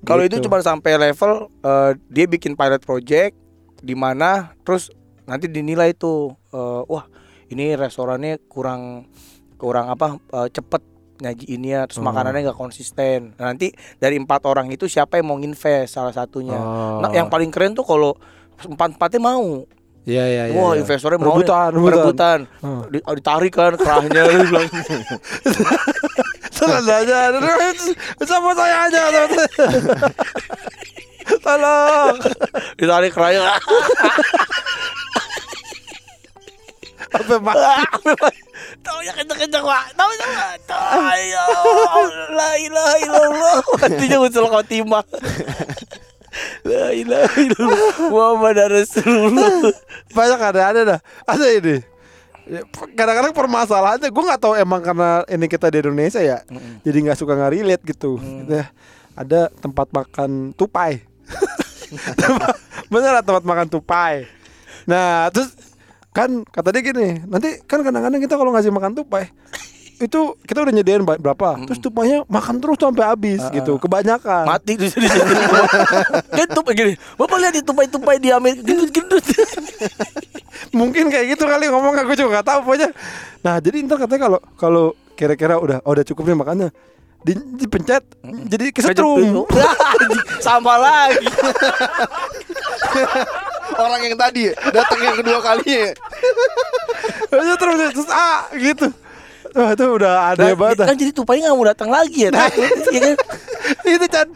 kalau 0.00 0.20
Gitu. 0.22 0.36
itu 0.36 0.44
cuma 0.44 0.60
sampai 0.60 1.00
level 1.00 1.32
eh, 1.58 1.90
dia 2.06 2.26
bikin 2.26 2.52
pilot 2.52 2.80
project 2.80 3.32
di 3.80 3.96
mana 3.96 4.52
terus 4.60 4.92
nanti 5.24 5.48
dinilai 5.48 5.92
tuh 5.92 6.36
eh, 6.52 6.82
wah 6.84 7.08
ini 7.48 7.72
restorannya 7.72 8.36
kurang 8.46 9.08
kurang 9.60 9.86
apa 9.86 10.16
eh, 10.16 10.48
cepet 10.48 10.82
nyajiinnya 11.20 11.84
terus 11.84 12.00
Oh. 12.00 12.06
makanannya 12.08 12.48
nggak 12.48 12.56
konsisten 12.56 13.36
nah, 13.36 13.52
nanti 13.52 13.68
dari 14.00 14.16
empat 14.16 14.48
orang 14.48 14.72
itu 14.72 14.88
siapa 14.88 15.20
yang 15.20 15.28
mau 15.28 15.36
nginvest 15.36 15.94
salah 15.94 16.10
satunya 16.10 16.56
Oh. 16.56 16.98
nah 16.98 17.12
yang 17.12 17.28
paling 17.28 17.52
keren 17.52 17.76
tuh 17.76 17.84
kalau 17.84 18.16
empat 18.58 18.96
empatnya 18.96 19.20
mau 19.20 19.68
Iya 20.00 20.24
iya 20.24 20.42
iya. 20.48 20.56
wah 20.56 20.72
iya. 20.72 20.80
investornya 20.80 21.20
mau 21.20 21.36
rebutan, 21.36 21.70
nih, 21.70 21.92
rebutan. 21.92 21.92
rebutan. 21.92 22.64
Oh. 22.64 22.82
Di- 22.88 23.04
ditarik 23.04 23.52
kan 23.52 23.76
kerahnya 23.76 24.08
dia 24.08 24.42
bilang 24.48 24.64
Salah 26.56 26.80
aja. 26.80 27.18
Sama 28.24 28.52
saya 28.52 28.88
aja. 28.88 29.00
Tolong. 31.44 32.16
ditarik 32.76 33.12
kerahnya 33.12 33.60
Apa 37.10 37.36
mak? 37.36 37.56
Kenceng-kenceng 39.16 39.64
pak 39.64 39.84
Tahu 39.96 40.12
Tahu 40.68 42.02
La 42.34 42.50
ilaha 42.60 42.94
illallah 43.02 43.56
Matinya 43.80 44.18
usul 44.22 44.46
khotimah 44.46 45.04
La 46.62 46.94
ilaha 46.94 47.36
illallah 47.42 47.94
Muhammad 48.06 48.56
Rasulullah 48.70 49.74
Banyak 50.14 50.40
ada 50.40 50.60
ada 50.70 50.80
dah. 50.86 51.00
Ada 51.26 51.46
ini. 51.58 51.76
Kadang-kadang 52.98 53.30
permasalahannya 53.30 54.10
gue 54.10 54.24
nggak 54.26 54.42
tahu 54.42 54.54
emang 54.58 54.82
karena 54.82 55.22
ini 55.30 55.46
kita 55.46 55.70
di 55.70 55.78
Indonesia 55.86 56.18
ya, 56.18 56.42
jadi 56.82 56.98
nggak 57.06 57.18
suka 57.18 57.38
nggak 57.38 57.52
relate 57.54 57.84
gitu. 57.86 58.18
Gitu 58.18 58.50
ya. 58.58 58.66
Ada 59.14 59.54
tempat 59.62 59.86
makan 59.94 60.50
tupai. 60.58 60.98
Bener 62.92 63.22
tempat 63.22 63.46
makan 63.46 63.70
tupai. 63.70 64.26
Nah 64.90 65.30
terus 65.30 65.54
kan 66.10 66.42
kata 66.42 66.74
dia 66.74 66.82
gini, 66.82 67.22
nanti 67.26 67.62
kan 67.70 67.86
kadang-kadang 67.86 68.18
kita 68.18 68.34
kalau 68.34 68.50
ngasih 68.50 68.74
makan 68.74 68.98
tupai 68.98 69.30
itu 70.06 70.20
kita 70.48 70.64
udah 70.64 70.72
nyediain 70.72 71.04
berapa, 71.04 71.60
terus 71.68 71.76
tupainya 71.78 72.24
makan 72.24 72.56
terus 72.56 72.80
sampai 72.80 73.04
habis 73.04 73.44
gitu, 73.52 73.76
kebanyakan. 73.76 74.48
Mati 74.48 74.80
di 74.80 74.88
sini 74.88 75.04
Kan 76.32 76.48
tupai 76.56 76.72
gini 76.72 76.92
Bapak 77.20 77.36
lihat 77.36 77.52
di 77.52 77.60
tupai-tupai 77.60 78.16
di 78.16 78.32
Amerika 78.32 78.64
Gendut-gendut. 78.64 79.20
Mungkin 80.78 81.12
kayak 81.12 81.36
gitu 81.36 81.44
kali 81.44 81.68
ngomong 81.68 82.00
aku 82.00 82.16
juga 82.16 82.40
nggak 82.40 82.46
tahu 82.48 82.58
pokoknya. 82.64 82.88
Nah 83.44 83.60
jadi 83.60 83.76
ntar 83.84 84.00
katanya 84.00 84.20
kalau 84.24 84.40
kalau 84.56 84.84
kira-kira 85.20 85.60
udah 85.60 85.84
oh, 85.84 85.92
udah 85.92 86.04
cukup 86.08 86.32
nih 86.32 86.38
makannya 86.40 86.68
di, 87.20 87.32
dipencet 87.60 88.04
jadi 88.48 88.72
kesetrum. 88.72 89.44
Sama 90.46 90.80
lagi. 90.80 91.26
Orang 93.76 94.00
yang 94.04 94.16
tadi 94.18 94.50
ya, 94.50 94.54
datang 94.72 95.00
yang 95.00 95.16
kedua 95.20 95.38
kalinya. 95.40 95.80
ya. 95.88 95.92
kesetrum 97.30 97.74
terus 97.78 98.10
ah 98.10 98.48
gitu. 98.56 98.88
Wah 99.50 99.74
itu 99.74 99.82
udah 99.82 100.30
aneh 100.34 100.54
banget. 100.54 100.86
Kan 100.86 100.94
jadi 100.94 101.10
tupai 101.10 101.42
nggak 101.42 101.54
mau 101.54 101.66
datang 101.66 101.90
lagi 101.90 102.28
ya 102.28 102.30
takut, 102.30 102.70
ya 102.94 103.00
kan? 103.02 103.16
itu 103.86 104.06
Chan. 104.06 104.28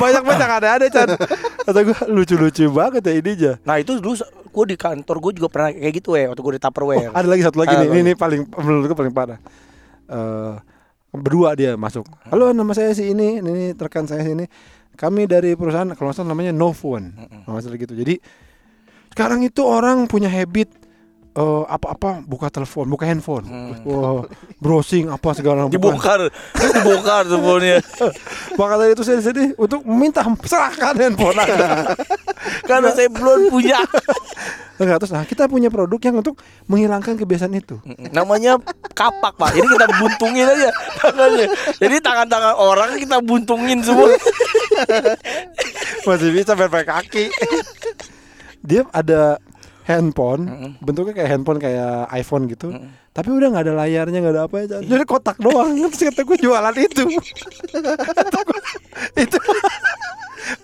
Banyak 0.00 0.22
banget 0.24 0.40
yang 0.40 0.52
ada-ada 0.56 0.86
Chan. 0.88 1.08
Kata 1.62 1.78
gue 1.84 1.96
lucu-lucu 2.08 2.64
banget 2.72 3.02
ya 3.04 3.12
ini 3.20 3.30
aja 3.38 3.52
Nah 3.62 3.76
itu 3.78 4.00
dulu 4.00 4.16
gue 4.52 4.64
di 4.72 4.76
kantor 4.76 5.16
gue 5.22 5.32
juga 5.38 5.48
pernah 5.48 5.70
kayak 5.70 5.94
gitu 5.94 6.18
ya 6.18 6.28
Waktu 6.32 6.42
gue 6.42 6.52
di 6.56 6.62
Tupperware. 6.62 7.10
Ada 7.12 7.28
lagi 7.28 7.42
satu 7.44 7.58
lagi 7.60 7.74
Ah, 7.76 7.80
nih. 7.84 7.88
Ini, 7.92 7.98
ini 8.00 8.12
paling 8.16 8.40
menurut 8.48 8.84
gue 8.88 8.96
paling 8.96 9.12
parah. 9.12 9.38
Eh, 10.08 10.52
berdua 11.12 11.52
dia 11.52 11.76
masuk. 11.76 12.08
Halo 12.32 12.56
nama 12.56 12.72
saya 12.72 12.96
si 12.96 13.12
ini 13.12 13.44
ini 13.44 13.76
rekan 13.76 14.08
saya 14.08 14.24
si 14.24 14.32
ini. 14.32 14.48
Kami 14.96 15.28
dari 15.28 15.52
perusahaan 15.56 15.88
kalau 15.92 16.08
nggak 16.10 16.16
salah 16.16 16.32
namanya 16.32 16.52
Novone. 16.56 17.12
Kalau 17.44 17.52
nggak 17.56 17.64
salah 17.68 17.78
gitu. 17.78 17.94
Jadi 17.96 18.14
sekarang 19.12 19.44
itu 19.44 19.60
orang 19.60 20.08
punya 20.08 20.32
habit 20.32 20.72
eh, 21.32 21.62
apa-apa 21.68 22.24
buka 22.24 22.52
telepon 22.52 22.86
buka 22.88 23.04
handphone. 23.08 23.44
Wah, 23.88 24.24
browsing 24.60 25.08
apa 25.08 25.32
segala 25.32 25.66
macam. 25.66 25.74
Dibongkar. 25.74 26.28
Dibongkar 26.56 27.24
semuanya 27.28 27.80
maka 28.60 28.74
dari 28.78 28.92
itu 28.92 29.02
saya 29.04 29.20
sedih 29.22 29.56
untuk 29.56 29.80
meminta 29.86 30.24
serahkan 30.44 30.94
handphone 30.96 31.38
anda. 31.38 31.96
Karena 32.68 32.88
saya 32.92 33.08
belum 33.08 33.48
punya. 33.48 33.80
Enggak, 34.82 35.04
terus 35.04 35.12
nah 35.14 35.22
kita 35.22 35.46
punya 35.46 35.70
produk 35.70 36.00
yang 36.02 36.16
untuk 36.24 36.42
menghilangkan 36.66 37.14
kebiasaan 37.14 37.54
itu. 37.54 37.78
Namanya 38.10 38.58
kapak 38.96 39.38
pak. 39.38 39.54
Jadi 39.54 39.66
kita 39.78 39.86
buntungin 40.00 40.46
aja 40.48 40.70
tangannya. 40.98 41.46
Jadi 41.78 41.96
tangan-tangan 42.02 42.54
orang 42.58 42.90
kita 42.98 43.22
buntungin 43.22 43.78
semua. 43.84 44.10
Masih 46.02 46.34
bisa 46.34 46.58
berpakai 46.58 46.88
kaki. 46.88 47.24
Dia 48.66 48.82
ada 48.90 49.38
handphone 49.82 50.42
bentuknya 50.78 51.14
kayak 51.16 51.30
handphone 51.30 51.58
kayak 51.58 52.06
iPhone 52.14 52.46
gitu 52.46 52.70
tapi 53.12 53.28
udah 53.28 53.48
nggak 53.52 53.64
ada 53.66 53.74
layarnya 53.76 54.18
nggak 54.22 54.34
ada 54.34 54.42
apa 54.46 54.54
ya 54.62 54.66
jadi 54.80 55.04
kotak 55.04 55.36
doang 55.42 55.74
terus 55.90 56.02
kata 56.10 56.22
gue 56.22 56.38
jualan 56.38 56.74
itu 56.78 57.02
itu 59.26 59.38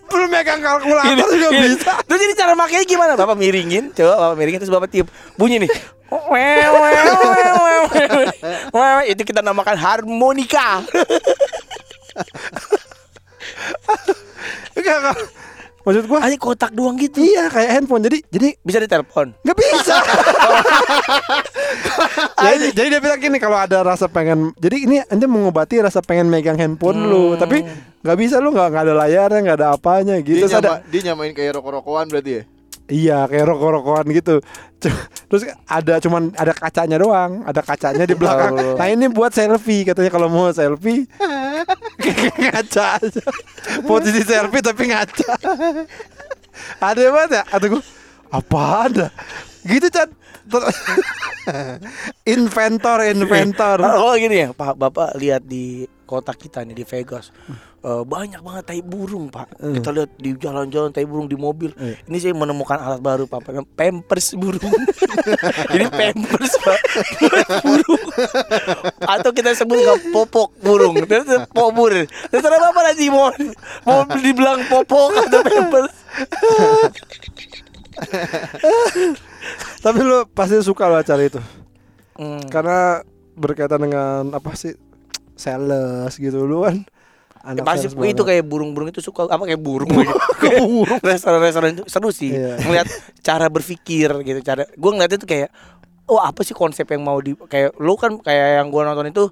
lu 0.08 0.26
megang 0.26 0.58
kalkulator 0.58 1.14
Gini, 1.14 1.22
juga 1.22 1.48
gini. 1.54 1.70
bisa. 1.70 1.92
Terus 2.02 2.18
jadi 2.18 2.34
cara 2.34 2.52
makainya 2.58 2.82
gimana? 2.82 3.14
Bapak 3.14 3.38
miringin, 3.38 3.94
coba 3.94 4.18
bapak 4.18 4.36
miringin 4.42 4.58
terus 4.58 4.74
bapak 4.74 4.90
tiup. 4.90 5.06
Bunyi 5.38 5.62
nih. 5.62 5.70
Wew, 6.10 6.34
wew, 6.34 6.72
wew, 6.74 7.14
wew, 7.22 7.54
wew. 7.86 8.26
Wew, 8.74 8.98
Itu 9.06 9.22
kita 9.22 9.38
namakan 9.44 9.78
harmonika. 9.78 10.82
Maksud 15.88 16.04
gua 16.04 16.20
Ini 16.28 16.36
kotak 16.36 16.76
doang 16.76 17.00
gitu. 17.00 17.24
Iya 17.24 17.48
kayak 17.48 17.70
handphone 17.80 18.04
jadi 18.04 18.20
jadi 18.28 18.48
Bisa 18.60 18.78
ditelepon. 18.84 19.32
nggak 19.40 19.56
bisa. 19.56 19.96
jadi, 22.44 22.66
jadi 22.74 22.88
dia 22.96 23.00
bilang 23.02 23.20
gini 23.20 23.36
kalau 23.40 23.58
ada 23.58 23.82
rasa 23.82 24.06
pengen 24.06 24.52
jadi 24.58 24.76
ini 24.84 24.96
ente 25.08 25.26
mengobati 25.26 25.80
rasa 25.82 26.00
pengen 26.04 26.28
megang 26.30 26.58
handphone 26.58 27.08
lu 27.08 27.34
tapi 27.36 27.64
nggak 28.04 28.18
bisa 28.18 28.38
lu 28.38 28.54
nggak 28.54 28.72
ada 28.72 28.94
layarnya 28.94 29.40
nggak 29.42 29.58
ada 29.58 29.68
apanya 29.74 30.14
gitu 30.22 30.44
Dia, 30.44 30.44
Terus 30.46 30.54
ada 30.58 30.68
nyama, 30.78 30.90
dia 30.90 31.00
nyamain 31.10 31.32
kayak 31.34 31.52
rokok-rokokan 31.58 32.06
berarti 32.10 32.30
ya? 32.30 32.42
Iya 32.88 33.28
kayak 33.28 33.46
rokok-rokokan 33.52 34.06
gitu. 34.16 34.40
Terus 35.28 35.42
ada 35.68 36.00
cuman 36.00 36.32
ada 36.34 36.52
kacanya 36.54 36.96
doang 36.96 37.44
ada 37.44 37.60
kacanya 37.60 38.04
di 38.08 38.16
belakang. 38.20 38.56
Nah 38.76 38.86
ini 38.88 39.06
buat 39.12 39.32
selfie 39.32 39.86
katanya 39.86 40.10
kalau 40.10 40.28
mau 40.32 40.48
selfie 40.50 41.04
ngaca 42.40 42.84
aja. 43.00 43.24
Posisi 43.84 44.24
selfie 44.24 44.64
tapi 44.64 44.88
ngaca. 44.90 45.32
Ada 46.82 47.00
banget 47.12 47.30
ya 47.38 47.42
atau 47.46 47.66
gue 47.76 47.82
apa 48.28 48.60
ada? 48.88 49.06
Gitu 49.64 49.88
Chan. 49.92 50.08
Inventor 52.34 53.04
inventor. 53.04 53.76
Oh 53.84 54.16
gini 54.16 54.48
ya, 54.48 54.56
Pak 54.56 54.80
Bapak 54.80 55.12
lihat 55.20 55.44
di 55.44 55.84
kota 56.08 56.32
kita 56.32 56.64
nih 56.64 56.72
di 56.72 56.84
Vegas. 56.88 57.28
Eh, 57.78 58.02
banyak 58.02 58.42
banget 58.42 58.64
tai 58.66 58.82
burung, 58.82 59.30
Pak. 59.30 59.54
Kita 59.54 59.94
lihat 59.94 60.10
di 60.18 60.34
jalan-jalan 60.34 60.90
tai 60.90 61.06
burung 61.06 61.30
di 61.30 61.38
mobil. 61.38 61.70
Ini 61.78 62.16
saya 62.18 62.34
menemukan 62.34 62.74
alat 62.74 62.98
baru, 62.98 63.30
Pak. 63.30 63.46
Pampers 63.78 64.34
burung. 64.34 64.74
Ini 65.78 65.86
pampers, 65.86 66.52
Pak. 66.58 66.78
burung. 67.62 68.02
Atau 69.06 69.30
kita 69.30 69.54
sebut 69.54 69.78
nggak 69.78 70.10
popok 70.10 70.58
burung. 70.58 70.98
Terus 71.06 71.46
popur. 71.54 71.94
Terserah 72.34 72.58
Bapak 72.58 72.82
nanti 72.82 73.06
mau 73.14 73.30
mau 73.86 74.02
dibilang 74.10 74.58
popok 74.66 75.14
atau 75.30 75.40
pampers. 75.46 75.94
tapi 79.84 79.98
lu 80.02 80.26
pasti 80.30 80.58
suka 80.62 80.86
lah 80.90 81.02
acara 81.02 81.22
itu 81.24 81.40
Hmm. 82.18 82.42
karena 82.50 83.06
berkaitan 83.38 83.78
dengan 83.78 84.34
apa 84.34 84.50
sih 84.58 84.74
sales 85.38 86.18
gitu 86.18 86.50
lu 86.50 86.66
kan 86.66 86.82
anak 87.42 87.64
sales 87.64 87.94
itu 87.94 88.22
kayak 88.22 88.42
burung-burung 88.42 88.88
itu 88.88 88.98
suka 88.98 89.26
apa 89.26 89.44
kayak 89.44 89.58
burung. 89.58 89.88
Kayak 90.42 90.62
burung. 90.62 90.98
restoran-restoran 91.00 91.70
itu 91.74 91.84
seru 91.86 92.10
sih. 92.10 92.30
Iya. 92.30 92.56
ngeliat 92.60 92.88
cara 93.20 93.46
berpikir 93.46 94.08
gitu 94.22 94.40
cara 94.40 94.64
gue 94.64 94.90
ngeliatnya 94.90 95.18
tuh 95.18 95.26
kayak 95.26 95.48
oh 96.06 96.18
apa 96.18 96.40
sih 96.40 96.52
konsep 96.52 96.86
yang 96.86 97.02
mau 97.02 97.18
di 97.18 97.36
kayak 97.36 97.76
lu 97.76 97.94
kan 97.94 98.16
kayak 98.16 98.62
yang 98.62 98.68
gue 98.68 98.80
nonton 98.80 99.06
itu 99.06 99.24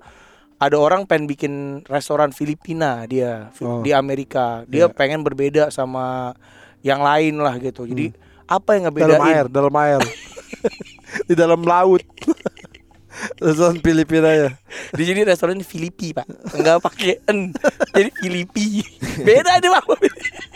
ada 0.57 0.77
orang 0.77 1.05
pengen 1.05 1.25
bikin 1.27 1.53
restoran 1.85 2.33
Filipina 2.33 3.05
dia 3.05 3.53
Oh. 3.59 3.81
di 3.81 3.93
Amerika. 3.93 4.65
Dia 4.65 4.89
Iya. 4.89 4.93
pengen 4.93 5.21
berbeda 5.21 5.69
sama 5.69 6.33
yang 6.81 7.01
lain 7.01 7.37
lah 7.37 7.57
gitu. 7.57 7.85
Jadi 7.85 8.13
apa 8.47 8.75
yang 8.75 8.89
Hmm. 8.89 8.95
dalam 8.95 9.17
ngebedain 9.17 9.29
air 9.29 9.47
dalam 9.47 9.75
air. 9.75 10.01
Di 11.29 11.35
dalam 11.35 11.63
laut. 11.63 12.03
Restoran 13.41 13.81
Filipina 13.81 14.29
ya 14.29 14.51
di 14.97 15.05
sini 15.05 15.21
restoran 15.23 15.61
Filipi 15.63 16.17
pak. 16.17 16.27
Nggak 16.57 16.79
pakai 16.81 17.13
n. 17.29 17.53
Jadi 17.93 18.11
Filipi. 18.17 18.83
Beda 19.23 19.61
deh 19.61 19.71
pak. 19.71 19.85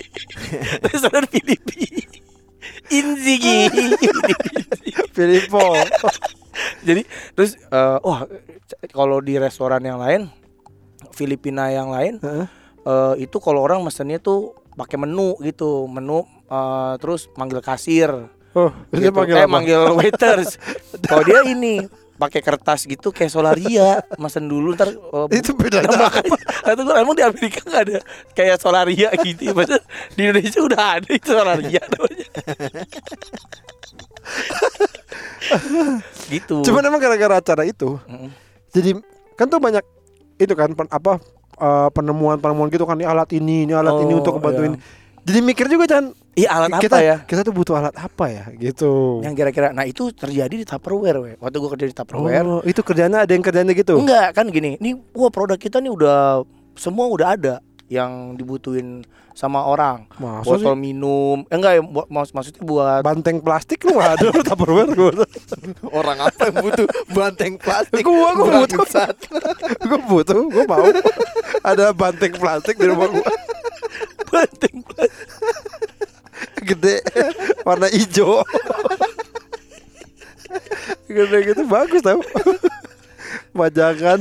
Restoran 0.91 1.25
Filipi. 1.29 2.09
Inzigi 2.91 3.71
Filipo 5.15 5.79
jadi 6.83 7.07
terus 7.39 7.55
eh, 7.57 7.99
wah 8.03 8.27
kalau 8.91 9.23
di 9.23 9.39
restoran 9.39 9.81
yang 9.87 10.03
lain 10.03 10.27
Filipina 11.15 11.71
yang 11.71 11.95
lain 11.95 12.19
Heeh. 12.19 12.47
eh, 12.85 13.15
itu 13.25 13.39
kalau 13.39 13.63
orang 13.65 13.87
mesennya 13.87 14.19
tuh 14.19 14.59
pakai 14.75 14.97
menu 14.97 15.37
gitu. 15.45 15.87
Menu 15.87 16.27
eh, 16.51 16.95
terus 16.99 17.31
manggil 17.39 17.61
kasir. 17.63 18.11
Oh 18.51 18.75
dia 18.91 19.09
gitu. 19.09 19.15
panggil 19.15 19.37
eh 19.39 19.47
apa? 19.47 19.53
manggil 19.53 19.83
waiters. 19.95 20.59
Kalau 21.09 21.23
dia 21.23 21.47
ini 21.47 21.87
pakai 22.21 22.39
kertas 22.39 22.85
gitu 22.85 23.09
kayak 23.09 23.29
solaria 23.29 23.99
mesen 24.15 24.45
dulu 24.45 24.71
ntar 24.75 24.93
eh, 24.93 25.27
itu 25.35 25.51
beda 25.53 25.83
Nah, 25.83 26.07
makanya 26.07 26.31
kata 26.63 26.79
gue 26.79 26.95
emang 26.95 27.15
di 27.15 27.23
Amerika 27.25 27.59
nggak 27.63 27.83
ada 27.83 27.99
kayak 28.31 28.55
solaria 28.57 29.09
gitu 29.19 29.41
ya. 29.43 29.51
Maksudnya 29.51 29.79
di 30.11 30.21
Indonesia 30.23 30.59
udah 30.61 30.83
ada 30.95 31.09
itu 31.11 31.29
solaria 31.31 31.81
namanya. 31.91 32.27
gitu. 36.31 36.61
cuman 36.63 36.83
emang 36.85 37.01
gara-gara 37.01 37.35
acara 37.37 37.63
itu 37.65 37.97
Mm. 38.05 38.29
jadi 38.71 38.91
kan 39.35 39.47
tuh 39.49 39.59
banyak 39.59 39.83
itu 40.37 40.53
kan 40.53 40.71
pen- 40.71 40.89
apa 40.89 41.19
eh, 41.57 41.89
penemuan-penemuan 41.91 42.69
gitu 42.69 42.85
kan 42.85 42.95
ini 42.95 43.05
alat 43.05 43.29
ini 43.33 43.65
ini 43.65 43.73
alat 43.73 43.97
ini 43.99 44.13
Oh, 44.13 44.19
untuk 44.21 44.37
ngebantu 44.37 44.61
iya. 44.63 44.69
Jadi 45.23 45.39
mikir 45.41 45.67
juga 45.67 45.87
kan 45.91 46.05
Iya 46.33 46.49
alat 46.49 46.79
kita 46.79 46.95
apa 46.95 47.03
ya? 47.03 47.17
kita 47.23 47.41
tuh 47.43 47.51
butuh 47.51 47.75
alat 47.75 47.93
apa 47.93 48.25
ya 48.27 48.45
gitu 48.55 49.19
Yang 49.21 49.35
kira-kira 49.37 49.69
nah 49.71 49.83
itu 49.83 50.09
terjadi 50.11 50.55
di 50.55 50.65
Tupperware 50.65 51.19
we. 51.19 51.33
Waktu 51.37 51.57
gue 51.57 51.71
kerja 51.71 51.87
di 51.87 51.93
Tupperware. 51.93 52.47
oh 52.49 52.63
itu 52.63 52.81
kerjanya 52.81 53.19
ada 53.21 53.31
yang 53.31 53.43
kerjanya 53.43 53.73
gitu 53.73 53.97
Enggak 53.97 54.33
kan 54.33 54.47
gini, 54.47 54.77
ini 54.77 54.95
wah 55.11 55.29
produk 55.29 55.57
kita 55.57 55.79
nih 55.79 55.91
udah 55.91 56.47
semua 56.75 57.07
udah 57.07 57.35
ada 57.35 57.55
yang 57.87 58.33
dibutuhin 58.33 59.03
sama 59.33 59.65
orang. 59.65 60.07
Masa 60.15 60.47
Botol 60.47 60.75
sih? 60.75 60.81
minum, 60.81 61.43
eh, 61.45 61.57
enggak 61.57 61.73
ya, 61.73 61.83
mak- 61.83 62.31
maksudnya 62.31 62.63
buat 62.63 63.01
banteng 63.01 63.41
plastik 63.41 63.83
lu 63.83 63.99
ada 63.99 64.23
lu 64.23 64.41
Tupperware 64.41 64.91
gua 64.91 65.11
Orang 65.99 66.19
apa 66.21 66.41
yang 66.47 66.57
butuh 66.61 66.87
banteng 67.09 67.55
plastik? 67.57 68.01
Gua- 68.01 68.33
gua 68.33 68.63
butuh. 68.63 68.79
Gue 69.83 69.99
butuh 70.07 70.41
gue 70.47 70.65
mau 70.65 70.87
ada 71.63 71.91
banteng 71.91 72.33
plastik 72.33 72.77
di 72.77 72.87
rumah 72.87 73.11
gua 73.11 73.27
banteng 74.33 74.77
gede 76.63 77.05
warna 77.63 77.91
hijau 77.91 78.41
gede 81.07 81.39
gitu 81.53 81.63
bagus 81.67 82.01
tau 82.01 82.23
pajangan 83.51 84.19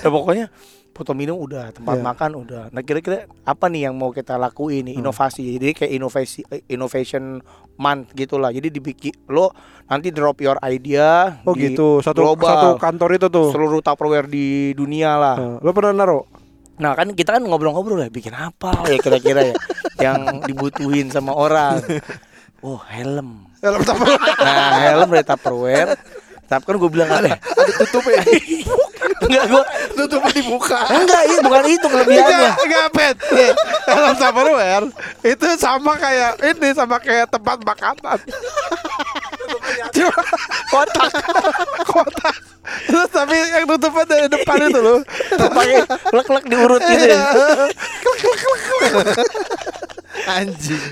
Ya 0.00 0.08
pokoknya 0.08 0.46
foto 0.94 1.10
minum 1.10 1.34
udah, 1.34 1.74
tempat 1.74 1.98
Iya. 1.98 2.06
makan 2.06 2.30
udah. 2.38 2.62
Nah 2.70 2.78
kira-kira 2.80 3.26
apa 3.42 3.66
nih 3.66 3.90
yang 3.90 3.98
mau 3.98 4.14
kita 4.14 4.38
lakuin 4.38 4.86
nih 4.86 4.94
inovasi? 5.02 5.58
Jadi 5.58 5.74
kayak 5.74 5.90
inovasi 5.90 6.46
eh, 6.54 6.62
innovation 6.70 7.42
month 7.74 8.14
gitulah. 8.14 8.54
Jadi 8.54 8.70
dibikin 8.70 9.10
lo 9.26 9.50
nanti 9.90 10.14
drop 10.14 10.38
your 10.38 10.54
idea. 10.62 11.42
oh 11.42 11.50
di 11.50 11.74
gitu 11.74 11.98
satu 11.98 12.22
global, 12.22 12.46
satu 12.46 12.68
kantor 12.78 13.10
itu 13.18 13.26
tuh 13.26 13.50
seluruh 13.50 13.82
Tupperware 13.82 14.30
di 14.30 14.70
dunia 14.72 15.18
lah. 15.18 15.34
Nah, 15.34 15.56
lo 15.58 15.70
pernah 15.74 15.92
naro 15.98 16.30
Nah 16.74 16.92
kan 16.98 17.14
kita 17.14 17.38
kan 17.38 17.42
ngobrol-ngobrol 17.46 18.02
ya 18.02 18.10
bikin 18.10 18.34
apa 18.34 18.74
ya 18.90 18.98
kira-kira 18.98 19.54
ya 19.54 19.54
yang 20.02 20.42
dibutuhin 20.42 21.10
sama 21.10 21.30
orang. 21.34 21.78
Oh 22.64 22.80
helm. 22.90 23.46
helm 23.62 23.80
Tupperware 23.84 24.36
Nah 24.40 24.70
helm 24.90 25.08
dari 25.12 25.26
Tupperware. 25.26 25.92
Tapi 26.44 26.60
kan 26.68 26.76
gue 26.76 26.90
bilang 26.92 27.08
ya? 27.08 27.40
Ada 27.40 27.72
tutupnya. 27.80 28.20
Enggak 29.24 29.44
gue 29.48 29.62
Tutupnya 29.96 30.32
dibuka. 30.36 30.80
Enggak, 30.92 31.22
itu 31.24 31.40
bukan 31.40 31.64
itu 31.72 31.86
kelebihannya. 31.88 32.28
Enggak, 32.28 32.54
enggak 32.68 32.86
pet 32.92 33.16
Helm 33.88 34.14
Tupperware 34.20 34.86
Itu 35.24 35.46
sama 35.56 35.96
kayak 35.96 36.32
Ini 36.44 36.68
sama 36.76 37.00
kayak 37.00 37.32
tempat 37.32 37.64
makanan 37.64 38.18
Cuma 39.96 40.20
Kotak 40.68 41.10
kotak 41.88 42.36
Terus 42.84 43.08
tapi 43.08 43.34
yang 43.34 43.64
tutupnya 43.66 44.04
dari 44.04 44.26
depan 44.26 44.56
itu 44.62 44.78
loh 44.78 44.98
pakai 45.32 45.82
lek-lek 46.10 46.44
diurut 46.46 46.80
gitu 46.80 47.04
ya. 47.06 47.22
Anjing. 50.26 50.82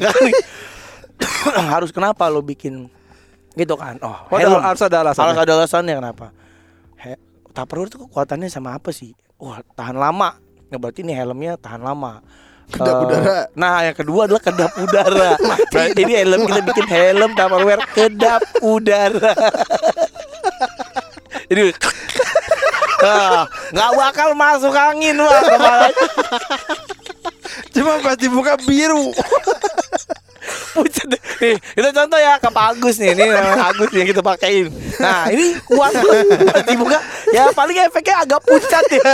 harus 1.55 1.91
kenapa 1.91 2.27
lo 2.27 2.43
bikin 2.43 2.91
gitu 3.55 3.75
kan? 3.77 3.97
Oh, 4.01 4.17
Oh, 4.29 4.39
helm. 4.39 4.59
harus 4.59 4.81
ada 4.81 5.03
alasannya. 5.03 5.27
Harus 5.29 5.39
ada 5.41 5.53
alasannya 5.55 5.95
kenapa? 5.97 6.27
He, 6.99 7.15
Tupperware 7.53 7.89
itu 7.89 7.99
kekuatannya 8.01 8.49
sama 8.49 8.75
apa 8.75 8.91
sih? 8.91 9.13
Wah, 9.37 9.61
tahan 9.73 9.95
lama. 9.95 10.39
Nah, 10.69 10.79
berarti 10.79 11.05
ini 11.05 11.13
helmnya 11.13 11.55
tahan 11.57 11.81
lama. 11.81 12.25
Kedap 12.73 12.95
Eh, 12.97 13.05
udara. 13.05 13.39
Nah, 13.53 13.85
yang 13.85 13.93
kedua 13.93 14.25
adalah 14.25 14.41
kedap 14.41 14.73
udara. 14.81 15.37
Ini 15.93 16.13
helm 16.25 16.49
kita 16.49 16.61
bikin 16.65 16.87
helm 16.89 17.31
Tupperware 17.37 17.85
kedap 17.93 18.41
udara. 18.65 19.33
Jadi 21.53 21.63
Ah, 23.03 23.51
nggak 23.75 23.91
bakal 23.99 24.29
masuk 24.33 24.71
angin 24.73 25.19
kepalanya. 25.19 26.07
Cuma 27.75 27.99
pas 27.99 28.15
dibuka 28.15 28.55
biru 28.63 29.11
Pucat. 30.73 31.11
Nih, 31.43 31.59
itu 31.59 31.89
contoh 31.91 32.17
ya 32.17 32.39
ke 32.39 32.47
Pak 32.47 32.65
Agus 32.73 33.03
nih. 33.03 33.19
Ini 33.19 33.27
namanya 33.27 33.75
Agus 33.75 33.91
yang 33.91 34.07
kita 34.07 34.23
pakein. 34.23 34.71
Nah, 35.03 35.27
ini 35.29 35.59
kuat 35.67 35.93
tuh. 35.93 36.15
Pas 36.47 36.63
dibuka, 36.63 36.99
ya 37.35 37.51
paling 37.51 37.77
efeknya 37.83 38.23
agak 38.23 38.41
pucat 38.41 38.85
ya. 38.89 39.03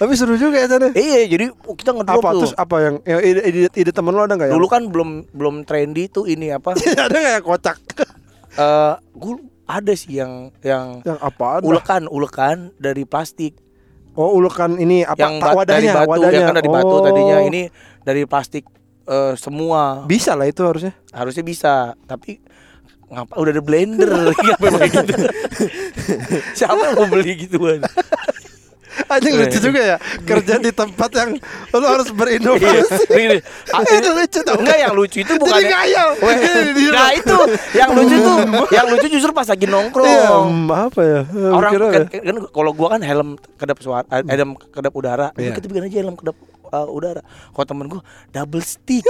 Tapi 0.00 0.12
seru 0.18 0.34
juga 0.34 0.58
ya 0.58 0.66
sana. 0.66 0.90
Iya, 0.92 1.28
jadi 1.28 1.46
kita 1.52 1.90
ngedrop 1.94 2.24
Apa 2.24 2.30
tuh. 2.32 2.40
terus 2.42 2.54
apa 2.56 2.76
yang, 2.82 2.94
yang 3.06 3.20
ide, 3.22 3.40
ide, 3.46 3.68
ide 3.70 3.92
temen 3.94 4.16
lo 4.16 4.24
ada 4.24 4.34
nggak 4.34 4.48
ya? 4.50 4.54
Dulu 4.56 4.66
kan 4.66 4.82
belum 4.90 5.30
belum 5.30 5.54
trendy 5.62 6.08
tuh 6.08 6.26
ini 6.26 6.50
apa? 6.50 6.74
ada 6.74 7.12
nggak 7.12 7.34
yang 7.38 7.44
kocak? 7.44 7.76
Eh, 8.54 8.94
gue 9.12 9.34
ada 9.64 9.92
sih 9.92 10.12
yang 10.14 10.32
yang 10.60 11.00
yang 11.00 11.16
apa? 11.18 11.62
ulekan 11.62 12.04
ulekan 12.06 12.56
dari 12.76 13.02
plastik 13.02 13.56
Oh 14.12 14.34
ulekan 14.34 14.76
ini 14.76 15.00
apa? 15.02 15.16
yang 15.16 15.34
ta- 15.38 15.54
ba- 15.54 15.64
dari 15.64 15.88
wadahnya, 15.88 15.92
batu 15.96 16.10
wadahnya. 16.12 16.36
ya 16.36 16.44
kan 16.44 16.54
dari 16.54 16.68
batu 16.70 16.90
Oh. 16.90 17.00
tadinya 17.00 17.36
ini 17.40 17.62
dari 18.00 18.22
plastik 18.22 18.64
eh, 19.04 19.34
semua 19.34 20.04
bisa 20.04 20.32
lah 20.32 20.44
itu 20.44 20.60
harusnya. 20.60 20.92
harusnya 21.10 21.40
bisa 21.42 21.74
tapi 22.02 22.44
ngapa 23.08 23.32
udah 23.34 23.50
ada 23.50 23.60
blender 23.60 24.08
gitu 24.36 24.66
siapa 26.54 26.80
yang 26.82 26.94
mau 26.94 27.06
beli 27.06 27.32
gituan 27.38 27.80
Anjing 29.08 29.34
lucu 29.34 29.50
Iya. 29.52 29.62
juga 29.62 29.80
ya 29.80 29.96
kerja 30.22 30.54
di 30.58 30.70
tempat 30.70 31.10
yang 31.12 31.30
lo 31.70 31.86
harus 31.86 32.08
Iya, 32.08 32.16
berinovasi. 32.16 33.40
ah, 33.70 33.82
Itu 33.82 34.10
lucu 34.10 34.40
tau. 34.42 34.56
enggak 34.58 34.78
yang 34.78 34.92
lucu 34.92 35.18
itu 35.20 35.32
bukan 35.36 35.52
Jadi 35.56 35.66
ngayal. 35.68 36.08
Nah 36.90 37.10
itu. 37.12 37.36
Yang 37.72 37.90
lucu 37.92 38.16
tuh 38.18 38.36
yang 38.76 38.86
lucu 38.88 39.06
justru 39.08 39.30
pas 39.30 39.44
lagi 39.44 39.64
Iya, 39.64 39.72
nongkrong 39.72 40.08
em, 40.48 40.68
apa 40.68 41.00
ya? 41.00 41.20
Eh, 41.24 41.50
orang 41.50 41.72
kan, 41.72 42.02
kan 42.10 42.36
kalau 42.48 42.70
gua 42.72 42.88
kan 42.92 43.00
helm 43.00 43.28
kedap 43.54 43.78
suara 43.78 44.04
eh, 44.10 44.22
helm 44.26 44.58
kedap 44.58 44.92
udara. 44.92 45.30
Iya. 45.34 45.54
kita 45.54 45.66
bikin 45.66 45.86
aja 45.86 45.98
helm 46.00 46.16
kedap 46.16 46.36
uh, 46.68 46.88
udara. 46.88 47.22
Kalau 47.52 47.66
temen 47.66 47.86
gua 47.86 48.02
double 48.30 48.60
stick. 48.60 49.04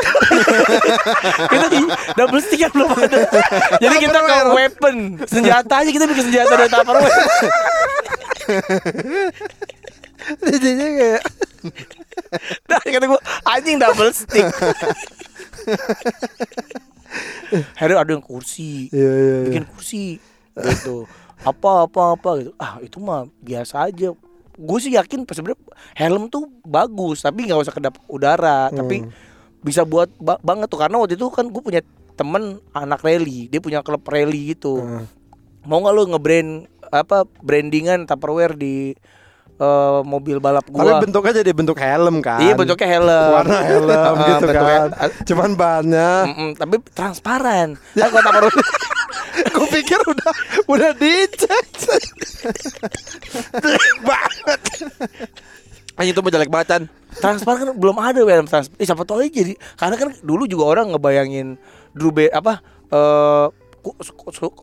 Kita 1.53 1.67
di 1.69 1.81
double 2.15 2.41
stick 2.41 2.61
kan 2.61 2.71
belum 2.71 2.91
ada. 2.93 3.19
Jadi 3.79 3.97
kita 3.99 4.19
ke 4.19 4.37
weapon. 4.53 4.95
Senjata 5.25 5.75
aja 5.81 5.91
kita 5.91 6.05
bikin 6.05 6.25
senjata 6.29 6.53
dari 6.55 6.69
tupperware 6.69 7.13
Jadinya 10.43 10.89
kayak 10.93 11.23
nah 12.67 12.81
kata 12.83 13.07
gua 13.07 13.21
anjing 13.73 13.81
double 13.81 14.13
stick 14.13 14.45
Harus 17.77 17.97
ada 18.01 18.09
yang 18.09 18.25
kursi. 18.25 18.89
Iya 18.89 19.13
iya 19.13 19.37
iya. 19.45 19.49
bikin 19.53 19.65
kursi. 19.69 20.17
Gitu. 20.57 21.05
Apa 21.45 21.85
apa 21.85 22.17
apa 22.17 22.31
gitu. 22.41 22.53
Ah 22.57 22.81
itu 22.81 22.97
mah 22.97 23.29
biasa 23.45 23.93
aja. 23.93 24.17
Gue 24.57 24.79
sih 24.81 24.97
yakin 24.97 25.29
sebenarnya 25.29 25.61
helm 25.93 26.33
tuh 26.33 26.49
bagus 26.65 27.21
tapi 27.21 27.45
nggak 27.45 27.61
usah 27.61 27.75
kedap 27.77 28.01
udara. 28.09 28.73
Tapi 28.73 29.05
bisa 29.61 29.85
buat 29.85 30.09
ba- 30.17 30.41
banget 30.41 30.73
tuh. 30.73 30.81
Karena 30.81 30.97
waktu 30.97 31.21
itu 31.21 31.29
kan 31.29 31.53
gue 31.53 31.61
punya 31.61 31.85
temen 32.17 32.57
anak 32.73 33.05
rally. 33.05 33.53
Dia 33.53 33.61
punya 33.61 33.85
klub 33.85 34.01
rally 34.09 34.57
gitu. 34.57 34.81
Hmm. 34.81 35.05
mau 35.63 35.79
nggak 35.79 35.95
lu 35.95 36.03
ngebrand 36.11 36.51
apa 36.91 37.23
brandingan 37.39 38.03
tupperware 38.03 38.59
di 38.59 38.99
eh, 39.63 40.01
mobil 40.03 40.37
balap 40.37 40.67
Tapi 40.67 40.75
gua 40.75 40.99
bentuknya 40.99 41.33
jadi 41.39 41.53
bentuk 41.53 41.79
helm 41.79 42.19
kan. 42.19 42.43
iya 42.43 42.53
bentuknya 42.53 42.89
helm 42.91 43.09
warna 43.33 43.59
helm 43.63 43.87
gitu 44.29 44.47
kan. 44.49 44.89
Cuman 45.25 45.51
bannya 45.55 46.11
Mm-mm, 46.27 46.49
tapi 46.55 46.83
transparan 46.91 47.79
kan 47.93 48.09
kalau 48.09 48.23
tupperware 48.23 48.59
Gue 49.33 49.65
pikir 49.71 49.97
udah 49.99 50.33
udah 50.67 50.91
dicek. 50.93 51.67
banget. 54.03 54.61
Anjing 55.93 56.13
itu 56.13 56.21
jelek 56.27 56.49
banget 56.49 56.85
transparan 57.13 57.59
kan 57.63 57.69
belum 57.75 57.97
ada 57.97 58.21
helm 58.21 58.45
transparan. 58.45 58.77
Eh, 58.77 58.85
siapa 58.85 59.05
tahu 59.05 59.21
aja 59.21 59.31
jadi 59.31 59.53
karena 59.75 59.97
kan 59.97 60.09
dulu 60.21 60.45
juga 60.45 60.65
orang 60.67 60.93
ngebayangin 60.93 61.57
Drube 61.93 62.29
apa 62.29 62.61
eh 62.89 63.47
so- 63.49 63.53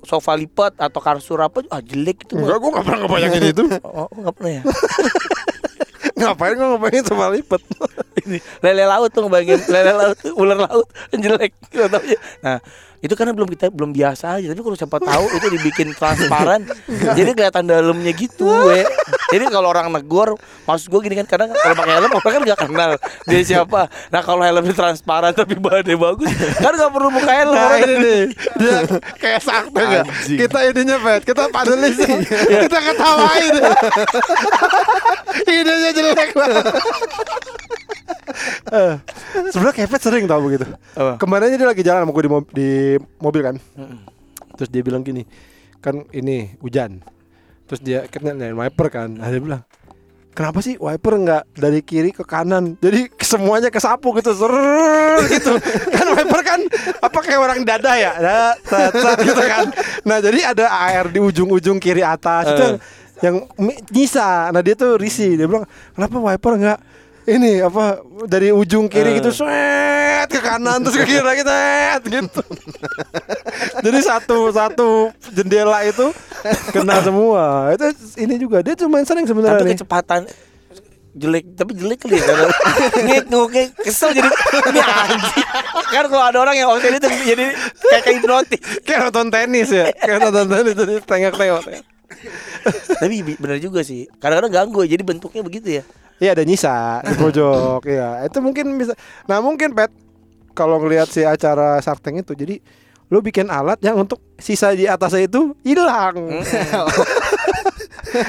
sofa 0.08 0.34
lipat 0.40 0.80
atau 0.80 1.00
kasur 1.04 1.40
apa 1.44 1.64
ah 1.70 1.84
jelek 1.84 2.28
itu. 2.28 2.40
Enggak, 2.40 2.58
gue 2.60 2.70
gak 2.72 2.86
pernah 2.88 3.00
ngebayangin 3.06 3.44
itu. 3.54 3.64
Oh, 3.84 4.08
oh, 4.08 4.18
nggak 4.20 4.34
pernah 4.36 4.52
ya. 4.52 4.64
Ngapain 6.20 6.54
gue 6.56 6.68
ngebayangin 6.76 7.06
sama 7.08 7.26
lipat? 7.32 7.62
Ini 8.28 8.40
lele 8.64 8.84
laut 8.88 9.10
tuh 9.12 9.22
ngebayangin 9.28 9.60
lele 9.72 9.92
laut, 9.96 10.18
ular 10.36 10.58
laut 10.68 10.88
jelek. 11.16 11.52
Ya. 11.72 11.88
Nah, 12.44 12.58
itu 13.00 13.14
karena 13.16 13.32
belum 13.32 13.48
kita 13.48 13.72
belum 13.72 13.96
biasa 13.96 14.40
aja. 14.40 14.48
Tapi 14.52 14.60
kalau 14.60 14.76
siapa 14.76 14.98
tahu 15.00 15.26
itu 15.32 15.48
dibikin 15.56 15.96
transparan, 15.96 16.68
jadi 17.16 17.32
kelihatan 17.32 17.64
dalamnya 17.72 18.12
gitu, 18.12 18.44
we. 18.48 18.84
Jadi 19.30 19.46
kalau 19.48 19.68
orang 19.68 19.88
negor, 19.88 20.34
maksud 20.64 20.88
gue 20.88 21.00
gini 21.02 21.16
kan 21.16 21.28
kadang 21.28 21.50
kalau 21.52 21.76
pakai 21.76 21.94
helm 21.96 22.12
orang 22.12 22.32
kan 22.32 22.42
nggak 22.44 22.60
kenal 22.60 22.92
dia 23.24 23.42
siapa. 23.44 23.82
Nah 24.08 24.22
kalau 24.22 24.42
helmnya 24.42 24.74
transparan 24.74 25.32
tapi 25.32 25.54
bahannya 25.54 25.94
bagus, 25.96 26.30
kan 26.56 26.72
nggak 26.72 26.90
perlu 26.90 27.10
buka 27.10 27.32
helm. 27.32 27.54
Nah 27.54 27.64
orang 27.64 27.80
ini 27.84 27.96
nih 27.96 28.22
Dia 28.56 28.72
kayak 29.16 29.40
sakti 29.40 29.78
gak? 29.78 30.06
Kita 30.26 30.60
ininya 30.66 30.98
Pet 31.00 31.22
Kita 31.24 31.44
panelis 31.48 31.96
nih 31.96 32.18
Kita 32.60 32.78
ketawain. 32.84 33.54
Idenya 35.50 35.90
jelek 35.92 36.30
banget. 36.32 36.66
Eh, 38.70 38.94
Sebenernya 39.50 39.76
kepet 39.76 40.02
sering 40.02 40.26
tau 40.26 40.40
begitu. 40.40 40.66
Apa? 40.94 41.18
Kemarin 41.18 41.50
aja 41.50 41.58
dia 41.58 41.68
lagi 41.68 41.82
jalan 41.82 42.02
sama 42.02 42.12
gue 42.12 42.24
di, 42.24 42.32
mo- 42.32 42.52
di 42.52 42.70
mobil 43.18 43.42
kan. 43.44 43.56
Terus 44.56 44.70
dia 44.70 44.82
bilang 44.82 45.02
gini 45.02 45.24
Kan 45.80 46.04
ini 46.12 46.52
hujan 46.60 47.00
Terus 47.70 47.82
dia 47.86 48.00
kan 48.10 48.26
nyalain 48.26 48.58
wiper 48.58 48.88
kan. 48.90 49.14
Nah 49.14 49.30
dia 49.30 49.38
bilang 49.38 49.62
Kenapa 50.30 50.64
sih 50.64 50.80
wiper 50.80 51.20
nggak 51.20 51.44
dari 51.58 51.84
kiri 51.84 52.16
ke 52.16 52.24
kanan? 52.24 52.80
Jadi 52.80 53.12
semuanya 53.20 53.68
kesapu 53.68 54.16
gitu 54.16 54.32
Serrrr 54.32 55.20
gitu. 55.28 55.52
Kan 56.00 56.08
wiper 56.16 56.42
kan 56.48 56.64
Apa 57.04 57.20
kayak 57.20 57.44
orang 57.44 57.60
dada 57.68 57.92
ya? 58.00 58.16
Nah, 58.16 58.54
tat, 58.64 58.94
tat, 58.94 59.20
gitu 59.20 59.42
kan. 59.44 59.68
Nah 60.08 60.24
jadi 60.24 60.56
ada 60.56 60.72
air 60.88 61.12
di 61.12 61.20
ujung-ujung 61.20 61.76
kiri 61.84 62.08
atas. 62.08 62.56
Itu 62.56 62.80
yang, 63.20 63.36
yang 63.60 63.84
nyisa. 63.92 64.48
Nah 64.56 64.64
dia 64.64 64.80
tuh 64.80 64.96
risih. 64.96 65.36
Dia 65.36 65.44
bilang 65.50 65.68
Kenapa 65.92 66.16
wiper 66.24 66.54
nggak 66.56 66.80
ini 67.30 67.62
apa 67.62 68.02
dari 68.26 68.50
ujung 68.50 68.90
kiri 68.90 69.22
gitu 69.22 69.30
swet 69.30 70.28
ke 70.30 70.42
kanan 70.42 70.82
terus 70.82 70.98
ke 70.98 71.06
kiri 71.06 71.22
lagi 71.22 71.46
tet 71.46 72.02
gitu. 72.06 72.42
Jadi 73.86 74.00
satu 74.02 74.50
satu 74.50 74.90
jendela 75.30 75.86
itu 75.86 76.10
kena 76.74 77.00
semua. 77.06 77.74
Itu 77.78 77.86
ini 78.18 78.36
juga 78.42 78.66
dia 78.66 78.74
cuma 78.74 79.02
sering 79.06 79.30
sebenarnya 79.30 79.62
Tapi 79.62 79.74
kecepatan 79.78 80.22
jelek 81.10 81.58
tapi 81.58 81.74
jelek 81.74 82.06
kali 82.06 82.22
ya 82.22 82.26
ini 83.02 83.18
kesel 83.82 84.14
jadi 84.14 84.30
ini 84.70 84.80
anjing. 84.80 85.48
Kan 85.90 86.06
kalau 86.06 86.22
ada 86.24 86.38
orang 86.38 86.56
yang 86.56 86.70
waktu 86.70 86.96
itu 86.96 87.10
jadi 87.34 87.46
kayak 87.58 88.06
kayak 88.06 88.16
hipnotis. 88.22 88.62
Kayak 88.86 89.00
nonton 89.10 89.28
tenis 89.34 89.70
ya 89.74 89.90
kayak 89.98 90.20
nonton 90.22 90.46
tenis 90.48 90.74
jadi 90.78 90.94
tengok 91.04 91.34
tengok 91.36 91.64
tapi 93.00 93.16
bener 93.38 93.58
juga 93.62 93.82
sih. 93.86 94.10
Kadang-kadang 94.22 94.52
ganggu 94.52 94.82
jadi 94.86 95.02
bentuknya 95.06 95.42
begitu 95.42 95.82
ya 95.82 95.84
iya 96.20 96.36
ada 96.36 96.44
nyisa 96.44 97.02
di 97.04 97.16
pojok 97.24 97.82
ya 97.88 98.28
itu 98.28 98.40
mungkin 98.44 98.76
bisa 98.78 98.94
nah 99.26 99.40
mungkin 99.40 99.74
pet 99.74 99.92
kalau 100.54 100.78
ngelihat 100.84 101.08
si 101.08 101.24
acara 101.24 101.80
Shark 101.80 102.04
Tank 102.04 102.20
itu 102.20 102.36
jadi 102.36 102.60
lu 103.10 103.26
bikin 103.26 103.50
alat 103.50 103.82
yang 103.82 103.98
untuk 103.98 104.22
sisa 104.38 104.70
di 104.78 104.86
atasnya 104.86 105.26
itu 105.26 105.58
hilang. 105.66 106.30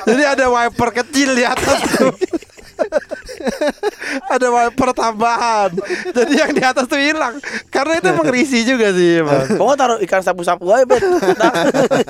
Jadi 0.08 0.24
ada 0.24 0.48
wiper 0.48 1.04
kecil 1.04 1.36
di 1.36 1.44
atas 1.44 1.78
tuh 1.96 2.12
ada 4.34 4.46
wiper 4.48 4.90
tambahan 4.92 5.70
jadi 6.10 6.32
yang 6.34 6.52
di 6.52 6.62
atas 6.62 6.84
tuh 6.86 6.98
hilang. 6.98 7.38
Karena 7.68 7.98
itu 7.98 8.06
emang 8.08 8.28
risih 8.28 8.62
juga 8.66 8.90
sih 8.90 9.20
kok 9.20 9.58
nggak 9.58 9.78
taruh 9.82 9.98
ikan 10.02 10.22
sapu-sapu 10.22 10.66
aja 10.68 10.84
bet. 10.84 11.02
Nah, 11.36 11.52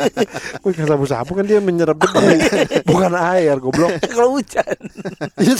Wih, 0.64 0.74
kan 0.74 0.86
sapu-sapu 0.86 1.32
kan 1.32 1.44
dia 1.44 1.58
menyerap 1.58 1.96
debu 1.96 2.18
bukan 2.84 3.12
air 3.14 3.56
goblok. 3.56 3.92
Kalau 4.04 4.34
hujan. 4.34 4.76
Iya, 5.36 5.54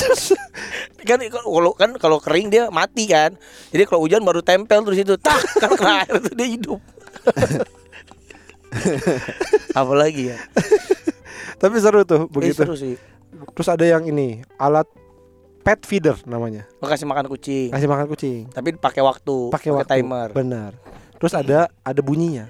kan 1.04 1.18
kalau 1.24 1.72
kan 1.74 1.90
kalau 1.96 2.18
kering 2.18 2.48
dia 2.48 2.68
mati 2.68 3.06
kan. 3.06 3.34
Jadi 3.70 3.82
kalau 3.84 4.02
hujan 4.02 4.22
baru 4.22 4.40
tempel 4.40 4.82
terus 4.82 4.98
itu 4.98 5.14
tak 5.16 5.40
kan 5.58 5.70
kena 5.74 6.04
air 6.04 6.14
tuh 6.18 6.34
dia 6.34 6.48
hidup. 6.48 6.80
Apalagi 9.74 10.34
ya? 10.34 10.38
Tapi 11.60 11.76
seru 11.76 12.02
tuh 12.04 12.24
Eh, 12.24 12.32
begitu. 12.32 12.62
seru 12.62 12.74
sih. 12.74 12.94
Terus 13.56 13.68
ada 13.68 13.84
yang 13.84 14.04
ini 14.04 14.40
alat 14.56 14.86
pet 15.60 15.80
feeder 15.84 16.16
namanya. 16.24 16.64
Gua 16.78 16.88
kasih 16.88 17.04
makan 17.04 17.28
kucing. 17.28 17.68
Kasih 17.68 17.86
makan 17.86 18.06
kucing. 18.06 18.40
Tapi 18.48 18.74
pakai 18.74 19.00
waktu 19.00 19.36
pakai 19.48 19.70
waktu. 19.70 19.88
timer. 19.90 20.28
Benar. 20.32 20.72
Terus 21.16 21.32
ada 21.32 21.68
ada 21.80 22.00
bunyinya. 22.00 22.48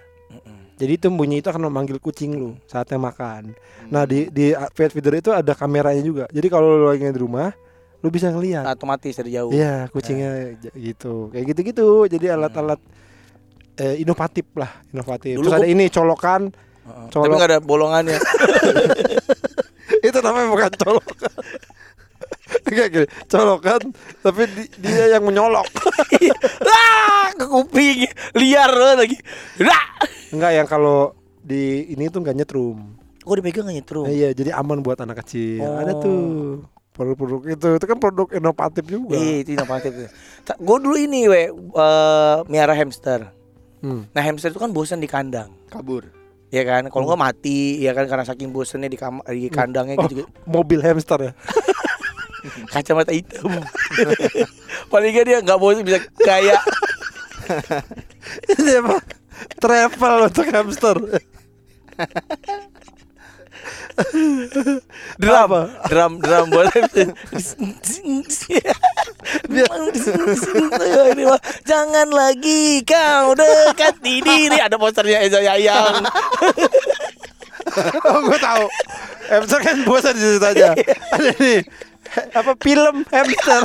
Jadi 0.80 0.96
itu 0.96 1.12
bunyi 1.12 1.44
itu 1.44 1.48
akan 1.52 1.68
memanggil 1.68 2.00
kucing 2.00 2.32
lu 2.32 2.56
saatnya 2.64 2.96
makan. 2.96 3.52
Nah 3.92 4.08
di 4.08 4.32
di 4.32 4.56
pet 4.72 4.88
feeder 4.88 5.20
itu 5.20 5.28
ada 5.28 5.52
kameranya 5.52 6.00
juga. 6.00 6.24
Jadi 6.32 6.48
kalau 6.48 6.72
lu 6.72 6.88
lagi 6.88 7.04
di 7.04 7.20
rumah 7.20 7.52
lu 8.00 8.08
bisa 8.08 8.32
ngeliat. 8.32 8.64
Otomatis 8.64 9.12
dari 9.12 9.36
jauh. 9.36 9.52
Iya 9.52 9.92
kucingnya 9.92 10.56
j- 10.56 10.72
gitu. 10.72 11.28
Kayak 11.30 11.44
gitu 11.52 11.60
gitu 11.68 11.86
jadi 12.08 12.32
alat-alat 12.32 12.80
eh, 13.76 14.00
inovatif 14.00 14.48
lah 14.56 14.72
inovatif. 14.88 15.36
Dulu 15.36 15.52
terus 15.52 15.60
ada 15.60 15.68
ini 15.68 15.92
colokan. 15.92 16.48
Heeh. 16.80 17.06
Colok. 17.12 17.24
tapi 17.28 17.34
nggak 17.36 17.50
ada 17.52 17.60
bolongannya. 17.60 18.18
Itu 20.00 20.18
namanya 20.24 20.48
bukan 20.48 20.70
colokan 20.80 21.32
Kayak 22.66 22.88
gini, 22.90 23.06
colokan 23.26 23.80
tapi 24.20 24.42
di- 24.46 24.70
dia 24.78 25.04
yang 25.10 25.22
menyolok 25.22 25.66
ah 26.62 27.30
ke 27.30 27.44
kuping 27.44 28.06
liar 28.34 28.70
banget 28.70 28.98
lagi 28.98 29.16
Dah! 29.58 29.84
enggak 30.30 30.52
yang 30.52 30.66
kalau 30.66 31.12
di 31.40 31.62
ini 31.88 32.06
tuh 32.06 32.20
nggak 32.20 32.36
nyetrum 32.36 32.78
kok 33.16 33.34
dipegang 33.34 33.64
nggak 33.64 33.78
nyetrum 33.78 34.04
Nah, 34.04 34.12
iya 34.12 34.30
jadi 34.30 34.50
aman 34.52 34.80
buat 34.80 34.98
anak 34.98 35.20
kecil 35.20 35.62
ada 35.62 35.92
Oh. 35.92 36.00
tuh 36.00 36.20
produk-produk 36.90 37.40
itu 37.48 37.66
itu 37.72 37.86
kan 37.86 37.98
produk 37.98 38.28
inovatif 38.30 38.84
juga 38.84 39.14
Iya, 39.14 39.36
itu 39.40 39.50
inovatif. 39.54 40.10
Gue 40.58 40.76
dulu 40.76 40.96
ini 40.96 41.24
we 41.24 41.48
eh, 41.48 42.36
miara 42.44 42.74
hamster. 42.74 43.30
Hmm. 43.78 44.04
Nah 44.10 44.20
hamster 44.20 44.50
itu 44.50 44.58
kan 44.58 44.68
bosan 44.68 44.98
di 44.98 45.06
kandang, 45.06 45.48
Kabur. 45.66 46.04
ya 46.48 46.60
kan? 46.62 46.84
Kalau 46.84 47.06
nggak 47.06 47.22
mati, 47.22 47.80
ya 47.80 47.94
kan 47.94 48.04
karena 48.04 48.20
saking 48.22 48.50
bosannya 48.50 48.86
di 48.86 48.98
kam 48.98 49.24
di 49.24 49.48
kandangnya 49.48 49.96
Oh, 49.96 50.04
gitu, 50.04 50.28
mobil 50.44 50.76
hamster 50.78 51.18
ya 51.22 51.32
kacamata 52.72 53.12
hitam. 53.12 53.48
Paling 54.92 55.12
nggak 55.14 55.26
dia 55.26 55.38
nggak 55.42 55.58
bosan 55.60 55.84
bisa 55.84 56.00
kayak 56.22 56.60
ini 58.54 58.72
apa 58.78 58.96
travel 59.58 60.30
untuk 60.30 60.46
hamster 60.54 60.96
drum, 65.20 65.36
Apa? 65.36 65.62
drum, 65.90 66.12
drum 66.22 66.48
mah, 71.28 71.40
Jangan 71.68 72.08
lagi 72.08 72.80
kau 72.86 73.36
dekati 73.36 74.24
diri. 74.24 74.56
Ada 74.56 74.80
posternya 74.80 75.20
Eza 75.20 75.44
Yayang. 75.44 76.06
oh 78.08 78.18
gue 78.26 78.38
tahu 78.40 78.64
hamster 79.30 79.60
kan 79.62 79.76
bosan 79.86 80.14
di 80.16 80.26
situ 80.26 80.42
aja 80.42 80.74
ada 81.14 81.30
nih 81.38 81.60
apa 82.38 82.52
film 82.58 83.06
hamster? 83.10 83.62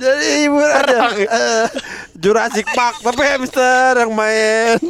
Jadi 0.00 0.28
ibu 0.48 0.58
ada 0.64 1.12
eh, 1.12 1.66
Jurassic 2.16 2.66
Park 2.72 3.04
tapi 3.04 3.22
hamster 3.22 4.00
yang 4.00 4.12
main. 4.16 4.80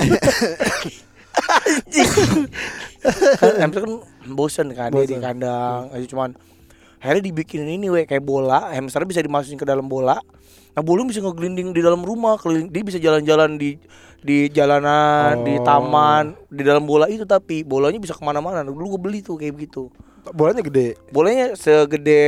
Kan 3.41 3.55
hamster 3.59 3.81
kan 3.85 3.95
bosen 4.31 4.69
kan 4.77 4.93
dia 4.93 5.05
di 5.05 5.17
Bosen. 5.19 5.25
kandang. 5.25 5.91
Itu 5.99 6.15
cuman 6.17 6.37
akhirnya 7.01 7.23
dibikin 7.27 7.67
ini 7.67 7.91
we 7.91 8.07
kayak 8.07 8.23
bola. 8.23 8.71
Hamster 8.71 9.03
bisa 9.05 9.21
dimasukin 9.21 9.59
ke 9.59 9.67
dalam 9.67 9.91
bola 9.91 10.23
nah 10.71 10.81
bola 10.81 11.03
bisa 11.03 11.19
ngegelinding 11.19 11.71
di 11.71 11.81
dalam 11.81 12.01
rumah 12.01 12.37
keliling 12.37 12.67
dia 12.67 12.81
bisa 12.81 12.97
jalan-jalan 12.97 13.55
di 13.55 13.75
di 14.21 14.47
jalanan 14.49 15.41
di 15.41 15.57
Oh. 15.57 15.65
taman 15.65 16.37
di 16.47 16.61
dalam 16.61 16.85
bola 16.85 17.07
itu 17.07 17.25
tapi 17.25 17.63
bolanya 17.63 17.97
bisa 17.97 18.13
ke 18.13 18.21
mana-mana. 18.21 18.61
Dulu 18.63 18.95
gue 18.95 19.01
beli 19.01 19.19
tuh 19.21 19.35
kayak 19.35 19.57
begitu. 19.57 19.89
Bolanya 20.31 20.61
gede? 20.61 21.01
Bolanya 21.09 21.55
segede 21.55 22.21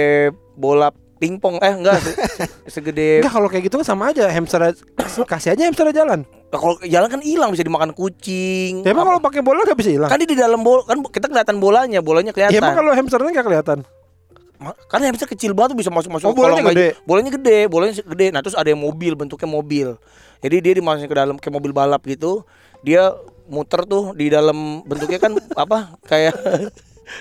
bola 0.55 0.89
pingpong. 1.19 1.61
Eh 1.61 1.69
enggak 1.71 2.01
se- 2.01 2.17
segede 2.75 3.21
enggak 3.21 3.31
kalau 3.31 3.47
kayak 3.47 3.69
gitu 3.69 3.77
kan 3.77 3.87
sama 3.87 4.09
aja 4.09 4.25
hamster 4.27 4.73
kasih 5.31 5.53
aja 5.53 5.63
hamster 5.63 5.93
jalan. 5.93 6.25
Nah, 6.25 6.59
kalau 6.59 6.81
jalan 6.83 7.09
kan 7.09 7.21
hilang 7.21 7.49
bisa 7.49 7.61
dimakan 7.61 7.93
kucing. 7.93 8.81
Ya 8.83 8.91
emang 8.91 9.05
kalau 9.07 9.21
pakai 9.21 9.41
bola 9.41 9.61
nggak 9.63 9.77
bisa 9.77 9.93
hilang? 9.93 10.09
Kan 10.09 10.17
di 10.19 10.33
dalam 10.33 10.61
bola 10.61 10.83
kan 10.83 10.97
kita 10.99 11.29
kelihatan 11.29 11.57
bolanya 11.59 12.01
bolanya 12.01 12.33
kelihatan 12.33 12.53
ya 12.53 12.61
emang 12.61 12.73
kalau 12.75 12.93
hamsternya 12.93 13.31
nggak 13.31 13.47
kelihatan 13.47 13.79
Ma- 14.63 14.79
Kan 14.87 15.03
hamster 15.03 15.27
kecil 15.27 15.51
banget 15.51 15.75
tuh 15.75 15.79
bisa 15.79 15.91
masuk-masuk 15.91 16.25
Oh, 16.25 16.33
bolanya 16.33 16.63
kolong 16.63 16.71
gede? 16.71 16.87
aja. 16.89 17.03
Bolanya 17.03 17.31
gede, 17.33 17.59
bolanya 17.67 17.95
gede. 17.99 18.27
Nah, 18.29 18.41
terus 18.41 18.55
ada 18.55 18.67
yang 18.67 18.79
mobil, 18.79 19.13
bentuknya 19.13 19.49
mobil. 19.49 19.89
Jadi 20.39 20.57
dia 20.59 20.73
dimasukin 20.73 21.07
ke 21.07 21.17
dalam 21.17 21.35
kayak 21.37 21.51
mobil 21.53 21.71
balap 21.71 22.03
gitu. 22.05 22.47
Dia 22.81 23.11
muter 23.45 23.83
tuh 23.85 24.11
di 24.13 24.27
dalam 24.27 24.57
bentuknya 24.83 25.19
kan 25.19 25.33
apa? 25.65 25.99
Kayak 26.03 26.35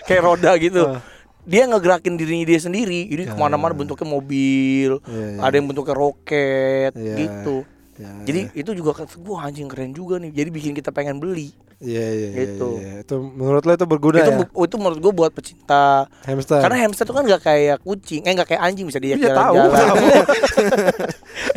kayak 0.04 0.22
roda 0.22 0.54
gitu. 0.56 0.86
Ah. 0.88 1.02
Dia 1.42 1.66
ngegerakin 1.66 2.16
dirinya 2.16 2.46
dia 2.46 2.60
sendiri. 2.60 3.06
Jadi 3.08 3.24
Ya, 3.24 3.30
ke 3.30 3.36
mana-mana 3.36 3.74
ya. 3.74 3.78
bentuknya 3.80 4.08
mobil. 4.08 4.92
Iya, 5.02 5.26
iya. 5.28 5.40
Ada 5.42 5.54
yang 5.56 5.68
bentuknya 5.68 5.96
roket 5.96 6.92
Iya. 6.94 7.16
gitu. 7.18 7.58
Ya, 7.98 8.10
Jadi 8.24 8.40
itu 8.56 8.70
juga 8.74 8.92
kata 8.96 9.14
gua 9.18 9.46
anjing 9.46 9.66
keren 9.66 9.92
juga 9.92 10.18
nih. 10.18 10.30
Jadi 10.32 10.50
bikin 10.50 10.74
kita 10.74 10.90
pengen 10.90 11.18
beli. 11.18 11.54
Iya 11.82 12.06
iya 12.08 12.28
iya, 12.30 12.46
Gitu. 12.46 12.68
iya. 12.78 13.02
Itu 13.02 13.16
menurut 13.20 13.66
lo 13.66 13.74
itu 13.74 13.86
berguna 13.86 14.18
itu 14.18 14.30
ya 14.30 14.38
bu- 14.40 14.54
itu 14.62 14.76
menurut 14.78 15.00
gua 15.00 15.14
buat 15.16 15.32
pecinta 15.32 16.06
hamster. 16.22 16.62
karena 16.62 16.78
hamster 16.80 17.04
tuh 17.04 17.16
kan 17.16 17.26
gak 17.26 17.42
kayak 17.42 17.78
kucing, 17.80 18.22
eh 18.22 18.32
gak 18.32 18.48
kayak 18.48 18.62
anjing 18.62 18.86
bisa 18.86 18.98
diajak 18.98 19.18
Iya, 19.24 19.34
tahu, 19.34 19.56
jalan-jalan. 19.58 19.82
tahu. 19.82 20.06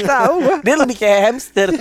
tahu. 0.10 0.36
Dia 0.60 0.74
lebih 0.74 0.96
kayak 0.96 1.20
hamster. 1.22 1.68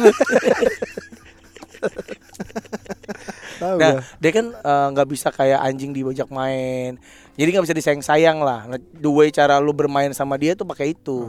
Tahu 3.53 3.77
nah, 3.77 3.99
dia 4.17 4.31
kan 4.33 4.45
eh, 4.51 4.87
nggak 4.89 5.07
bisa 5.07 5.29
kayak 5.29 5.59
anjing 5.61 5.91
dibajak 5.91 6.27
main. 6.29 6.97
Jadi 7.33 7.47
nggak 7.49 7.65
bisa 7.65 7.75
disayang-sayang 7.75 8.39
lah. 8.39 8.65
Nah, 8.65 8.79
the 8.79 9.07
way 9.07 9.29
cara 9.29 9.57
lu 9.57 9.71
bermain 9.71 10.11
sama 10.11 10.35
dia 10.35 10.53
tuh 10.53 10.63
pakai 10.63 10.91
itu. 10.91 11.27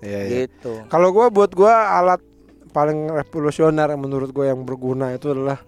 Iya 0.00 0.20
iya. 0.20 0.38
Gitu. 0.46 0.84
Kalau 0.86 1.10
gua 1.10 1.28
buat 1.28 1.50
gua 1.52 1.72
alat 1.92 2.20
paling 2.70 3.06
revolusioner 3.08 3.94
menurut 3.94 4.30
gua 4.30 4.46
yang 4.46 4.62
berguna 4.62 5.10
itu 5.10 5.30
adalah 5.30 5.62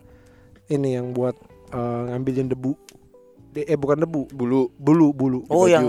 ini 0.68 0.94
yang 0.94 1.10
buat 1.10 1.34
eh, 1.68 1.78
ngambilin 2.08 2.48
debu. 2.48 2.72
De- 3.50 3.64
eh 3.64 3.74
bukan 3.74 3.98
debu, 3.98 4.28
Bulu. 4.30 4.68
bulu 4.74 5.10
bulu. 5.10 5.38
Oh, 5.46 5.64
baju. 5.64 5.68
yang 5.68 5.86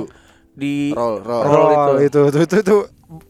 di 0.51 0.89
Roll, 0.89 1.21
roll. 1.21 1.43
Roll 1.43 1.69
Roll 1.69 1.97
itu 2.01 2.19
itu 2.25 2.39
itu, 2.43 2.55
itu. 2.59 2.77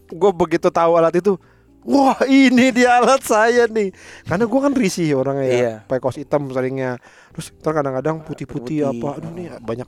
gue 0.10 0.32
begitu 0.32 0.68
tahu 0.68 0.96
alat 0.96 1.14
itu 1.14 1.36
wah 1.84 2.18
ini 2.24 2.72
dia 2.72 2.98
alat 2.98 3.22
saya 3.22 3.68
nih 3.68 3.92
karena 4.24 4.44
gue 4.44 4.60
kan 4.60 4.74
risih 4.74 5.14
orangnya 5.14 5.44
ya 5.44 5.54
Iya. 5.54 5.74
pakai 5.84 6.02
kaos 6.02 6.16
hitam 6.16 6.50
seringnya 6.50 6.98
terus 7.30 7.54
ntar 7.54 7.72
kadang-kadang 7.74 8.24
putih-putih 8.24 8.82
Putih. 8.82 8.90
apa 8.90 9.08
aduh 9.14 9.32
nih 9.34 9.54
banyak 9.60 9.86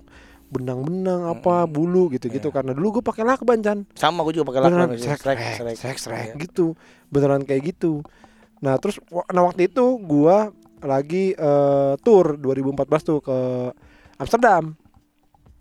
benang-benang 0.47 1.25
apa 1.27 1.63
bulu 1.65 2.09
gitu-gitu 2.09 2.49
karena 2.49 2.71
dulu 2.71 2.99
gue 2.99 3.03
pakai 3.03 3.23
lakban 3.23 3.59
Chan 3.59 3.79
sama 3.93 4.21
gue 4.21 4.35
juga 4.35 4.51
pakai 4.51 4.61
beneran 4.63 4.89
lakban 4.89 4.99
srek 4.99 5.17
srek 5.17 5.37
srek 5.39 5.55
srek. 5.55 5.75
srek 5.75 5.97
srek 5.97 6.27
Iya. 6.27 6.33
gitu 6.43 6.65
beneran 7.07 7.41
kayak 7.41 7.71
gitu 7.71 8.03
nah 8.59 8.75
terus 8.75 8.99
nah 9.27 9.41
waktu 9.41 9.65
itu 9.65 9.85
gua 9.97 10.51
lagi 10.81 11.31
eh, 11.31 11.93
tour 11.99 12.35
2014 12.35 12.75
tuh 13.03 13.19
ke 13.19 13.37
Amsterdam 14.15 14.75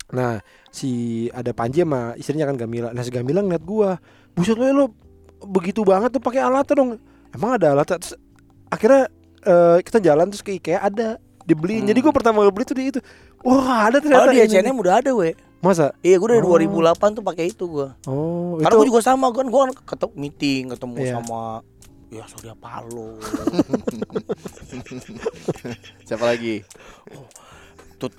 nah 0.09 0.41
si 0.69 0.89
ada 1.29 1.51
Panji 1.51 1.79
sama 1.79 2.15
istrinya 2.15 2.43
kan 2.43 2.57
Gamila 2.57 2.89
nah 2.89 3.01
si 3.01 3.09
Gamila 3.09 3.39
ngeliat 3.39 3.61
gua 3.61 4.01
buset 4.31 4.55
lo 4.55 4.65
lo 4.67 4.85
begitu 5.41 5.81
banget 5.81 6.11
tuh 6.11 6.19
pakai 6.19 6.41
alatnya 6.41 6.75
dong 6.75 6.89
emang 7.29 7.55
ada 7.55 7.71
alatnya 7.71 7.97
terus 7.97 8.17
akhirnya 8.67 9.05
eh, 9.39 9.77
kita 9.79 9.99
jalan 9.99 10.27
terus 10.27 10.41
ke 10.41 10.55
IKEA 10.55 10.81
ada 10.81 11.15
dibeliin 11.43 11.81
Hmm. 11.81 11.89
jadi 11.89 11.99
gua 11.99 12.11
pertama 12.11 12.41
kali 12.41 12.51
beli 12.51 12.65
tuh 12.65 12.73
di 12.73 12.89
itu 12.89 12.99
wah 13.39 13.87
ada 13.87 13.97
ternyata 13.97 14.27
Oh 14.27 14.33
di. 14.33 14.41
H&M 14.41 14.75
udah 14.75 14.95
ada 14.97 15.11
we. 15.13 15.31
masa 15.59 15.91
Iya 15.99 16.15
gue 16.17 16.27
dari 16.29 16.39
Oh. 16.39 16.55
2008 16.55 16.95
tuh 17.13 17.21
pakai 17.21 17.45
itu 17.47 17.67
gue. 17.67 17.87
oh 18.05 18.55
Karena 18.57 18.69
itu 18.69 18.77
gue 18.77 18.87
juga 18.89 19.01
sama 19.01 19.27
kan 19.29 19.43
gue 19.43 19.59
kan 19.61 19.71
ketemu 19.77 20.11
meeting 20.15 20.63
ketemu 20.71 20.95
Iya. 20.97 21.13
sama 21.19 21.59
ya 22.09 22.25
Surya 22.25 22.57
Paloh. 22.57 23.21
Siapa 26.07 26.25
lagi? 26.25 26.65
Tut. 28.01 28.13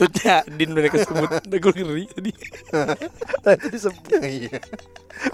Tutnya 0.00 0.40
Din 0.48 0.72
udah 0.74 0.90
kesebut. 0.90 1.28
Udah 1.46 1.58
gue 1.60 1.72
ngeri 1.76 2.04
tadi. 2.10 2.32
Disebut 3.70 4.10
Iya. 4.26 4.58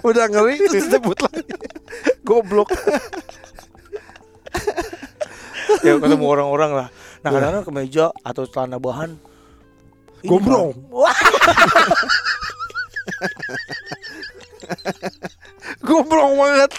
udah 0.03 0.25
ngeri 0.27 0.59
terus 0.67 0.89
disebut 0.89 1.17
lagi 1.23 1.53
goblok 2.27 2.67
ya 5.79 5.95
ketemu 5.95 6.25
orang-orang 6.27 6.71
lah. 6.75 6.87
Nah 7.23 7.29
kadang-kadang 7.31 7.63
kemeja 7.63 8.11
atau 8.25 8.43
celana 8.49 8.81
bahan. 8.81 9.15
Wah, 10.91 11.13
goblok 15.85 16.31
banget. 16.35 16.71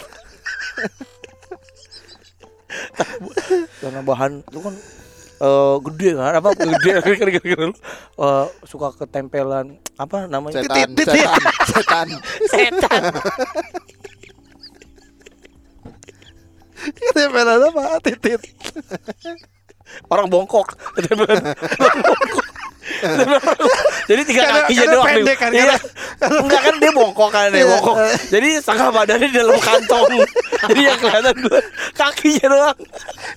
Celana 3.80 4.00
bahan 4.04 4.32
itu 4.44 4.58
kan 4.60 4.74
eh 5.38 5.74
gede 5.86 6.08
kan? 6.18 6.32
Apa? 6.34 6.48
Gede 6.58 6.92
kira-kira 7.14 7.70
lu 7.70 7.74
eh, 8.18 8.46
suka 8.66 8.90
ketempelan 8.94 9.78
apa 9.96 10.26
namanya? 10.26 10.66
Setan, 10.66 10.90
Titit, 10.94 11.06
titit. 11.06 11.26
setan, 11.70 12.08
setan. 12.50 12.68
setan. 12.82 13.02
Ketempelan 16.78 17.60
apa? 17.70 17.82
Titit. 18.02 18.40
Orang 20.10 20.26
bongkok. 20.28 20.74
Ketempelan. 20.98 21.54
orang 21.54 21.98
bongkok. 22.06 22.46
jadi 24.10 24.22
tiga 24.22 24.40
Karena- 24.42 24.56
kakinya 24.60 24.78
karena 24.80 24.94
doang 24.94 25.06
pendek 25.08 25.36
kan, 25.36 25.50
Iya. 25.50 25.64
karena- 26.18 26.40
enggak 26.40 26.60
kan 26.60 26.74
dia 26.76 26.90
bongkok 26.90 27.28
kan 27.30 27.46
dia 27.48 27.58
Iya. 27.58 27.66
bongkok. 27.70 27.96
Jadi 28.28 28.48
setengah 28.58 28.88
badannya 28.90 29.26
di 29.26 29.36
dalam 29.36 29.58
kantong. 29.58 30.06
Jadi 30.68 30.80
yang 30.82 30.98
kelihatan 30.98 31.34
gue 31.38 31.60
kakinya 31.94 32.46
doang. 32.48 32.78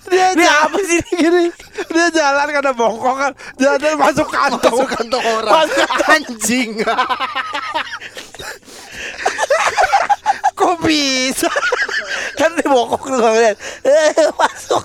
Dia 0.08 0.26
jalan 0.34 0.60
apa 0.66 0.78
sih 0.82 0.98
ini? 0.98 1.12
gini. 1.16 1.44
Dia 1.88 2.06
jalan 2.10 2.46
karena 2.50 2.72
bongkok 2.72 3.14
kan. 3.16 3.32
Jalan 3.56 3.94
masuk 3.96 4.28
kantong. 4.28 4.74
Masuk 4.74 4.88
kantong 4.90 5.24
orang. 5.24 5.52
Masuk 5.54 5.88
Anjing. 6.12 6.70
kok 10.52 10.74
bisa? 10.82 11.50
Kan 12.34 12.50
dia 12.54 12.68
bongkok 12.68 13.02
tuh 13.02 13.22
eh 13.32 13.54
masuk 14.32 14.84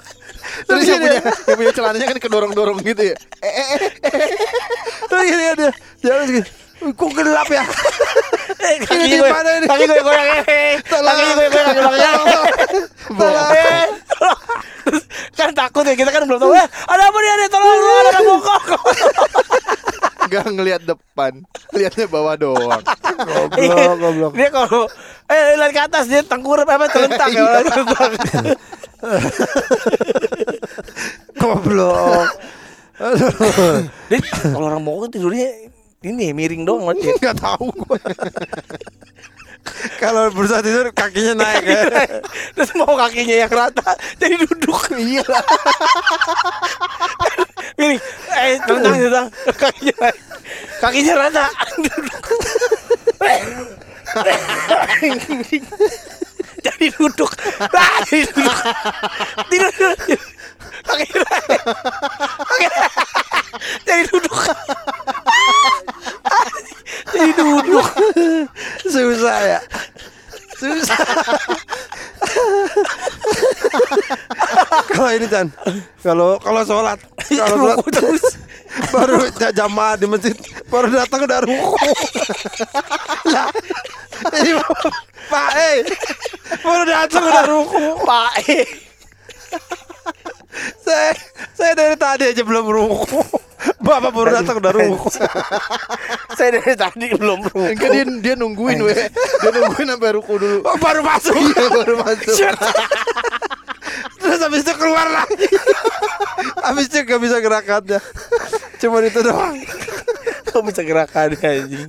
Terus 0.65 0.81
yang 0.87 1.01
punya, 1.03 1.19
yang 1.21 1.57
punya 1.59 1.73
celananya 1.75 2.07
kan 2.09 2.17
kedorong-dorong 2.17 2.79
gitu 2.81 3.13
ya. 3.13 3.15
Eh, 3.43 3.51
eh, 3.51 3.67
eh. 3.77 3.91
terus 5.07 5.23
gini 5.27 5.43
dia 5.53 5.71
jalan 6.01 6.23
segini 6.25 6.49
"Wih, 6.77 6.93
kok 6.93 7.09
gelap 7.09 7.49
ya 7.49 7.65
kaki 8.85 9.17
gue 9.17 9.29
kaki 9.65 9.83
gue 9.89 9.97
goyang 9.97 9.97
kakinya 9.97 9.97
gue 9.97 10.05
goyang 10.05 10.29
kaki 10.29 10.45
gue 13.17 13.29
Tolong. 15.87 15.97
kita 15.97 16.13
kan 16.13 16.21
belum 16.29 16.39
tahu. 16.39 16.53
Eh, 16.53 16.67
ada 16.67 17.03
apa 17.09 17.17
nih? 17.17 17.31
Ada 17.33 17.45
tolong 17.49 17.69
lu 17.73 17.89
ada 17.89 17.97
orang 17.97 18.25
bokok. 18.29 18.63
Gak 20.27 20.43
ngelihat 20.51 20.83
depan, 20.83 21.39
lihatnya 21.71 22.05
bawah 22.07 22.35
doang. 22.37 22.83
Iya. 23.17 23.97
Goblok, 23.97 23.97
goblok. 23.97 24.33
Dia 24.37 24.49
kalau 24.53 24.85
eh 25.25 25.57
lihat 25.57 25.73
ke 25.73 25.81
atas 25.89 26.05
dia 26.05 26.21
tengkurap 26.21 26.69
apa 26.69 26.85
terlentang 26.85 27.33
ya. 27.33 27.49
Goblok. 31.39 32.29
Dia 34.09 34.19
kalau 34.53 34.73
orang 34.73 34.81
bokok 34.81 35.13
tidurnya 35.13 35.69
ini 36.05 36.33
miring 36.33 36.65
doang 36.65 36.85
berarti. 36.85 37.13
Enggak 37.13 37.37
tahu 37.45 37.69
gua. 37.73 37.97
Kalau 39.99 40.31
berusaha 40.31 40.63
tidur 40.63 40.87
kakinya 40.95 41.43
naik 41.43 41.65
ya. 41.67 41.81
Terus 42.55 42.71
mau 42.79 42.95
kakinya 42.95 43.35
yang 43.45 43.51
rata 43.51 43.91
jadi 44.15 44.39
duduk. 44.39 44.79
Iya. 44.95 45.25
Ini 47.77 47.95
eh 48.37 48.57
tentang 48.63 48.95
tentang 48.95 49.27
kakinya 49.57 49.95
naik. 50.07 50.17
kakinya 50.79 51.13
rata. 51.19 51.45
Jadi 56.59 56.85
duduk. 56.91 57.31
Ah, 57.69 58.01
jadi 58.03 58.25
duduk. 58.27 58.57
Tidur. 59.47 59.71
Kakinya- 60.83 61.27
Jadi 63.83 64.03
duduk. 64.07 64.35
Jadi 67.09 67.31
duduk. 67.33 67.87
Susah 68.83 69.37
ya. 69.43 69.59
Susah. 70.57 70.97
kalau 74.89 75.11
ini 75.13 75.27
Chan, 75.29 75.47
kalau 76.01 76.41
kalau 76.41 76.61
sholat, 76.63 76.97
kalau 77.29 77.55
sholat 77.55 77.77
Ruku 77.77 77.89
terus. 77.93 78.23
baru 78.89 79.21
ja- 79.37 79.53
jamaah 79.55 79.95
di 79.95 80.05
masjid, 80.05 80.33
baru 80.67 80.89
datang 80.91 81.25
udah 81.25 81.39
ruku. 81.41 81.77
lah, 83.27 83.49
ini 84.35 84.51
Pak 85.27 85.49
eh, 85.55 85.75
baru 86.63 86.83
datang 86.87 87.23
udah 87.23 87.43
ruku. 87.47 87.83
Pak 88.03 88.31
eh. 88.47 88.67
Saya 90.81 91.13
saya 91.53 91.73
dari 91.77 91.95
tadi 91.99 92.23
aja 92.33 92.41
belum 92.41 92.65
ruku. 92.69 93.21
Bapak 93.81 94.11
baru 94.13 94.29
datang 94.41 94.57
udah 94.57 94.73
ruku. 94.73 95.09
Saya 96.37 96.49
dari 96.57 96.73
tadi 96.73 97.05
belum 97.13 97.45
ruku. 97.45 97.61
Enggak 97.73 97.89
dia 97.93 98.03
dia 98.21 98.33
nungguin 98.33 98.79
weh. 98.81 98.97
Dia 99.43 99.49
nungguin 99.53 99.87
sampai 99.93 100.11
ruku 100.17 100.33
dulu. 100.37 100.59
Oh, 100.65 100.77
baru 100.81 101.01
masuk. 101.05 101.35
Iya 101.35 101.65
baru 101.69 101.95
masuk. 102.01 102.35
Terus 104.17 104.39
habis 104.43 104.61
itu 104.65 104.73
keluar 104.75 105.07
lagi. 105.07 105.47
habis 106.65 106.85
itu 106.91 106.99
gak 107.07 107.21
bisa 107.21 107.37
gerakannya. 107.39 107.99
Cuma 108.81 108.99
itu 109.01 109.19
doang. 109.23 109.55
Kok 110.51 110.63
bisa 110.67 110.81
gerakan 110.83 111.37
anjing? 111.37 111.87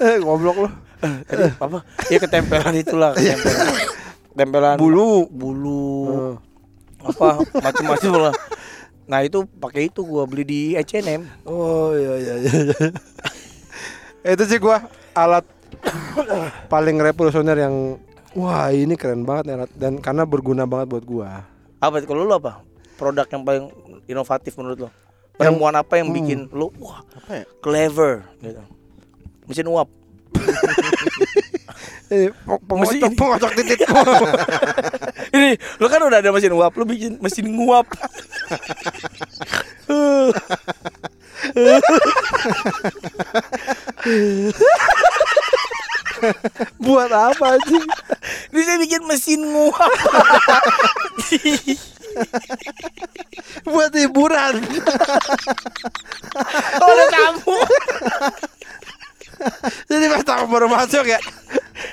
Eh, 0.00 0.16
goblok 0.20 0.56
lu. 0.66 0.70
Tadi 1.00 1.42
apa? 1.60 1.78
Ya 2.08 2.18
ketempelan 2.18 2.74
itulah, 2.76 3.10
ketempelan. 3.12 3.74
Tempelan 4.36 4.76
Bulu. 4.76 5.28
bulu 5.32 6.36
apa 7.06 7.40
macam-macam 7.62 8.10
lah. 8.30 8.34
Nah 9.06 9.22
itu 9.22 9.46
pakai 9.46 9.86
itu 9.88 10.02
gua 10.02 10.26
beli 10.26 10.42
di 10.42 10.60
H&M. 10.74 11.22
Oh 11.46 11.94
iya 11.94 12.14
iya 12.18 12.34
iya. 12.42 12.52
itu 14.34 14.44
sih 14.44 14.58
gua 14.58 14.82
alat 15.14 15.46
paling 16.66 16.98
revolusioner 16.98 17.54
yang 17.54 17.94
wah 18.34 18.68
ini 18.74 18.98
keren 18.98 19.22
banget 19.22 19.54
nih 19.54 19.56
dan 19.78 19.92
karena 20.02 20.26
berguna 20.26 20.66
banget 20.66 20.90
buat 20.90 21.04
gua. 21.06 21.46
Apa 21.78 22.02
kalau 22.02 22.26
lu 22.26 22.34
apa? 22.34 22.60
Produk 22.96 23.28
yang 23.30 23.44
paling 23.46 23.64
inovatif 24.08 24.56
menurut 24.58 24.88
lo? 24.88 24.90
Penemuan 25.36 25.76
apa 25.76 26.00
yang 26.00 26.08
bikin 26.10 26.48
lu 26.48 26.72
wah 26.80 27.04
Apa 27.12 27.30
ya? 27.40 27.44
clever 27.60 28.24
gitu. 28.40 28.62
Mesin 29.46 29.68
uap. 29.70 29.88
Eh, 32.06 32.30
pe- 32.30 32.62
pengocok 32.70 33.10
pengocok 33.18 33.50
titik. 33.58 33.82
Ini 35.34 35.50
lu 35.82 35.86
kan 35.90 35.98
udah 36.06 36.22
ada 36.22 36.30
mesin 36.30 36.54
uap, 36.54 36.70
lu 36.78 36.86
bikin 36.86 37.18
mesin 37.18 37.50
nguap. 37.50 37.90
buat 46.80 47.10
apa 47.12 47.48
sih? 47.68 47.82
Ini 48.52 48.60
saya 48.64 48.78
bikin 48.80 49.02
mesin 49.04 49.40
nguap. 49.44 49.92
buat 53.66 53.92
hiburan. 53.92 54.54
Oh, 56.80 56.88
ada 56.88 57.04
tamu. 57.12 57.58
Jadi 59.90 60.04
pas 60.10 60.24
tamu 60.24 60.48
baru 60.50 60.68
masuk 60.68 61.04
ya. 61.06 61.20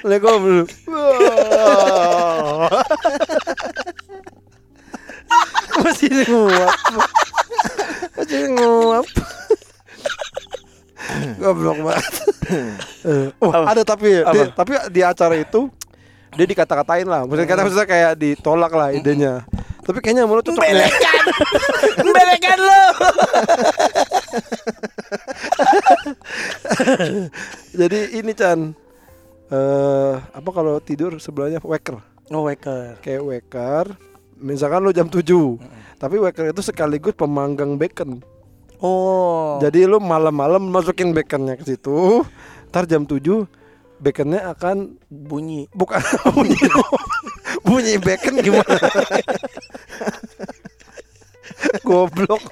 Lego 0.03 0.39
belum. 0.39 0.67
Masih 5.83 6.13
nguap. 6.29 6.75
Masih 8.15 8.41
nguap. 8.53 9.05
Goblok 11.41 11.77
banget. 11.83 12.13
Oh, 13.43 13.51
ada 13.51 13.83
tapi 13.83 14.23
di, 14.23 14.39
tapi 14.55 14.71
di 14.93 15.01
acara 15.03 15.35
itu 15.35 15.67
dia 16.33 16.45
dikata-katain 16.47 17.05
lah. 17.05 17.27
Maksudnya 17.27 17.47
kata 17.49 17.61
maksudnya 17.67 17.87
kayak 17.89 18.13
ditolak 18.17 18.71
lah 18.71 18.89
idenya. 18.95 19.43
Tapi 19.83 19.99
kayaknya 19.99 20.23
menurut 20.23 20.47
cocok 20.47 20.63
nih. 20.63 20.79
Belekan. 20.79 21.23
Belekan 22.07 22.59
lo. 22.63 22.83
Jadi 27.79 28.17
ini 28.17 28.33
Chan 28.33 28.73
eh 29.53 30.15
apa 30.17 30.49
kalau 30.49 30.81
tidur 30.81 31.21
sebelahnya 31.21 31.61
waker. 31.61 32.01
Oh, 32.31 32.49
waker. 32.49 32.97
Kayak 33.03 33.23
waker. 33.27 33.85
Misalkan 34.43 34.83
lo 34.83 34.91
jam 34.91 35.07
7 35.07 35.23
Tapi 35.95 36.19
waker 36.19 36.51
itu 36.51 36.59
sekaligus 36.59 37.15
pemanggang 37.15 37.79
bacon 37.79 38.19
Oh. 38.83 39.63
Jadi 39.63 39.87
lo 39.87 40.03
malam-malam 40.03 40.67
masukin 40.67 41.15
baconnya 41.15 41.55
ke 41.55 41.63
situ 41.63 42.27
Ntar 42.67 42.83
jam 42.83 43.07
7 43.07 43.47
Baconnya 44.03 44.51
akan 44.51 44.99
bunyi. 45.07 45.71
Bukan 45.71 46.03
bunyi 46.35 46.59
Bunyi 47.67 47.95
bacon 48.03 48.43
gimana 48.43 48.75
Goblok 51.87 52.43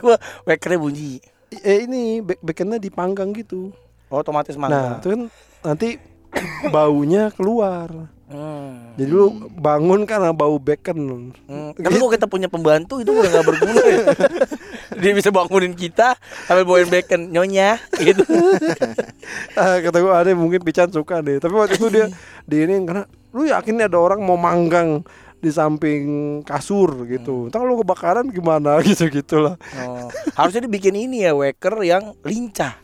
gua 0.00 0.16
wakernya 0.44 0.78
bunyi. 0.78 1.18
Eh 1.50 1.84
ini 1.84 2.20
ba- 2.20 2.38
baconnya 2.40 2.78
dipanggang 2.78 3.30
gitu 3.32 3.74
Oh, 4.06 4.18
otomatis 4.18 4.54
Nah 4.54 4.62
mangga. 4.64 4.98
itu 4.98 5.08
kan 5.08 5.20
nanti 5.62 5.88
baunya 6.74 7.30
keluar 7.30 8.10
Hmm. 8.30 8.94
Jadi 8.94 9.10
lu 9.10 9.26
bangun 9.50 10.06
karena 10.06 10.30
bau 10.30 10.54
bacon 10.54 11.34
Hmm. 11.50 11.74
Tapi 11.74 11.98
kalau 11.98 12.14
kita 12.14 12.30
punya 12.30 12.46
pembantu 12.46 13.02
itu 13.02 13.10
udah 13.10 13.26
nggak 13.26 13.42
berguna 13.44 13.82
ya. 13.82 14.02
Dia 15.02 15.12
bisa 15.18 15.34
bangunin 15.34 15.74
kita 15.74 16.14
sambil 16.46 16.62
bawain 16.62 16.86
bacon 16.86 17.26
nyonya 17.26 17.82
gitu. 17.98 18.22
Ah, 19.58 19.82
kata 19.82 19.98
gue 19.98 20.12
ada 20.12 20.30
mungkin 20.32 20.62
Pican 20.62 20.90
suka 20.90 21.18
deh 21.20 21.38
tapi 21.38 21.54
waktu 21.54 21.74
itu 21.74 21.90
dia 21.90 22.06
di 22.44 22.62
ini 22.62 22.78
karena 22.82 23.02
lu 23.30 23.46
yakin 23.46 23.82
ada 23.82 23.98
orang 23.98 24.22
mau 24.22 24.38
manggang 24.38 25.02
di 25.40 25.48
samping 25.48 26.02
kasur 26.40 27.04
gitu 27.04 27.48
ntar 27.48 27.60
lu 27.60 27.80
kebakaran 27.80 28.28
gimana 28.28 28.76
gitu 28.86 29.08
gitulah 29.08 29.56
Oh, 29.74 30.06
harusnya 30.34 30.64
dibikin 30.64 30.92
ini 30.94 31.24
ya 31.24 31.32
waker 31.32 31.80
yang 31.80 32.12
lincah. 32.20 32.76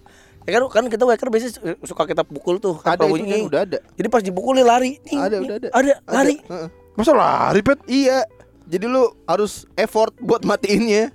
Ya 0.42 0.56
kan 0.56 0.70
kan 0.70 0.84
kita 0.86 1.02
waker 1.02 1.26
biasanya 1.26 1.52
su- 1.52 1.80
suka 1.84 2.06
kita 2.06 2.22
pukul 2.22 2.56
tuh 2.56 2.78
kan 2.78 2.94
Ada 2.94 3.04
itu 3.04 3.18
kan 3.18 3.40
udah 3.44 3.60
ada. 3.62 3.78
Jadi 3.92 4.06
pas 4.06 4.22
dipukulin 4.22 4.62
lari. 4.62 4.96
Nih, 5.02 5.18
Ada, 5.18 5.36
nih, 5.36 5.42
udah 5.42 5.56
ada. 5.56 5.68
Ada, 5.70 5.92
lari. 6.06 6.36
Heeh. 6.40 6.68
masa 6.94 7.12
lari 7.12 7.60
pet 7.60 7.78
Iya. 7.84 8.24
Jadi 8.64 8.84
lu 8.84 9.04
harus 9.24 9.66
effort 9.74 10.14
buat 10.16 10.42
matiinnya. 10.42 11.10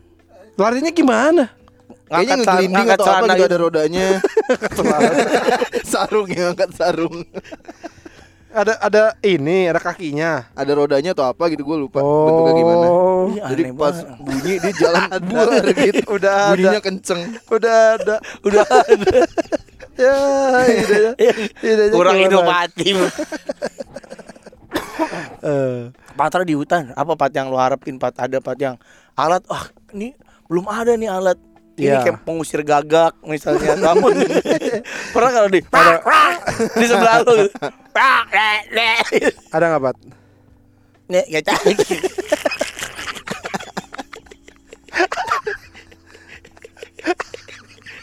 larinya 0.53 0.91
gimana 0.91 1.47
Kayaknya 2.05 2.35
ngegelinding 2.37 2.87
atau 2.91 3.05
apa 3.07 3.23
gitu 3.23 3.33
gitu. 3.33 3.47
ada 3.47 3.57
rodanya. 3.57 4.07
sarung 5.91 6.27
yang 6.27 6.51
angkat 6.51 6.69
sarung. 6.75 7.23
Ada 8.51 8.73
ada 8.77 9.03
ini 9.21 9.65
ada 9.65 9.79
kakinya 9.79 10.51
Ada 10.51 10.71
rodanya 10.75 11.11
atau 11.11 11.23
apa 11.25 11.47
gitu 11.49 11.63
gue 11.63 11.77
lupa 11.79 12.03
bentuknya 12.03 12.53
gimana. 12.53 12.85
oh 12.85 13.25
Jadi 13.31 13.63
pas 13.71 13.95
banget. 13.95 14.19
bunyi 14.19 14.53
dia 14.59 14.71
jalan 14.83 15.07
buar 15.23 15.63
gitu. 15.71 16.01
udah 16.11 16.39
Bunyinya 16.51 16.71
ada 16.75 16.81
kenceng. 16.83 17.21
udah 17.47 17.77
ada 17.95 18.15
Udah 18.47 18.65
ada. 18.67 19.17
ya 20.03 20.15
idenya 20.67 21.11
idenya 21.59 21.95
Kurang 21.95 22.17
inovatif. 22.19 22.95
Eh, 25.41 25.89
Patra 26.13 26.45
di 26.45 26.53
hutan, 26.53 26.93
apa 26.93 27.17
Pat 27.17 27.33
yang 27.33 27.49
lo 27.49 27.57
harapin 27.57 27.97
Pat? 27.97 28.13
Ada 28.13 28.37
Pat 28.37 28.55
yang 28.55 28.75
alat, 29.17 29.41
ah 29.49 29.65
ini 29.91 30.13
belum 30.45 30.69
ada 30.69 30.93
nih 30.93 31.09
alat 31.09 31.37
ini 31.81 31.89
yeah. 31.89 32.05
kayak 32.05 32.21
pengusir 32.21 32.61
gagak 32.61 33.17
misalnya 33.25 33.73
namun 33.89 34.13
pernah 35.09 35.31
kalau 35.33 35.49
di 35.49 35.65
ada, 35.65 35.97
di 36.77 36.85
sebelah 36.85 37.25
lu 37.25 37.33
gitu. 37.41 37.57
ada 39.57 39.65
nggak 39.73 39.81
pak 39.81 39.95
nih 41.09 41.25
ya 41.25 41.39
cari 41.41 41.73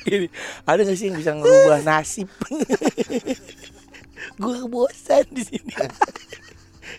ini 0.09 0.27
ada 0.65 0.81
nggak 0.83 0.97
sih 0.97 1.07
yang 1.13 1.17
bisa 1.21 1.33
ngubah 1.37 1.85
nasib? 1.85 2.29
Gua 4.41 4.65
bosan 4.65 5.25
di 5.33 5.43
sini. 5.45 5.73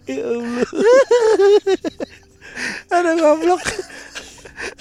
ya 0.05 0.21
Allah. 0.21 0.69
Ada 2.89 3.11
goblok. 3.17 3.63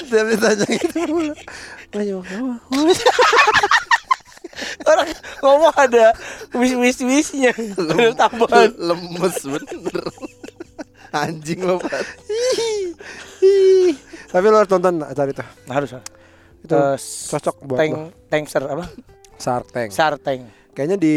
Tapi 0.09 0.35
tanya 0.41 0.67
gitu. 0.67 1.33
Ayo, 1.95 2.21
kamu. 2.21 2.53
Orang 4.85 5.09
ngomong 5.41 5.75
ada 5.75 6.13
wish 6.53 6.75
wish 6.75 7.01
wishnya. 7.01 7.53
Ada 7.55 8.13
tambahan. 8.19 8.71
Lemes 8.75 9.37
bener. 9.41 10.05
Anjing 11.25 11.61
lo. 11.63 11.77
Tapi 14.29 14.45
lo 14.45 14.57
harus 14.57 14.71
nonton 14.71 15.01
acara 15.01 15.29
itu. 15.29 15.45
Harus. 15.67 15.91
Itu 16.59 16.75
Eh, 16.75 16.97
cocok 17.31 17.57
buat 17.65 17.79
tank 17.79 17.93
lo. 17.93 18.01
tankster 18.29 18.63
apa? 18.67 18.85
Shark 19.39 19.67
Tank. 19.71 19.89
Sarteng. 19.95 20.41
Kayaknya 20.79 20.95
di 20.95 21.17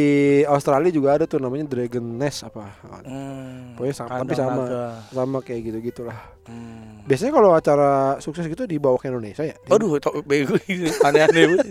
Australia 0.50 0.90
juga 0.90 1.10
ada 1.14 1.30
tuh 1.30 1.38
namanya 1.38 1.70
Dragon 1.70 2.02
Nest 2.02 2.42
apa. 2.42 2.74
Hmm, 3.06 3.78
Pokoknya 3.78 3.94
sama, 3.94 4.18
tapi 4.18 4.34
sama 4.34 4.62
naga. 4.66 4.84
sama 5.14 5.38
kayak 5.46 5.62
gitu-gitulah. 5.70 6.18
Hmm. 6.50 7.06
Biasanya 7.06 7.30
kalau 7.30 7.54
acara 7.54 7.92
sukses 8.18 8.50
gitu 8.50 8.66
dibawa 8.66 8.98
ke 8.98 9.14
Indonesia 9.14 9.46
ya. 9.46 9.54
Aduh, 9.70 10.02
tok 10.02 10.26
bego 10.26 10.58
ini 10.66 10.90
aneh-aneh. 11.06 11.62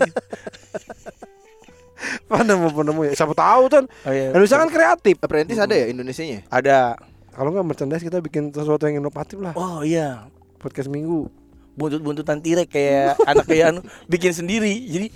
Mana 2.31 2.55
mau 2.63 2.71
penemu 2.71 3.01
ya? 3.05 3.13
Siapa 3.13 3.35
tahu 3.35 3.63
kan. 3.67 3.83
Oh, 4.07 4.11
iya. 4.15 4.31
Indonesia 4.31 4.55
kan 4.55 4.69
kreatif. 4.71 5.15
Apprentice 5.19 5.59
ada 5.59 5.75
ya 5.75 5.85
Indonesianya? 5.91 6.39
Ada. 6.47 6.95
Kalau 7.31 7.51
nggak 7.51 7.65
merchandise 7.65 8.03
kita 8.03 8.19
bikin 8.19 8.51
sesuatu 8.51 8.87
yang 8.87 9.03
inovatif 9.03 9.35
lah. 9.39 9.51
Oh 9.55 9.83
iya, 9.83 10.31
Podcast 10.57 10.87
minggu. 10.87 11.27
buntut-buntutan 11.71 12.39
tirek 12.39 12.67
kayak 12.67 13.15
anak 13.31 13.47
kayak 13.47 13.71
anu 13.71 13.79
bikin 14.05 14.31
sendiri. 14.31 14.75
Jadi 14.87 15.07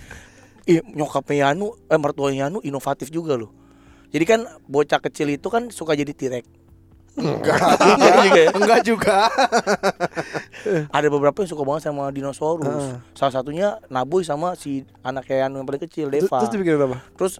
ih 0.66 0.82
nyokapnya 0.86 1.50
Yanu, 1.50 1.74
eh 1.90 2.00
mertuanya 2.02 2.50
Yanu 2.50 2.62
inovatif 2.66 3.14
juga 3.14 3.38
loh. 3.38 3.54
Jadi 4.10 4.26
kan 4.26 4.40
bocah 4.66 5.02
kecil 5.02 5.34
itu 5.34 5.48
kan 5.50 5.70
suka 5.70 5.94
jadi 5.94 6.14
tirek. 6.14 6.46
Enggak. 7.16 7.60
Enggak 7.80 8.16
juga 8.28 8.40
ya? 8.40 8.52
Enggak 8.52 8.80
juga. 8.84 9.18
Ada 10.98 11.08
beberapa 11.08 11.38
yang 11.44 11.50
suka 11.50 11.64
banget 11.64 11.84
sama 11.88 12.12
dinosaurus. 12.12 12.68
Heeh. 12.68 12.96
Salah 13.16 13.34
satunya 13.40 13.68
Naboy 13.88 14.28
sama 14.28 14.60
si 14.60 14.84
anak 15.00 15.32
yang 15.32 15.56
paling 15.64 15.84
kecil 15.88 16.12
Deva. 16.12 16.44
terus 16.44 16.52
dibikin 16.52 16.76
apa? 16.76 17.00
Terus 17.16 17.40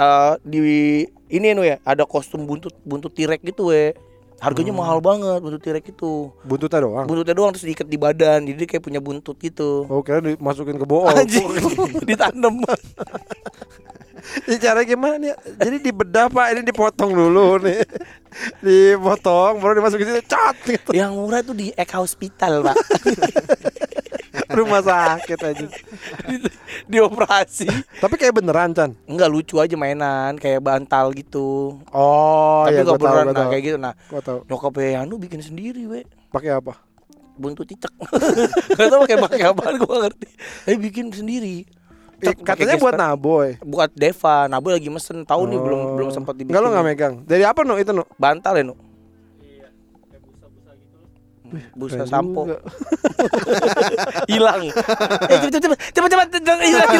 eh, 0.00 0.34
di 0.44 0.60
ini 1.30 1.52
nu 1.52 1.62
ya 1.62 1.78
ada 1.84 2.08
kostum 2.08 2.48
buntut 2.48 2.72
buntut 2.84 3.12
tirek 3.12 3.44
gitu 3.44 3.70
we. 3.72 3.92
Harganya 4.40 4.72
mahal 4.72 5.04
banget 5.04 5.44
buntut 5.44 5.60
tirek 5.60 5.92
itu. 5.92 6.32
Buntutnya 6.48 6.80
doang. 6.80 7.04
Buntutnya 7.04 7.36
doang 7.36 7.52
terus 7.52 7.68
diikat 7.68 7.84
di 7.84 8.00
badan, 8.00 8.48
jadi 8.48 8.64
kayak 8.64 8.82
punya 8.82 9.00
buntut 9.00 9.36
gitu. 9.36 9.84
Oh 9.86 10.00
kira 10.00 10.24
dimasukin 10.24 10.80
ke 10.80 10.86
bool. 10.88 11.12
Ditanam. 12.08 12.64
Ini 14.46 14.56
cara 14.60 14.80
gimana 14.84 15.16
nih? 15.16 15.32
Jadi 15.60 15.76
dibedah 15.80 16.32
pak, 16.32 16.56
ini 16.56 16.60
dipotong 16.64 17.12
dulu 17.12 17.60
nih. 17.64 17.82
Dipotong, 18.64 19.58
baru 19.58 19.82
dimasukin 19.82 20.06
situ, 20.06 20.22
cat 20.30 20.56
gitu. 20.62 20.94
Yang 20.94 21.12
murah 21.18 21.40
tuh 21.42 21.56
di 21.56 21.74
Ek 21.74 21.90
Hospital, 21.98 22.62
Pak. 22.62 22.76
Rumah 24.58 24.80
sakit 24.80 25.38
aja. 25.42 25.66
Dioperasi. 26.90 27.66
Tapi 27.96 28.14
kayak 28.14 28.34
beneran 28.36 28.70
Chan. 28.70 28.94
Enggak 29.04 29.28
lucu 29.28 29.56
aja 29.56 29.74
mainan, 29.74 30.34
kayak 30.34 30.60
bantal 30.60 31.10
gitu. 31.10 31.78
Oh, 31.88 32.64
Tapi 32.64 32.74
ya 32.74 32.82
enggak 32.82 32.94
tahu, 32.94 33.02
beneran 33.02 33.24
gua 33.24 33.32
nah, 33.32 33.38
tahu. 33.38 33.50
kayak 33.50 33.62
gitu. 33.64 33.76
Nah, 33.76 33.94
Gua 34.06 34.20
tahu. 34.20 34.38
nyokapnya 34.44 34.90
Yanu 34.96 35.14
bikin 35.16 35.40
sendiri, 35.40 35.82
we. 35.84 36.00
Pakai 36.28 36.50
apa? 36.52 36.78
Buntut 37.34 37.64
cicak. 37.64 37.88
Gak 38.76 38.86
tau 38.86 39.00
pakai 39.00 39.16
pakai 39.18 39.44
apaan 39.46 39.74
gua 39.76 39.88
gak 39.90 40.02
ngerti. 40.06 40.28
Eh 40.66 40.76
bikin 40.76 41.08
sendiri. 41.08 41.64
Eh, 42.16 42.28
Cek, 42.28 42.36
pakai 42.38 42.68
katanya 42.68 42.76
buat 42.76 42.94
naboy. 42.94 43.48
buat 43.62 43.88
Deva, 43.90 44.44
Nabu 44.44 44.68
lagi 44.68 44.86
mesen 44.86 45.24
tahu 45.24 45.46
nih 45.46 45.56
belum 45.56 45.80
Oh. 45.80 45.94
belum 45.96 46.10
sempat 46.10 46.34
dibikin. 46.34 46.52
Enggak 46.52 46.62
lo 46.62 46.68
nggak 46.70 46.86
megang. 46.86 47.14
Dari 47.24 47.42
apa 47.42 47.64
no 47.64 47.74
itu 47.74 47.90
no? 47.90 48.04
Bantal 48.14 48.54
ya, 48.54 48.62
Nu? 48.62 48.76
Iya, 49.40 49.72
kayak 50.06 50.20
busa-busa 50.22 50.70
gitu. 50.76 50.96
Busa 51.72 52.04
sampo. 52.04 52.42
Hilang. 54.26 54.60
eh 54.66 55.36
cepet 55.38 55.52
cepet 55.56 55.78
cepet 55.92 56.08
cepet 56.10 56.28
hilang 56.34 56.60
hilang. 56.60 56.90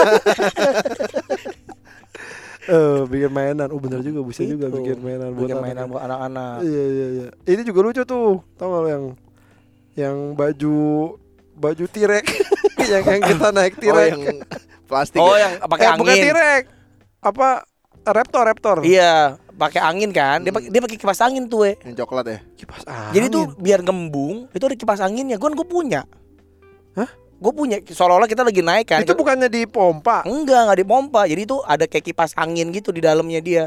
Eh, 2.62 3.00
bikin 3.08 3.30
mainan. 3.30 3.68
Oh 3.72 3.80
bener 3.80 3.98
juga, 3.98 4.20
bisa 4.22 4.44
juga 4.44 4.68
Itu. 4.68 4.78
bikin 4.78 5.00
mainan 5.00 5.32
buat 5.32 5.48
Bikin 5.48 5.56
anak. 5.56 5.64
mainan 5.64 5.84
buat 5.88 6.02
anak-anak. 6.04 6.56
Iya 6.62 6.84
iya 6.86 7.06
iya. 7.10 7.26
Ini 7.44 7.62
juga 7.64 7.80
lucu 7.82 8.02
tuh. 8.04 8.44
Tahu 8.54 8.68
nggak 8.68 8.80
lo 8.80 8.88
yang 8.88 9.04
yang 9.96 10.16
baju 10.32 10.78
baju 11.52 11.84
tirek 11.90 12.24
yang 12.92 13.02
yang 13.02 13.22
kita 13.26 13.48
naik 13.50 13.74
Oh 13.74 13.80
tirek. 13.80 14.10
yang 14.12 14.22
plastik. 14.86 15.18
Oh, 15.18 15.34
ya? 15.34 15.50
yang 15.50 15.66
pakai 15.66 15.86
eh, 15.88 15.92
bukan 15.96 16.12
angin. 16.12 16.24
tirek. 16.26 16.62
Apa 17.20 17.48
raptor 18.06 18.42
raptor. 18.44 18.76
Iya, 18.80 19.14
pakai 19.50 19.80
angin 19.82 20.10
kan. 20.10 20.38
Dia 20.40 20.52
pakai 20.52 20.68
dia 20.68 20.80
pakai 20.80 20.96
kipas 20.96 21.20
angin 21.20 21.48
tuh, 21.48 21.64
we. 21.64 21.74
Yang 21.82 21.96
coklat 21.98 22.26
ya. 22.28 22.38
Kipas 22.54 22.84
angin. 22.86 23.12
Jadi 23.12 23.26
tuh 23.30 23.44
biar 23.56 23.80
gembung, 23.82 24.46
itu 24.46 24.62
ada 24.62 24.76
kipas 24.78 25.00
anginnya. 25.00 25.36
Gue 25.36 25.48
gue 25.50 25.66
punya. 25.66 26.04
Hah? 26.94 27.10
Gue 27.40 27.52
punya. 27.52 27.80
Seolah-olah 27.80 28.28
kita 28.28 28.44
lagi 28.44 28.60
naik 28.60 28.86
kan. 28.86 29.00
itu 29.00 29.16
bukannya 29.16 29.48
di 29.48 29.64
pompa. 29.64 30.22
Enggak, 30.24 30.68
enggak 30.68 30.78
dipompa. 30.84 31.24
Jadi 31.24 31.42
itu 31.44 31.56
ada 31.64 31.84
kayak 31.88 32.04
kipas 32.04 32.36
angin 32.36 32.68
gitu 32.70 32.92
di 32.92 33.00
dalamnya 33.00 33.40
dia. 33.40 33.64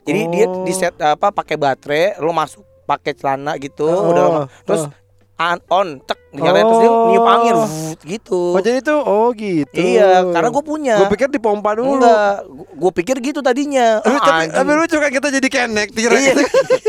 Jadi 0.00 0.20
dia 0.32 0.46
Oh. 0.48 0.64
di 0.64 0.72
set 0.72 0.96
apa 0.96 1.28
pakai 1.28 1.60
baterai, 1.60 2.16
lo 2.18 2.32
masuk 2.32 2.64
pakai 2.86 3.12
celana 3.12 3.54
gitu, 3.58 3.84
Oh, 3.84 4.10
udah 4.10 4.22
lama. 4.24 4.40
Terus 4.64 4.88
oh. 4.88 4.90
an- 5.36 5.64
on, 5.68 5.88
tek, 6.00 6.16
nyalain 6.32 6.64
terus 6.64 6.80
dia 6.80 6.90
niup 6.90 7.26
angin, 7.28 7.54
Oh. 7.54 7.66
vuut, 7.68 8.00
gitu. 8.02 8.40
Oh 8.56 8.60
jadi 8.60 8.78
tuh 8.80 8.96
oh 8.96 9.28
gitu. 9.36 9.76
Iya, 9.76 10.24
karena 10.32 10.48
gue 10.48 10.64
punya. 10.64 10.94
Gue 11.04 11.12
pikir 11.12 11.28
dipompa 11.28 11.76
dulu. 11.76 12.00
Enggak, 12.00 12.34
gue 12.80 12.92
pikir 12.96 13.16
gitu 13.20 13.40
tadinya. 13.44 14.00
Tapi, 14.00 14.16
Ah, 14.16 14.24
tapi, 14.24 14.44
tapi 14.56 14.70
lucu 14.72 14.96
kan 14.96 15.10
kita 15.12 15.28
jadi 15.28 15.46
naik 15.68 15.90
tirek. 15.92 16.16
Iya. 16.16 16.34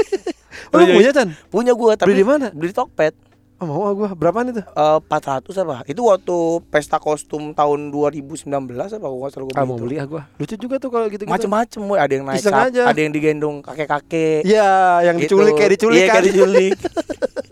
oh, 0.72 0.78
lu 0.80 0.86
punya 0.96 1.10
Chan? 1.12 1.30
punya 1.52 1.74
gue 1.76 1.92
tapi 2.00 2.08
Beli 2.14 2.22
di 2.22 2.26
mana? 2.26 2.48
Beli 2.56 2.72
di 2.72 2.76
Tokped. 2.78 3.14
Oh 3.62 3.70
mau 3.70 3.86
ah 3.86 3.93
gua. 3.93 4.09
Berapaan 4.12 4.49
itu? 4.49 4.57
Eh, 4.59 4.97
400 4.99 5.53
apa? 5.55 5.86
Itu 5.86 6.01
waktu 6.03 6.34
pesta 6.68 6.97
kostum 6.97 7.53
tahun 7.53 7.93
2019 7.93 8.49
apa 8.89 9.05
gua 9.05 9.30
salah 9.30 9.45
gua 9.45 9.53
Ah 9.53 9.64
mau 9.64 9.78
beli 9.78 9.95
ah 9.95 10.05
gua. 10.05 10.26
Lucu 10.36 10.57
juga 10.57 10.76
tuh 10.76 10.89
kalau 10.89 11.05
gitu. 11.07 11.24
Macem-macem 11.24 11.78
woy. 11.80 11.95
ada 11.95 12.09
yang 12.09 12.26
naik 12.26 12.41
Iseng 12.41 12.57
aja. 12.57 12.89
ada 12.89 12.97
yang 12.99 13.14
digendong 13.14 13.62
kakek-kakek. 13.62 14.41
Iya, 14.43 14.72
yang 15.03 15.16
Gitu. 15.16 15.38
diculik 15.38 15.53
kayak 15.55 15.72
diculik 15.72 15.93
Iya, 15.95 16.07
kan. 16.07 16.14
kayak 16.16 16.26
diculik. 16.28 16.74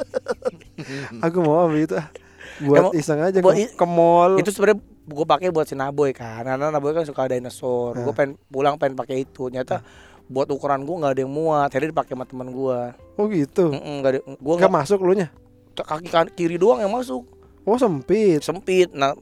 Aku 1.26 1.38
mau 1.40 1.70
beli 1.70 1.86
itu. 1.86 1.94
ah. 1.94 2.10
Buat 2.60 2.80
Emang- 2.82 2.94
iseng 2.94 3.20
aja 3.22 3.38
buat 3.40 3.56
ke, 3.56 3.86
mall. 3.88 4.36
itu 4.36 4.50
sebenarnya 4.50 4.82
gue 4.84 5.26
pakai 5.26 5.48
buat 5.48 5.64
si 5.64 5.78
Naboy 5.78 6.12
kan. 6.12 6.44
Karena 6.44 6.68
Naboy 6.68 6.92
kan 6.92 7.06
suka 7.06 7.30
dinosaur. 7.30 7.94
Gue 7.96 8.04
Nah. 8.04 8.18
pengen 8.18 8.32
pulang 8.48 8.76
pengen 8.76 8.98
pakai 8.98 9.24
itu. 9.24 9.48
Ternyata 9.48 9.80
buat 10.26 10.50
ukuran 10.50 10.84
gue 10.84 10.96
nggak 10.96 11.14
ada 11.14 11.22
yang 11.22 11.30
muat. 11.30 11.70
Akhirnya 11.70 11.94
dipakai 11.94 12.14
sama 12.14 12.26
teman 12.26 12.50
gue. 12.50 12.80
Oh 13.16 13.26
gitu. 13.28 13.72
Nggak 13.72 14.10
ada. 14.10 14.20
Gue 14.26 14.54
Gak 14.56 14.74
masuk 14.74 15.00
lu 15.00 15.14
nya. 15.14 15.30
Kaki 15.86 16.08
kan- 16.12 16.32
kiri 16.34 16.58
doang 16.60 16.82
yang 16.84 16.92
masuk. 16.92 17.24
Oh 17.68 17.78
sempit. 17.78 18.42
Sempit. 18.42 18.92
Nah 18.96 19.14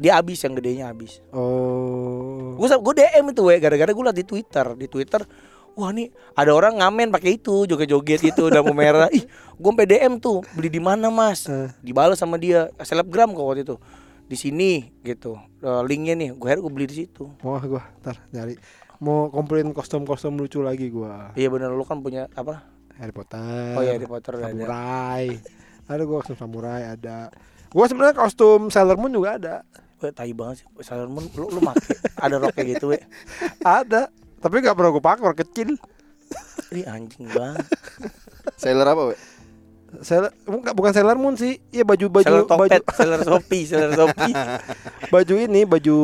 dia 0.00 0.16
habis 0.16 0.40
yang 0.40 0.56
gedenya 0.56 0.88
habis. 0.90 1.20
Oh. 1.30 2.56
Gue 2.56 2.68
gue 2.68 2.94
DM 3.04 3.32
itu 3.32 3.42
we 3.44 3.60
gara-gara 3.60 3.90
gue 3.92 4.04
liat 4.04 4.16
di 4.16 4.24
Twitter. 4.24 4.66
Di 4.76 4.86
Twitter 4.88 5.22
Wah 5.76 5.92
nih 5.92 6.08
ada 6.32 6.56
orang 6.56 6.80
ngamen 6.80 7.12
pakai 7.12 7.36
itu 7.36 7.68
joget-joget 7.68 8.24
gitu 8.24 8.42
udah 8.50 8.64
mau 8.64 8.72
merah. 8.72 9.12
Ih, 9.12 9.28
gue 9.28 9.70
sampai 9.70 9.84
DM 9.84 10.16
tuh 10.16 10.40
beli 10.56 10.72
di 10.72 10.80
mana 10.80 11.12
mas? 11.12 11.44
Eh. 11.52 11.68
Dibalas 11.84 12.16
sama 12.16 12.40
dia 12.40 12.72
selebgram 12.80 13.36
kok 13.36 13.44
waktu 13.44 13.62
itu. 13.68 13.76
Di 14.24 14.36
sini 14.40 14.88
gitu. 15.04 15.36
Eh, 15.60 15.82
linknya 15.84 16.16
nih, 16.16 16.32
gue 16.32 16.48
akhirnya 16.48 16.64
gue 16.64 16.72
beli 16.72 16.86
di 16.88 16.96
situ. 17.04 17.28
Mau 17.44 17.60
ah 17.60 17.64
gua 17.68 17.84
ntar 18.00 18.24
nyari. 18.32 18.56
Mau 19.04 19.28
komplain 19.28 19.68
kostum-kostum 19.76 20.40
lucu 20.40 20.64
lagi 20.64 20.88
gua. 20.88 21.36
Iya 21.36 21.52
bener 21.52 21.68
lu 21.76 21.84
kan 21.84 22.00
punya 22.00 22.32
apa? 22.32 22.64
Harry 22.96 23.12
Potter. 23.12 23.76
Oh 23.76 23.84
iya 23.84 24.00
Harry 24.00 24.08
Potter. 24.08 24.40
Samurai. 24.40 25.28
Ada 25.86 26.02
gua 26.02 26.22
kostum 26.22 26.38
samurai 26.38 26.82
ada. 26.98 27.30
Gua 27.70 27.86
sebenarnya 27.86 28.18
kostum 28.18 28.70
Sailor 28.74 28.98
Moon 28.98 29.14
juga 29.14 29.38
ada. 29.38 29.54
Weh, 30.02 30.12
tai 30.12 30.34
banget 30.34 30.62
sih. 30.62 30.66
Sailor 30.82 31.08
Moon 31.08 31.24
lu 31.38 31.46
lu 31.48 31.60
make 31.62 31.78
ada 32.18 32.36
rok 32.42 32.52
kayak 32.52 32.76
gitu, 32.76 32.92
we. 32.92 32.98
Ada. 33.64 34.10
Tapi 34.42 34.60
gak 34.60 34.76
pernah 34.76 34.90
gua 34.92 35.04
pakai 35.04 35.22
warna 35.24 35.38
kecil. 35.38 35.78
Ih 36.74 36.84
anjing 36.84 37.30
banget. 37.30 37.64
Sailor 38.62 38.86
apa, 38.92 39.02
we? 39.14 39.16
Sailor 40.02 40.34
bukan, 40.44 40.72
bukan 40.74 40.92
Sailor 40.92 41.16
Moon 41.16 41.34
sih. 41.38 41.62
Iya 41.70 41.86
baju 41.86 42.06
baju 42.10 42.26
Sailor 42.26 42.44
baju 42.44 42.68
Tokped, 42.68 42.82
Sailor 42.98 43.20
Shopee, 43.22 43.62
Sailor 43.64 43.90
Shopee. 43.94 44.34
baju 45.14 45.34
ini 45.38 45.60
baju 45.62 45.98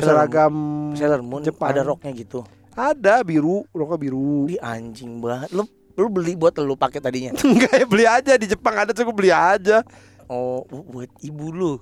Sailor 0.00 0.02
seragam 0.02 0.54
Sailor 0.96 1.22
Moon 1.22 1.42
Jepang. 1.44 1.68
ada 1.70 1.84
roknya 1.84 2.10
gitu. 2.16 2.40
Ada 2.72 3.20
biru, 3.22 3.68
roknya 3.76 3.98
biru. 4.00 4.48
Ih 4.48 4.60
anjing 4.60 5.20
banget. 5.20 5.52
Lu 5.52 5.68
lu 5.96 6.12
beli 6.12 6.36
buat 6.36 6.52
lu 6.60 6.76
pakai 6.76 7.00
tadinya. 7.00 7.32
Enggak 7.40 7.72
ya 7.72 7.86
beli 7.88 8.04
aja 8.04 8.32
di 8.36 8.46
Jepang 8.46 8.76
ada 8.76 8.92
cukup 8.92 9.16
beli 9.16 9.32
aja. 9.32 9.80
Oh, 10.28 10.66
bu- 10.68 10.84
buat 10.84 11.10
ibu 11.22 11.54
lu. 11.54 11.72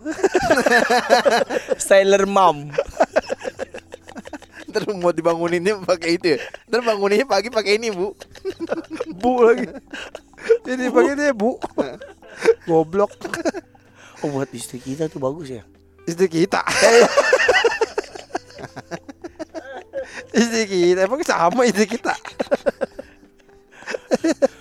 Sailor 1.86 2.28
Mom. 2.28 2.68
Ntar 4.68 4.90
mau 4.98 5.14
dibanguninnya 5.14 5.78
pakai 5.82 6.18
itu 6.18 6.34
ya. 6.34 6.38
Ntar 6.66 6.82
banguninnya 6.82 7.24
pagi 7.24 7.46
pakai 7.46 7.78
ini, 7.78 7.94
Bu. 7.94 8.10
Bu 9.16 9.46
lagi. 9.46 9.70
Ini 10.66 10.90
pakai 10.90 11.14
dia 11.14 11.30
bu. 11.30 11.56
Goblok. 12.66 13.14
Oh, 14.20 14.28
buat 14.34 14.50
istri 14.52 14.82
kita 14.82 15.08
tuh 15.08 15.22
bagus 15.22 15.48
ya. 15.48 15.62
Istri 16.04 16.28
kita. 16.28 16.60
Istri 20.34 20.62
kita 20.66 21.00
emang 21.06 21.22
sama 21.22 21.62
istri 21.64 21.86
kita. 21.86 22.12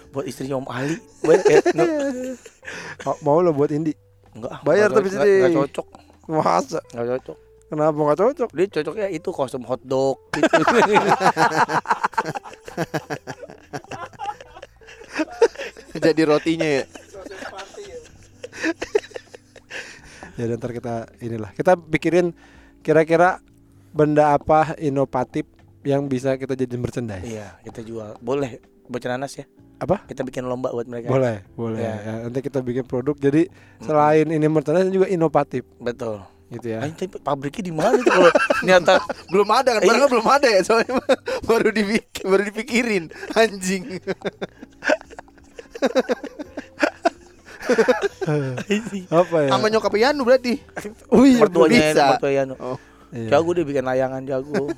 Buat 0.10 0.26
istrinya 0.26 0.56
Om 0.56 0.68
Ali. 0.68 0.98
Mau- 3.04 3.20
Mau 3.22 3.38
lo 3.40 3.52
buat 3.52 3.70
Indi. 3.70 3.94
Enggak. 4.32 4.62
Bayar 4.62 4.90
tapi 4.90 5.08
sini. 5.08 5.22
nggak 5.40 5.54
cocok. 5.56 5.88
Masa? 6.28 6.80
Enggak 6.92 7.08
cocok. 7.18 7.38
Kenapa 7.66 7.98
nggak 7.98 8.20
cocok? 8.20 8.50
Dia 8.52 8.66
cocoknya 8.72 9.08
itu 9.10 9.30
kostum 9.30 9.64
hotdog 9.64 10.18
gitu. 10.34 10.62
Jadi 15.96 16.22
rotinya 16.24 16.68
ya. 16.72 16.84
Ya 20.34 20.50
dan 20.50 20.58
ntar 20.58 20.74
kita 20.74 21.14
inilah 21.22 21.54
kita 21.54 21.78
pikirin 21.78 22.34
kira-kira 22.82 23.38
benda 23.94 24.34
apa 24.34 24.74
inovatif 24.82 25.46
yang 25.86 26.10
bisa 26.10 26.34
kita 26.34 26.58
jadi 26.58 26.74
merchandise. 26.74 27.22
iya, 27.22 27.54
kita 27.62 27.86
jual. 27.86 28.18
Boleh 28.18 28.58
bocah 28.94 29.10
nanas 29.10 29.34
ya. 29.34 29.50
Apa? 29.82 30.06
Kita 30.06 30.22
bikin 30.22 30.46
lomba 30.46 30.70
buat 30.70 30.86
mereka. 30.86 31.10
Boleh, 31.10 31.42
boleh. 31.58 31.82
Ya. 31.82 31.96
Ya, 32.00 32.14
nanti 32.24 32.40
kita 32.40 32.62
bikin 32.62 32.86
produk 32.86 33.18
jadi 33.18 33.50
selain 33.80 34.30
ini 34.30 34.46
merchandise 34.46 34.88
juga 34.88 35.10
inovatif 35.10 35.66
Betul. 35.82 36.22
gitu 36.48 36.70
ya. 36.70 36.86
Anjing, 36.86 37.10
tapi 37.10 37.18
pabriknya 37.20 37.64
di 37.66 37.74
mana 37.74 37.98
tuh 37.98 38.06
kalau 38.08 38.30
ternyata 38.62 38.94
Belum 39.28 39.50
ada 39.50 39.70
kan, 39.74 39.82
Iya. 39.82 39.88
barangnya 39.90 40.10
belum 40.14 40.28
ada 40.30 40.48
ya 40.48 40.62
soalnya 40.62 40.94
baru 41.50 41.70
dibikin, 41.70 42.24
baru 42.24 42.44
dipikirin 42.46 43.04
anjing. 43.34 43.84
Apa 49.10 49.38
ya? 49.44 49.50
Sama 49.52 49.68
nyokap 49.68 49.94
Yanu 49.96 50.22
berarti. 50.24 50.60
Oh 51.10 51.24
iya, 51.24 51.40
mertuanya 51.40 51.80
bisa. 51.92 52.04
mertua 52.16 52.32
Yanu. 52.32 52.56
Oh. 52.60 52.78
Iya. 53.14 53.30
Jago 53.30 53.50
dia 53.54 53.66
bikin 53.66 53.86
layangan 53.86 54.22
jago. 54.26 54.70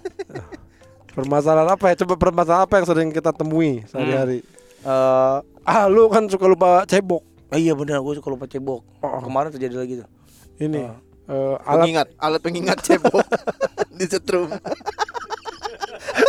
Permasalahan 1.15 1.69
apa 1.69 1.85
ya? 1.89 2.03
Coba 2.03 2.13
permasalahan 2.15 2.63
apa 2.63 2.75
yang 2.75 2.85
sering 2.85 3.09
kita 3.09 3.31
temui 3.31 3.81
sehari-hari? 3.87 4.43
Eh, 4.83 5.37
Ah, 5.63 5.89
lu 5.89 6.05
kan 6.07 6.27
suka 6.27 6.45
lupa 6.45 6.85
cebok. 6.85 7.25
oh 7.25 7.57
iya 7.57 7.73
benar, 7.73 7.97
gue 7.97 8.13
suka 8.13 8.29
lupa 8.29 8.45
cebok. 8.45 8.85
Oh. 8.99 9.17
Kemarin 9.19 9.49
terjadi 9.49 9.75
lagi 9.75 9.93
tuh. 9.97 10.09
Ini 10.57 10.77
Oh. 10.77 10.93
eh, 11.25 11.55
alat 11.63 11.81
Pengingat, 11.81 12.07
alat 12.15 12.41
pengingat 12.43 12.77
cebok 12.79 13.25
disetrum. 13.97 14.45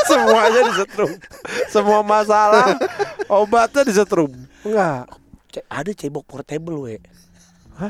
semuanya 0.07 0.61
disetrum. 0.67 1.11
Semua 1.69 2.01
masalah 2.01 2.79
obatnya 3.29 3.83
disetrum. 3.83 4.33
Enggak. 4.63 5.05
Ce- 5.51 5.67
ada 5.67 5.91
cebok 5.91 6.25
portable 6.25 6.81
we. 6.81 6.97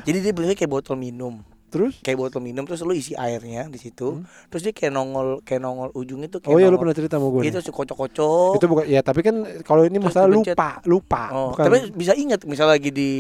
Jadi 0.03 0.19
dia 0.19 0.33
belinya 0.35 0.57
kayak 0.57 0.73
botol 0.73 0.99
minum. 0.99 1.47
Terus? 1.77 2.01
Kayak 2.01 2.17
botol 2.19 2.41
minum 2.41 2.65
terus 2.65 2.81
lu 2.81 2.91
isi 2.91 3.13
airnya 3.13 3.69
di 3.69 3.77
situ. 3.77 4.25
Terus 4.49 4.63
dia 4.65 4.73
kayak 4.73 4.97
nongol 4.97 5.45
kayak 5.45 5.61
nongol 5.61 5.93
ujung 5.93 6.25
itu 6.25 6.41
kayak 6.41 6.49
Hmm. 6.49 6.57
Oh 6.57 6.59
iya 6.59 6.73
lu 6.73 6.81
pernah 6.81 6.97
cerita 6.97 7.21
sama 7.21 7.29
gue. 7.29 7.45
Itu 7.45 7.61
si 7.61 7.69
kocok-kocok. 7.69 8.53
Itu 8.57 8.67
bukan 8.67 8.85
ya 8.89 9.05
tapi 9.05 9.21
kan 9.21 9.37
kalau 9.61 9.85
ini 9.85 10.01
Terus 10.01 10.07
masalah 10.09 10.33
dipencet. 10.33 10.57
lupa, 10.57 10.71
lupa. 10.89 11.23
Oh, 11.31 11.49
bukan. 11.53 11.65
tapi 11.69 11.77
bisa 11.93 12.17
ingat 12.17 12.41
misalnya 12.49 12.81
lagi 12.81 12.89
di 12.89 13.11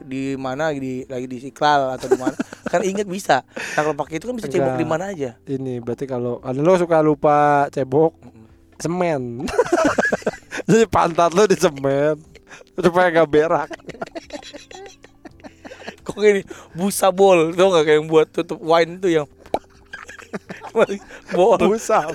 di 0.00 0.32
mana 0.34 0.72
lagi 0.72 0.80
di 0.80 0.94
lagi 1.04 1.28
di 1.28 1.36
Istiqlal 1.36 1.92
atau 1.92 2.08
di 2.08 2.16
mana 2.16 2.32
kan 2.72 2.80
inget 2.80 3.04
bisa 3.04 3.44
nah 3.76 3.84
kalau 3.84 3.92
pakai 3.92 4.16
itu 4.16 4.26
kan 4.26 4.34
bisa 4.34 4.48
cebok 4.48 4.72
Enggak. 4.72 4.80
di 4.80 4.86
mana 4.88 5.04
aja 5.12 5.30
ini 5.44 5.76
berarti 5.76 6.08
kalau 6.08 6.40
ada 6.40 6.56
lo 6.56 6.72
suka 6.74 7.04
lupa 7.04 7.68
cebok 7.68 8.16
semen. 8.80 9.44
Jadi 10.70 10.88
pantat 10.88 11.36
lo 11.36 11.44
di 11.44 11.52
semen 11.52 12.16
supaya 12.74 13.12
gak 13.12 13.28
berak. 13.28 13.68
kok 16.12 16.20
gini 16.20 16.42
busa 16.74 17.14
bol 17.14 17.54
tau 17.54 17.70
gak 17.74 17.84
kayak 17.86 17.98
yang 18.02 18.08
buat 18.10 18.26
tutup 18.30 18.58
wine 18.60 18.98
itu 18.98 19.08
yang 19.22 19.28
bol 21.34 21.58
Busa. 21.58 22.06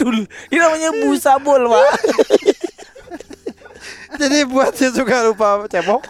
Tul. 0.00 0.24
ini 0.48 0.56
namanya 0.56 0.88
busa 1.04 1.36
bol 1.36 1.68
pak 1.68 2.00
Jadi 4.20 4.44
buat 4.48 4.72
yang 4.76 4.92
suka 4.96 5.28
lupa 5.28 5.68
cebok 5.68 6.00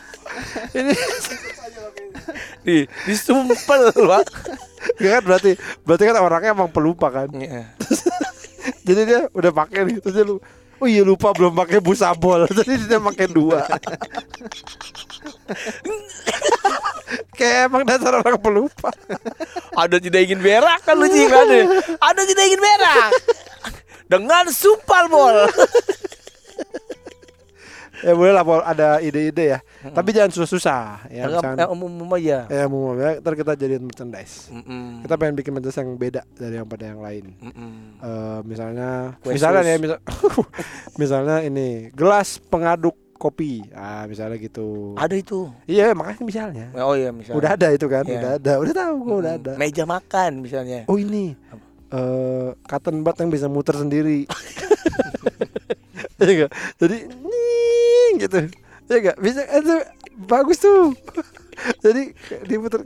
ini 0.78 0.94
di 2.66 2.76
disumpel 3.06 3.90
pak 3.94 4.26
Gak 4.96 5.10
kan 5.10 5.22
berarti 5.26 5.50
berarti 5.84 6.04
kan 6.08 6.16
orangnya 6.24 6.56
emang 6.56 6.72
pelupa 6.72 7.12
kan. 7.12 7.28
Iya. 7.36 7.68
Jadi 8.88 9.00
dia 9.04 9.20
udah 9.36 9.52
pakai 9.52 9.84
nih 9.84 10.00
terus 10.00 10.16
dia 10.16 10.24
lu 10.24 10.40
Oh 10.80 10.88
iya 10.88 11.04
lupa 11.04 11.36
belum 11.36 11.52
pakai 11.52 11.78
busa 11.84 12.16
bol 12.16 12.48
Jadi 12.56 12.88
dia 12.88 12.96
pakai 12.96 13.28
dua. 13.28 13.68
Kayak 17.36 17.68
emang 17.68 17.84
dasar 17.84 18.16
orang 18.16 18.40
pelupa. 18.40 18.88
Ada 19.76 20.00
tidak 20.00 20.24
ingin 20.24 20.40
berak 20.40 20.80
kan 20.84 20.96
lu 20.96 21.04
sih 21.12 21.28
ada. 21.28 21.84
Ada 22.00 22.22
tidak 22.24 22.44
ingin 22.48 22.60
berak. 22.64 23.10
Dengan 24.08 24.44
sumpal 24.50 25.06
bol 25.12 25.36
Ya 28.00 28.12
boleh 28.12 28.32
lah 28.32 28.44
ada 28.62 28.88
ide-ide 28.98 29.44
ya. 29.46 29.58
Tapi 29.86 30.10
jangan 30.10 30.30
susah-susah 30.30 31.04
ya, 31.06 31.24
yang, 31.24 31.36
misalkan, 31.36 31.56
yang 31.60 31.70
umum 31.70 31.90
umum 31.90 32.10
aja. 32.16 32.48
Ya 32.48 32.64
umum 32.64 32.96
ya, 32.96 33.20
Ntar 33.20 33.34
kita 33.34 33.52
jadiin 33.54 33.84
merchandise. 33.84 34.48
Mm-mm. 34.48 35.04
Kita 35.04 35.14
pengen 35.14 35.34
bikin 35.36 35.52
merchandise 35.52 35.78
yang 35.78 35.90
beda 35.94 36.22
dari 36.32 36.54
yang 36.56 36.64
pada 36.64 36.84
yang 36.86 37.00
lain. 37.00 37.24
Mm-mm. 37.36 37.72
Eh, 38.00 38.40
Misalnya 38.42 38.88
Kue 39.20 39.36
Misalnya 39.36 39.60
sus. 39.60 39.68
ya 39.68 39.76
misal, 39.76 39.98
Misalnya 41.00 41.36
ini 41.42 41.68
Gelas 41.92 42.40
pengaduk 42.42 42.96
kopi. 43.14 43.60
Ah 43.70 44.08
misalnya 44.08 44.40
gitu. 44.40 44.96
Ada 44.96 45.12
itu. 45.12 45.52
Iya 45.64 45.92
makanya 45.92 46.24
misalnya. 46.24 46.66
Oh 46.80 46.96
iya 46.96 47.12
misalnya. 47.12 47.36
Udah 47.36 47.50
ada 47.52 47.68
itu 47.68 47.84
kan? 47.84 48.04
Iya. 48.04 48.16
Udah 48.16 48.32
ada 48.34 48.52
Udah 48.56 48.74
tahu 48.74 48.94
gua 48.98 49.16
udah 49.20 49.32
Mm, 49.36 49.40
ada. 49.44 49.52
Meja 49.56 49.84
makan 49.84 50.40
misalnya. 50.40 50.88
Oh 50.88 50.96
ini. 50.96 51.36
Eh 51.92 52.48
cotton 52.64 53.04
bud 53.04 53.12
yang 53.14 53.28
bisa 53.28 53.44
muter 53.44 53.76
sendiri. 53.76 54.24
Iya 56.24 56.32
enggak? 56.36 56.52
Jadi 56.76 56.96
ning 57.08 58.12
gitu. 58.20 58.38
Iya 58.92 58.96
enggak? 59.00 59.16
Bisa 59.24 59.40
itu 59.48 59.74
bagus 60.28 60.58
tuh. 60.60 60.92
Jadi 61.84 62.12
diputer. 62.48 62.80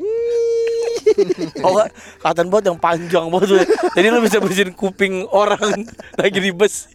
Oh 1.62 1.78
cotton 2.22 2.49
bud 2.51 2.64
yang 2.66 2.78
panjang 2.78 3.26
banget. 3.30 3.66
Jadi 3.95 4.07
lu 4.11 4.18
bisa 4.22 4.39
bersihin 4.43 4.74
kuping 4.74 5.26
orang 5.30 5.87
lagi 6.20 6.39
di 6.39 6.51
bus. 6.51 6.91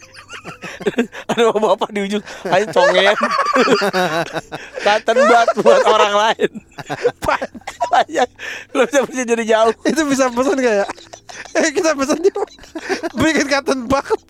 Ada 1.28 1.52
bapak 1.52 1.92
di 1.92 2.00
ujung, 2.04 2.24
ayo 2.48 2.66
congen. 2.72 3.16
cotton 4.84 5.18
bud 5.24 5.48
buat 5.64 5.84
orang 5.88 6.14
lain. 6.16 6.52
Panjang. 7.92 8.30
Lu 8.76 8.84
bisa 8.88 9.00
bersihin 9.04 9.28
dari 9.28 9.46
jauh. 9.48 9.72
itu 9.88 10.02
bisa 10.08 10.28
pesan 10.32 10.60
enggak 10.60 10.76
ya? 10.84 10.88
Eh 11.56 11.70
kita 11.76 11.94
pesan 11.94 12.20
yuk. 12.24 12.46
Bikin 13.16 13.48
cotton 13.48 13.80
bud 13.86 14.22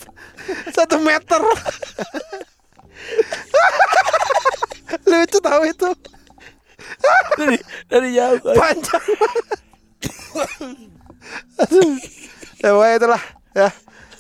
satu 0.73 0.97
meter. 0.99 1.41
Lucu 5.05 5.37
tahu 5.39 5.61
itu 5.65 5.89
Dari 7.37 7.57
dari 7.87 8.09
jauh. 8.17 8.39
panjang. 8.55 9.05
Aduh. 11.63 11.93
Ya 12.59 12.75
pokoknya 12.75 12.95
itulah 12.99 13.23
ya. 13.55 13.69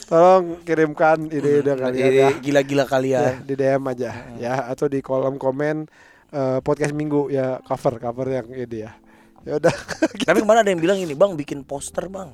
Tolong 0.07 0.63
kirimkan 0.63 1.27
ide-ide 1.27 1.75
kalian 1.75 2.11
ya. 2.15 2.29
Gila-gila 2.39 2.87
ya, 2.87 2.87
kalian. 2.87 3.31
di 3.43 3.53
DM 3.59 3.83
aja 3.83 4.11
ya 4.39 4.63
atau 4.63 4.87
di 4.87 5.03
kolom 5.03 5.35
komen 5.35 5.83
eh, 6.31 6.59
podcast 6.63 6.95
minggu 6.95 7.27
ya 7.27 7.59
cover 7.59 7.99
cover 7.99 8.31
yang 8.31 8.47
ini 8.47 8.87
ya 8.87 8.95
ya 9.43 9.59
udah 9.59 9.75
Tapi 10.23 10.39
kemarin 10.39 10.63
ada 10.63 10.71
yang 10.71 10.79
bilang 10.79 10.99
ini, 11.03 11.11
Bang, 11.19 11.35
bikin 11.35 11.67
poster, 11.67 12.07
Bang. 12.07 12.31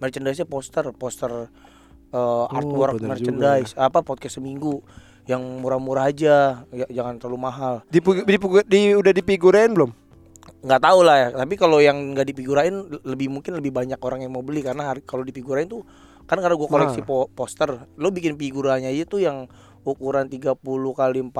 Merchandise-nya 0.00 0.44
poster, 0.44 0.84
poster 0.92 1.46
eh, 2.10 2.44
artwork 2.50 2.96
Oh, 2.96 3.06
merchandise. 3.06 3.72
Apa 3.74 4.00
podcast 4.00 4.36
seminggu 4.36 4.80
yang 5.24 5.38
murah-murah 5.60 6.08
aja, 6.08 6.36
ya, 6.68 6.86
jangan 6.90 7.14
terlalu 7.16 7.38
mahal. 7.38 7.74
di, 7.86 8.00
di, 8.00 8.36
di 8.66 8.80
udah 8.92 9.12
dipigurin 9.12 9.70
belum 9.70 9.92
nggak 10.60 10.82
tahu 10.82 11.00
lah 11.00 11.16
ya 11.16 11.28
tapi 11.32 11.54
kalau 11.54 11.78
yang 11.78 12.12
nggak 12.12 12.26
dipigurain 12.26 12.72
lebih 13.02 13.28
mungkin 13.28 13.54
lebih 13.54 13.70
banyak 13.70 13.96
orang 13.98 14.20
yang 14.20 14.32
mau 14.32 14.40
beli 14.40 14.60
karena 14.60 14.88
kalau 15.00 15.22
dipigurain 15.22 15.64
tuh 15.64 15.84
kan 16.22 16.36
karena 16.36 16.52
gua 16.52 16.66
koleksi 16.66 17.00
Nah. 17.00 17.06
po- 17.06 17.28
poster 17.30 17.70
lo 17.94 18.08
bikin 18.08 18.34
figuranya 18.34 18.88
aja 18.88 19.04
tuh 19.06 19.20
yang 19.20 19.46
ukuran 19.82 20.26
30 20.26 20.56
kali 20.92 21.20
40 21.22 21.32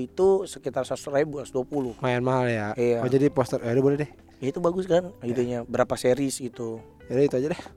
itu 0.00 0.26
sekitar 0.44 0.82
100 0.82 0.96
ribu 1.12 1.38
120 1.38 1.98
main 2.00 2.18
mahal 2.18 2.46
ya 2.46 2.68
Iya. 2.74 2.98
oh 2.98 3.08
jadi 3.08 3.26
poster 3.28 3.58
ya 3.58 3.74
boleh 3.76 3.98
deh 4.00 4.10
ya 4.44 4.52
itu 4.52 4.60
bagus 4.60 4.84
kan 4.84 5.08
idenya. 5.24 5.64
Berapa 5.64 5.96
series 5.96 6.36
gitu. 6.36 6.84
Ya 7.08 7.16
udah 7.16 7.24
itu 7.24 7.36
aja 7.40 7.48
deh. 7.56 7.62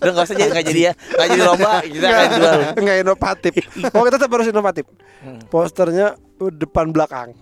Udah 0.00 0.12
nggak 0.16 0.26
usah 0.32 0.36
jadi 0.36 0.50
nggak 0.52 0.66
jadi 0.72 0.80
ya. 0.80 0.92
Nggak 0.96 1.28
jadi 1.28 1.42
lomba 1.44 1.72
kita 1.92 2.06
akan 2.08 2.28
jual. 2.32 2.60
nggak 2.84 2.96
inovatif. 3.04 3.52
Oh 3.92 4.02
kita 4.04 4.16
tetap 4.16 4.32
harus 4.32 4.48
inovatif. 4.48 4.84
Hmm. 5.20 5.40
posternya 5.52 6.16
uh, 6.16 6.52
depan 6.52 6.88
belakang. 6.92 7.36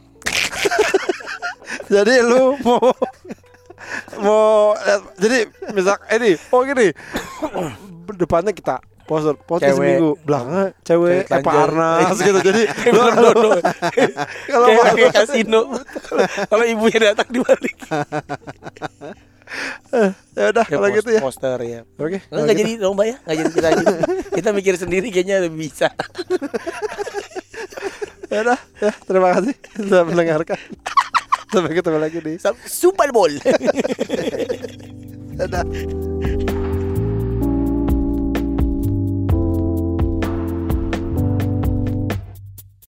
Jadi 1.88 2.14
lu 2.20 2.58
mau 2.66 2.90
mau 4.18 4.74
eh, 4.74 5.00
jadi 5.16 5.38
misal 5.70 5.96
ini 6.18 6.34
oh 6.50 6.60
gini. 6.66 6.90
Depannya 8.18 8.50
kita 8.50 8.82
poster 9.08 9.34
poster 9.40 9.72
Cewek. 9.72 9.80
seminggu 9.80 10.08
belakangnya 10.20 10.66
cewek 10.84 11.24
Cewek 11.24 11.40
Eva 11.40 11.40
telanjang. 11.40 11.64
Arnas 11.64 12.16
gitu 12.28 12.38
jadi 12.44 12.62
lu 12.92 13.00
kalau 14.52 14.66
dodo. 14.68 14.92
kayak 14.92 15.12
kasino 15.16 15.60
kalau 16.46 16.64
ibunya 16.68 16.98
datang 17.08 17.28
dibalik 17.32 17.76
ya 20.36 20.44
udah 20.52 20.66
Ya, 20.68 20.76
kalau 20.76 20.88
gitu 20.92 21.08
ya. 21.08 21.20
Poster 21.24 21.56
ya. 21.64 21.80
Oke. 21.96 22.20
Enggak, 22.28 22.42
enggak 22.44 22.56
jadi 22.60 22.72
lomba 22.84 23.08
ya, 23.08 23.16
enggak 23.24 23.36
jadi 23.40 23.50
kita 23.56 23.68
gitu. 23.80 23.94
kita 24.36 24.48
mikir 24.52 24.74
sendiri 24.76 25.08
kayaknya 25.08 25.48
lebih 25.48 25.72
bisa. 25.72 25.88
Ya 28.28 28.44
udah, 28.44 28.60
ya 28.76 28.92
terima 29.08 29.28
kasih 29.32 29.54
sudah 29.72 30.04
mendengarkan. 30.04 30.60
Sampai 31.48 31.72
ketemu 31.72 31.96
lagi 31.96 32.18
di 32.20 32.36
Super 32.68 33.08
Bowl. 33.08 33.32
Dadah. 35.40 36.76